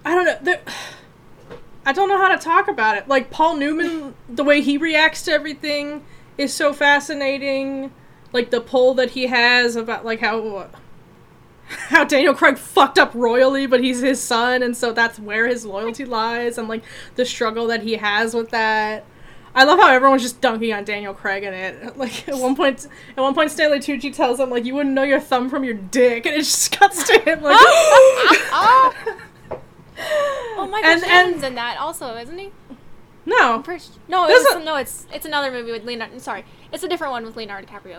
I 0.04 0.16
don't 0.16 0.44
know. 0.44 0.58
I 1.86 1.94
don't 1.94 2.10
know 2.10 2.18
how 2.18 2.30
to 2.30 2.38
talk 2.38 2.68
about 2.68 2.98
it. 2.98 3.08
Like 3.08 3.30
Paul 3.30 3.58
Newman, 3.58 4.16
the 4.28 4.44
way 4.44 4.60
he 4.60 4.76
reacts 4.76 5.22
to 5.26 5.32
everything 5.32 6.04
is 6.36 6.52
so 6.52 6.74
fascinating. 6.74 7.94
Like 8.34 8.50
the 8.50 8.60
pull 8.60 8.96
that 8.96 9.12
he 9.12 9.28
has 9.28 9.76
about 9.76 10.04
like 10.04 10.20
how 10.20 10.72
how 11.68 12.04
Daniel 12.06 12.34
Craig 12.34 12.58
fucked 12.58 12.98
up 12.98 13.14
royally, 13.14 13.68
but 13.68 13.84
he's 13.84 14.02
his 14.02 14.20
son, 14.20 14.64
and 14.64 14.76
so 14.76 14.92
that's 14.92 15.20
where 15.20 15.48
his 15.48 15.64
loyalty 15.64 16.04
lies, 16.04 16.58
and 16.58 16.68
like 16.68 16.84
the 17.16 17.26
struggle 17.26 17.68
that 17.68 17.84
he 17.84 17.94
has 17.98 18.34
with 18.34 18.50
that. 18.50 19.06
I 19.56 19.64
love 19.64 19.80
how 19.80 19.90
everyone's 19.90 20.22
just 20.22 20.42
dunking 20.42 20.74
on 20.74 20.84
Daniel 20.84 21.14
Craig 21.14 21.44
in 21.44 21.54
it. 21.54 21.96
Like 21.98 22.28
at 22.28 22.36
one 22.38 22.56
point, 22.56 22.88
at 23.16 23.22
one 23.22 23.34
point, 23.34 23.52
Stanley 23.52 23.80
Tucci 23.80 24.14
tells 24.14 24.40
him 24.40 24.50
like, 24.50 24.66
"You 24.66 24.76
wouldn't 24.76 24.94
know 24.94 25.04
your 25.04 25.20
thumb 25.22 25.50
from 25.50 25.64
your 25.64 25.76
dick," 25.76 26.26
and 26.26 26.36
it 26.36 26.40
just 26.40 26.72
cuts 26.80 27.08
to 27.08 27.20
him 27.20 27.42
like. 27.42 27.56
oh, 27.62 28.94
Michael 30.70 30.90
and- 30.92 31.02
Shannon's 31.02 31.36
and- 31.38 31.44
in 31.46 31.56
that 31.56 31.78
also, 31.80 32.16
isn't 32.18 32.38
he? 32.38 32.52
no, 33.26 33.60
pretty 33.60 33.86
no, 34.08 34.28
There's 34.28 34.44
it's, 34.44 34.56
a- 34.56 34.64
no, 34.64 34.76
it's 34.76 35.08
it's 35.14 35.26
another 35.26 35.52
movie 35.52 35.72
with 35.72 35.84
Leonardo. 35.86 36.18
Sorry, 36.20 36.46
it's 36.72 36.84
a 36.84 36.88
different 36.88 37.12
one 37.12 37.26
with 37.26 37.36
Leonardo 37.36 37.68
DiCaprio. 37.68 37.98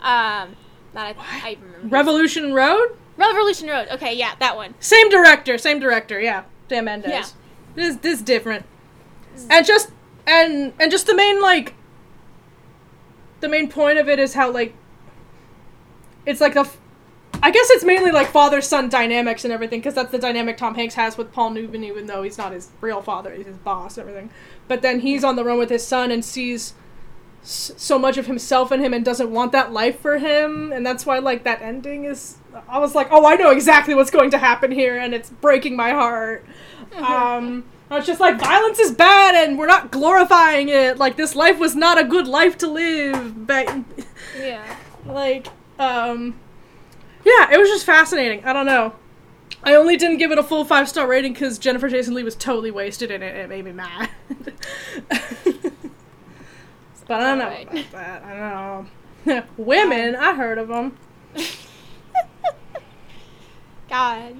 Um, 0.00 0.54
that 0.94 1.16
I, 1.18 1.48
I 1.50 1.56
remember. 1.60 1.88
Revolution 1.88 2.54
Road. 2.54 2.96
Revolution 3.16 3.68
Road. 3.68 3.88
Okay, 3.92 4.14
yeah, 4.14 4.34
that 4.38 4.56
one. 4.56 4.74
Same 4.78 5.08
director, 5.10 5.58
same 5.58 5.80
director. 5.80 6.20
Yeah, 6.20 6.44
Dan 6.68 6.84
Mendes. 6.84 7.10
Yeah. 7.10 7.24
This 7.74 7.96
this 7.96 8.22
different, 8.22 8.64
and 9.50 9.66
just 9.66 9.90
and 10.28 10.72
and 10.78 10.90
just 10.90 11.06
the 11.06 11.14
main 11.14 11.40
like. 11.40 11.74
The 13.40 13.48
main 13.48 13.68
point 13.68 13.98
of 13.98 14.08
it 14.08 14.18
is 14.18 14.34
how 14.34 14.50
like. 14.50 14.74
It's 16.26 16.40
like 16.40 16.56
a. 16.56 16.60
f- 16.60 16.76
I 17.40 17.52
guess 17.52 17.70
it's 17.70 17.84
mainly 17.84 18.10
like 18.10 18.26
father 18.28 18.60
son 18.60 18.88
dynamics 18.88 19.44
and 19.44 19.52
everything 19.52 19.78
because 19.78 19.94
that's 19.94 20.10
the 20.10 20.18
dynamic 20.18 20.56
Tom 20.56 20.74
Hanks 20.74 20.94
has 20.94 21.16
with 21.16 21.32
Paul 21.32 21.50
Newman, 21.50 21.84
even 21.84 22.06
though 22.06 22.22
he's 22.24 22.36
not 22.36 22.50
his 22.52 22.70
real 22.80 23.00
father, 23.00 23.32
he's 23.32 23.46
his 23.46 23.56
boss 23.58 23.96
and 23.96 24.08
everything. 24.08 24.30
But 24.66 24.82
then 24.82 25.00
he's 25.00 25.22
on 25.22 25.36
the 25.36 25.44
run 25.44 25.56
with 25.56 25.70
his 25.70 25.86
son 25.86 26.10
and 26.10 26.24
sees 26.24 26.74
s- 27.42 27.70
so 27.76 27.96
much 27.96 28.18
of 28.18 28.26
himself 28.26 28.72
in 28.72 28.80
him 28.80 28.92
and 28.92 29.04
doesn't 29.04 29.30
want 29.30 29.52
that 29.52 29.72
life 29.72 30.00
for 30.00 30.18
him, 30.18 30.72
and 30.72 30.84
that's 30.84 31.06
why 31.06 31.20
like 31.20 31.44
that 31.44 31.62
ending 31.62 32.04
is. 32.06 32.38
I 32.68 32.80
was 32.80 32.96
like, 32.96 33.06
oh, 33.12 33.24
I 33.24 33.36
know 33.36 33.50
exactly 33.50 33.94
what's 33.94 34.10
going 34.10 34.32
to 34.32 34.38
happen 34.38 34.72
here, 34.72 34.98
and 34.98 35.14
it's 35.14 35.30
breaking 35.30 35.76
my 35.76 35.90
heart. 35.90 36.44
Um, 36.96 37.64
I 37.90 37.96
was 37.96 38.06
just 38.06 38.20
like, 38.20 38.38
violence 38.38 38.78
is 38.78 38.92
bad, 38.92 39.34
and 39.34 39.58
we're 39.58 39.66
not 39.66 39.90
glorifying 39.90 40.68
it. 40.68 40.98
Like 40.98 41.16
this 41.16 41.34
life 41.34 41.58
was 41.58 41.74
not 41.74 41.98
a 41.98 42.04
good 42.04 42.26
life 42.28 42.58
to 42.58 42.66
live. 42.68 43.46
But 43.46 43.66
Yeah. 44.38 44.62
like, 45.06 45.46
um, 45.78 46.38
yeah, 47.24 47.50
it 47.52 47.58
was 47.58 47.68
just 47.70 47.86
fascinating. 47.86 48.44
I 48.44 48.52
don't 48.52 48.66
know. 48.66 48.94
I 49.62 49.74
only 49.74 49.96
didn't 49.96 50.18
give 50.18 50.30
it 50.30 50.38
a 50.38 50.42
full 50.42 50.64
five 50.64 50.88
star 50.88 51.06
rating 51.06 51.32
because 51.32 51.58
Jennifer 51.58 51.88
Jason 51.88 52.14
Leigh 52.14 52.22
was 52.22 52.36
totally 52.36 52.70
wasted 52.70 53.10
in 53.10 53.22
it. 53.22 53.34
and 53.34 53.38
It 53.38 53.48
made 53.48 53.64
me 53.64 53.72
mad. 53.72 54.10
but 55.08 55.22
I 57.10 57.20
don't 57.20 57.38
know 57.38 57.44
Alright. 57.46 57.68
about 57.72 57.90
that. 57.92 58.22
I 58.22 58.28
don't 58.38 58.88
know. 59.26 59.42
Women, 59.56 60.14
I 60.14 60.34
heard 60.34 60.58
of 60.58 60.68
them. 60.68 60.96
God, 63.88 64.36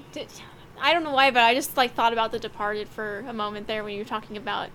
I 0.81 0.93
don't 0.93 1.03
know 1.03 1.11
why, 1.11 1.31
but 1.31 1.43
I 1.43 1.53
just 1.53 1.75
like 1.77 1.93
thought 1.93 2.13
about 2.13 2.31
The 2.31 2.39
Departed 2.39 2.87
for 2.87 3.19
a 3.27 3.33
moment 3.33 3.67
there 3.67 3.83
when 3.83 3.93
you 3.93 3.99
were 3.99 4.05
talking 4.09 4.37
about 4.37 4.69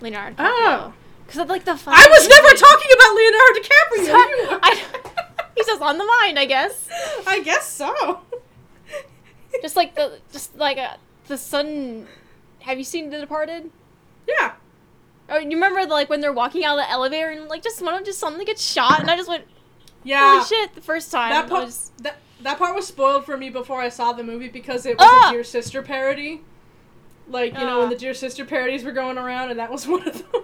Leonardo. 0.00 0.36
Oh. 0.38 0.92
because 1.26 1.48
like 1.48 1.64
the. 1.64 1.72
I 1.86 2.06
was 2.10 2.28
never 2.28 2.48
talking 2.54 2.90
about 2.94 3.14
Leonardo 3.14 3.60
DiCaprio. 3.60 4.50
You- 4.52 4.58
I, 4.62 5.44
he's 5.56 5.66
just 5.66 5.82
on 5.82 5.98
the 5.98 6.04
mind, 6.04 6.38
I 6.38 6.44
guess. 6.46 6.88
I 7.26 7.40
guess 7.40 7.68
so. 7.68 8.20
Just 9.62 9.76
like 9.76 9.94
the, 9.96 10.20
just 10.30 10.54
like 10.56 10.76
uh, 10.78 10.96
the 11.26 11.36
sun. 11.38 12.06
Have 12.60 12.76
you 12.78 12.84
seen 12.84 13.08
The 13.10 13.18
Departed? 13.18 13.70
Yeah. 14.28 14.52
Oh, 15.30 15.38
you 15.38 15.48
remember 15.50 15.84
like 15.86 16.08
when 16.10 16.20
they're 16.20 16.34
walking 16.34 16.64
out 16.64 16.78
of 16.78 16.84
the 16.84 16.90
elevator 16.90 17.30
and 17.30 17.48
like 17.48 17.62
just 17.62 17.80
one 17.82 17.94
of 17.94 17.98
them 18.00 18.04
just 18.04 18.20
suddenly 18.20 18.44
gets 18.44 18.62
shot, 18.64 19.00
and 19.00 19.10
I 19.10 19.16
just 19.16 19.28
went, 19.28 19.44
Yeah. 20.08 20.32
holy 20.34 20.44
shit! 20.46 20.74
The 20.74 20.80
first 20.80 21.10
time. 21.12 21.30
That 21.30 21.44
I 21.46 21.48
part, 21.48 21.64
was- 21.66 21.90
that, 22.02 22.16
that 22.42 22.58
part 22.58 22.74
was 22.74 22.86
spoiled 22.86 23.24
for 23.26 23.36
me 23.36 23.50
before 23.50 23.80
I 23.80 23.88
saw 23.88 24.12
the 24.12 24.22
movie 24.24 24.48
because 24.48 24.86
it 24.86 24.96
was 24.98 25.06
Ah! 25.10 25.28
a 25.30 25.32
Dear 25.32 25.44
Sister 25.44 25.82
parody. 25.82 26.42
Like, 27.28 27.52
you 27.52 27.64
know, 27.64 27.78
when 27.80 27.86
Ah. 27.88 27.90
the 27.90 27.96
Dear 27.96 28.14
Sister 28.14 28.44
parodies 28.46 28.84
were 28.84 28.92
going 28.92 29.18
around, 29.18 29.50
and 29.50 29.58
that 29.58 29.70
was 29.70 29.86
one 29.94 30.06
of 30.08 30.14
them. 30.32 30.42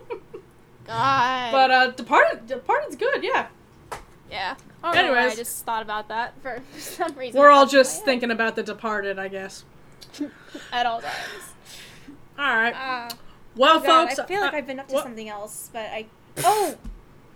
God. 0.87 1.53
but, 1.53 1.71
uh, 1.71 1.91
Departed, 1.93 2.47
Departed's 2.47 2.97
good, 2.97 3.23
yeah. 3.25 3.47
yeah. 4.31 4.55
I 4.83 5.01
don't 5.01 5.17
I 5.17 5.35
just 5.35 5.65
thought 5.65 5.83
about 5.83 6.09
that 6.09 6.35
for 6.43 6.61
some 6.77 7.15
reason. 7.15 7.41
We're 7.41 7.51
all 7.51 7.63
popped 7.63 7.73
in 7.73 7.79
my 7.79 7.83
just 7.85 7.97
head. 8.01 8.05
thinking 8.05 8.31
about 8.31 8.55
The 8.57 8.63
Departed, 8.63 9.19
I 9.19 9.29
guess. 9.29 9.65
at 10.73 10.85
all 10.85 11.01
times. 11.01 11.55
Alright. 12.39 12.75
Uh, 12.75 13.09
Well, 13.57 13.81
God, 13.81 14.09
folks. 14.09 14.19
I 14.19 14.27
feel 14.27 14.41
like 14.43 14.53
uh, 14.53 14.57
I've 14.59 14.67
been 14.67 14.79
up 14.81 14.89
to 14.89 14.95
what- 14.95 15.05
something 15.05 15.29
else, 15.29 15.71
but 15.73 15.87
I. 15.87 16.07
Oh 16.39 16.75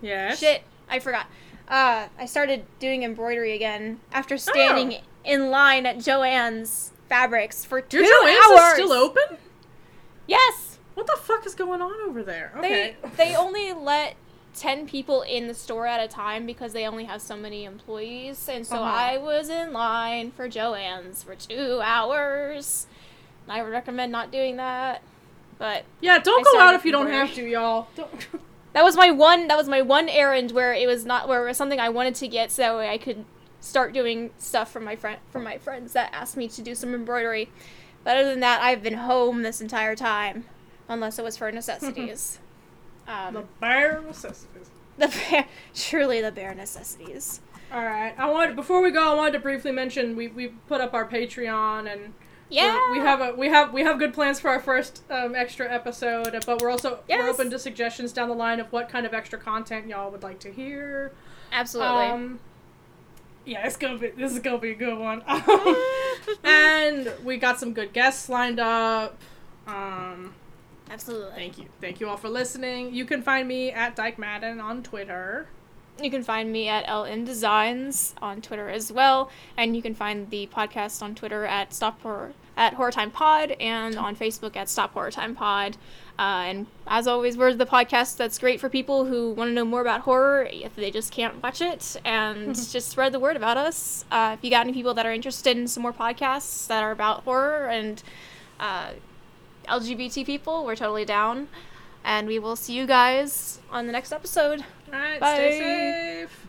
Yes. 0.01 0.39
shit! 0.39 0.61
I 0.89 0.99
forgot. 0.99 1.25
Uh, 1.69 2.07
I 2.17 2.25
started 2.25 2.65
doing 2.79 3.03
embroidery 3.03 3.53
again 3.53 3.99
after 4.11 4.37
standing 4.37 5.01
in 5.23 5.49
line 5.51 5.85
at 5.85 5.97
Joann's 5.97 6.91
Fabrics 7.07 7.63
for 7.65 7.79
two 7.81 7.97
Your 8.03 8.23
Joann's 8.23 8.51
hours. 8.51 8.69
is 8.69 8.73
still 8.75 8.91
open? 8.93 9.37
Yes. 10.27 10.77
What 10.95 11.07
the 11.07 11.17
fuck 11.21 11.45
is 11.45 11.55
going 11.55 11.81
on 11.81 12.09
over 12.09 12.23
there? 12.23 12.51
Okay. 12.57 12.95
They 13.01 13.29
they 13.29 13.35
only 13.35 13.71
let 13.73 14.15
ten 14.55 14.87
people 14.87 15.21
in 15.21 15.47
the 15.47 15.53
store 15.53 15.85
at 15.87 16.03
a 16.03 16.07
time 16.07 16.45
because 16.45 16.73
they 16.73 16.85
only 16.87 17.05
have 17.05 17.21
so 17.21 17.37
many 17.37 17.65
employees, 17.65 18.49
and 18.49 18.65
so 18.65 18.77
Uh-huh. 18.77 18.83
I 18.91 19.17
was 19.17 19.49
in 19.49 19.71
line 19.71 20.31
for 20.31 20.49
Joann's 20.49 21.23
for 21.23 21.35
two 21.35 21.79
hours. 21.83 22.87
I 23.47 23.63
would 23.63 23.71
recommend 23.71 24.11
not 24.11 24.31
doing 24.31 24.57
that, 24.57 25.01
but 25.57 25.85
yeah, 26.01 26.19
don't 26.19 26.45
I 26.47 26.51
go 26.51 26.59
out 26.59 26.75
if 26.75 26.83
you 26.85 26.91
don't 26.91 27.09
have 27.09 27.33
to, 27.35 27.43
y'all. 27.47 27.87
Don't. 27.95 28.09
that 28.73 28.83
was 28.83 28.95
my 28.95 29.11
one. 29.11 29.47
That 29.47 29.57
was 29.57 29.67
my 29.67 29.81
one 29.81 30.09
errand 30.09 30.51
where 30.51 30.73
it 30.73 30.87
was 30.87 31.05
not 31.05 31.27
where 31.27 31.43
it 31.43 31.47
was 31.47 31.57
something 31.57 31.79
I 31.79 31.89
wanted 31.89 32.15
to 32.15 32.27
get, 32.27 32.51
so 32.51 32.61
that 32.61 32.75
way 32.75 32.89
I 32.89 32.97
could 32.97 33.25
start 33.61 33.93
doing 33.93 34.31
stuff 34.37 34.71
for 34.71 34.79
my 34.79 34.95
friend 34.95 35.19
for 35.31 35.39
my 35.39 35.57
friends 35.57 35.93
that 35.93 36.11
asked 36.13 36.37
me 36.37 36.47
to 36.49 36.61
do 36.61 36.75
some 36.75 36.93
embroidery. 36.93 37.49
But 38.03 38.17
other 38.17 38.29
than 38.29 38.39
that, 38.41 38.61
I've 38.61 38.81
been 38.81 38.93
home 38.95 39.41
this 39.41 39.59
entire 39.61 39.95
time, 39.95 40.45
unless 40.87 41.19
it 41.19 41.23
was 41.23 41.37
for 41.37 41.51
necessities. 41.51 42.39
um, 43.07 43.33
the 43.33 43.43
bare 43.59 44.01
necessities. 44.01 44.69
The 44.97 45.07
bare, 45.07 45.47
truly 45.73 46.21
the 46.21 46.31
bare 46.31 46.53
necessities. 46.53 47.41
All 47.71 47.83
right. 47.83 48.13
I 48.17 48.29
want 48.29 48.55
before 48.55 48.81
we 48.81 48.91
go, 48.91 49.11
I 49.11 49.15
wanted 49.15 49.33
to 49.33 49.39
briefly 49.39 49.71
mention 49.71 50.15
we 50.15 50.27
we 50.27 50.49
put 50.67 50.81
up 50.81 50.93
our 50.93 51.07
Patreon 51.07 51.91
and 51.91 52.13
Yeah, 52.49 52.77
we're- 52.91 53.01
have 53.01 53.21
a 53.21 53.33
we 53.35 53.47
have 53.49 53.73
we 53.73 53.83
have 53.83 53.99
good 53.99 54.13
plans 54.13 54.39
for 54.39 54.49
our 54.49 54.59
first 54.59 55.03
um, 55.09 55.35
extra 55.35 55.71
episode, 55.71 56.35
but 56.45 56.61
we're 56.61 56.69
also 56.69 56.99
we're 57.07 57.29
open 57.29 57.49
to 57.51 57.59
suggestions 57.59 58.11
down 58.13 58.29
the 58.29 58.35
line 58.35 58.59
of 58.59 58.71
what 58.71 58.89
kind 58.89 59.05
of 59.05 59.13
extra 59.13 59.37
content 59.39 59.87
y'all 59.87 60.09
would 60.11 60.23
like 60.23 60.39
to 60.39 60.51
hear. 60.51 61.11
absolutely. 61.51 62.05
Um, 62.05 62.39
yeah, 63.45 63.65
it's 63.65 63.77
gonna 63.77 63.97
be 63.97 64.09
this 64.09 64.31
is 64.31 64.39
gonna 64.39 64.57
be 64.57 64.71
a 64.71 64.75
good 64.75 64.97
one. 64.97 65.23
and 66.43 67.11
we 67.23 67.37
got 67.37 67.59
some 67.59 67.73
good 67.73 67.93
guests 67.93 68.29
lined 68.29 68.59
up. 68.59 69.17
Um, 69.67 70.33
absolutely. 70.89 71.31
thank 71.35 71.57
you, 71.57 71.65
thank 71.81 71.99
you 71.99 72.09
all 72.09 72.17
for 72.17 72.29
listening. 72.29 72.93
You 72.93 73.05
can 73.05 73.21
find 73.21 73.47
me 73.47 73.71
at 73.71 73.95
Dyke 73.95 74.17
Madden 74.17 74.59
on 74.59 74.83
Twitter. 74.83 75.47
You 76.01 76.11
can 76.11 76.23
find 76.23 76.51
me 76.51 76.67
at 76.67 76.85
LN 76.85 77.25
Designs 77.25 78.15
on 78.21 78.41
Twitter 78.41 78.69
as 78.69 78.91
well, 78.91 79.29
and 79.57 79.75
you 79.75 79.81
can 79.81 79.93
find 79.93 80.29
the 80.29 80.47
podcast 80.47 81.01
on 81.01 81.15
Twitter 81.15 81.45
at 81.45 81.73
Stop 81.73 82.01
Horror 82.01 82.33
at 82.55 82.73
Horror 82.73 82.91
Time 82.91 83.09
Pod 83.09 83.51
and 83.51 83.95
on 83.97 84.15
Facebook 84.17 84.57
at 84.57 84.67
Stop 84.67 84.93
Horror 84.93 85.11
Time 85.11 85.33
Pod. 85.33 85.77
Uh, 86.19 86.43
and 86.45 86.67
as 86.85 87.07
always, 87.07 87.37
we're 87.37 87.53
the 87.53 87.65
podcast 87.65 88.17
that's 88.17 88.37
great 88.37 88.59
for 88.59 88.69
people 88.69 89.05
who 89.05 89.31
want 89.31 89.49
to 89.49 89.53
know 89.53 89.63
more 89.63 89.79
about 89.79 90.01
horror 90.01 90.47
if 90.51 90.75
they 90.75 90.91
just 90.91 91.11
can't 91.13 91.41
watch 91.41 91.61
it, 91.61 91.95
and 92.03 92.53
just 92.71 92.89
spread 92.89 93.13
the 93.13 93.19
word 93.19 93.37
about 93.37 93.55
us. 93.57 94.03
Uh, 94.11 94.35
if 94.37 94.43
you 94.43 94.49
got 94.49 94.65
any 94.65 94.73
people 94.73 94.93
that 94.93 95.05
are 95.05 95.13
interested 95.13 95.57
in 95.57 95.67
some 95.67 95.83
more 95.83 95.93
podcasts 95.93 96.67
that 96.67 96.83
are 96.83 96.91
about 96.91 97.23
horror 97.23 97.67
and 97.67 98.03
uh, 98.59 98.91
LGBT 99.67 100.25
people, 100.25 100.65
we're 100.65 100.75
totally 100.75 101.05
down. 101.05 101.47
And 102.03 102.27
we 102.27 102.39
will 102.39 102.55
see 102.55 102.73
you 102.73 102.85
guys 102.87 103.59
on 103.71 103.85
the 103.85 103.91
next 103.91 104.11
episode. 104.11 104.63
All 104.91 104.99
right, 104.99 105.19
Bye. 105.19 105.35
stay 105.35 105.59
safe. 105.59 106.48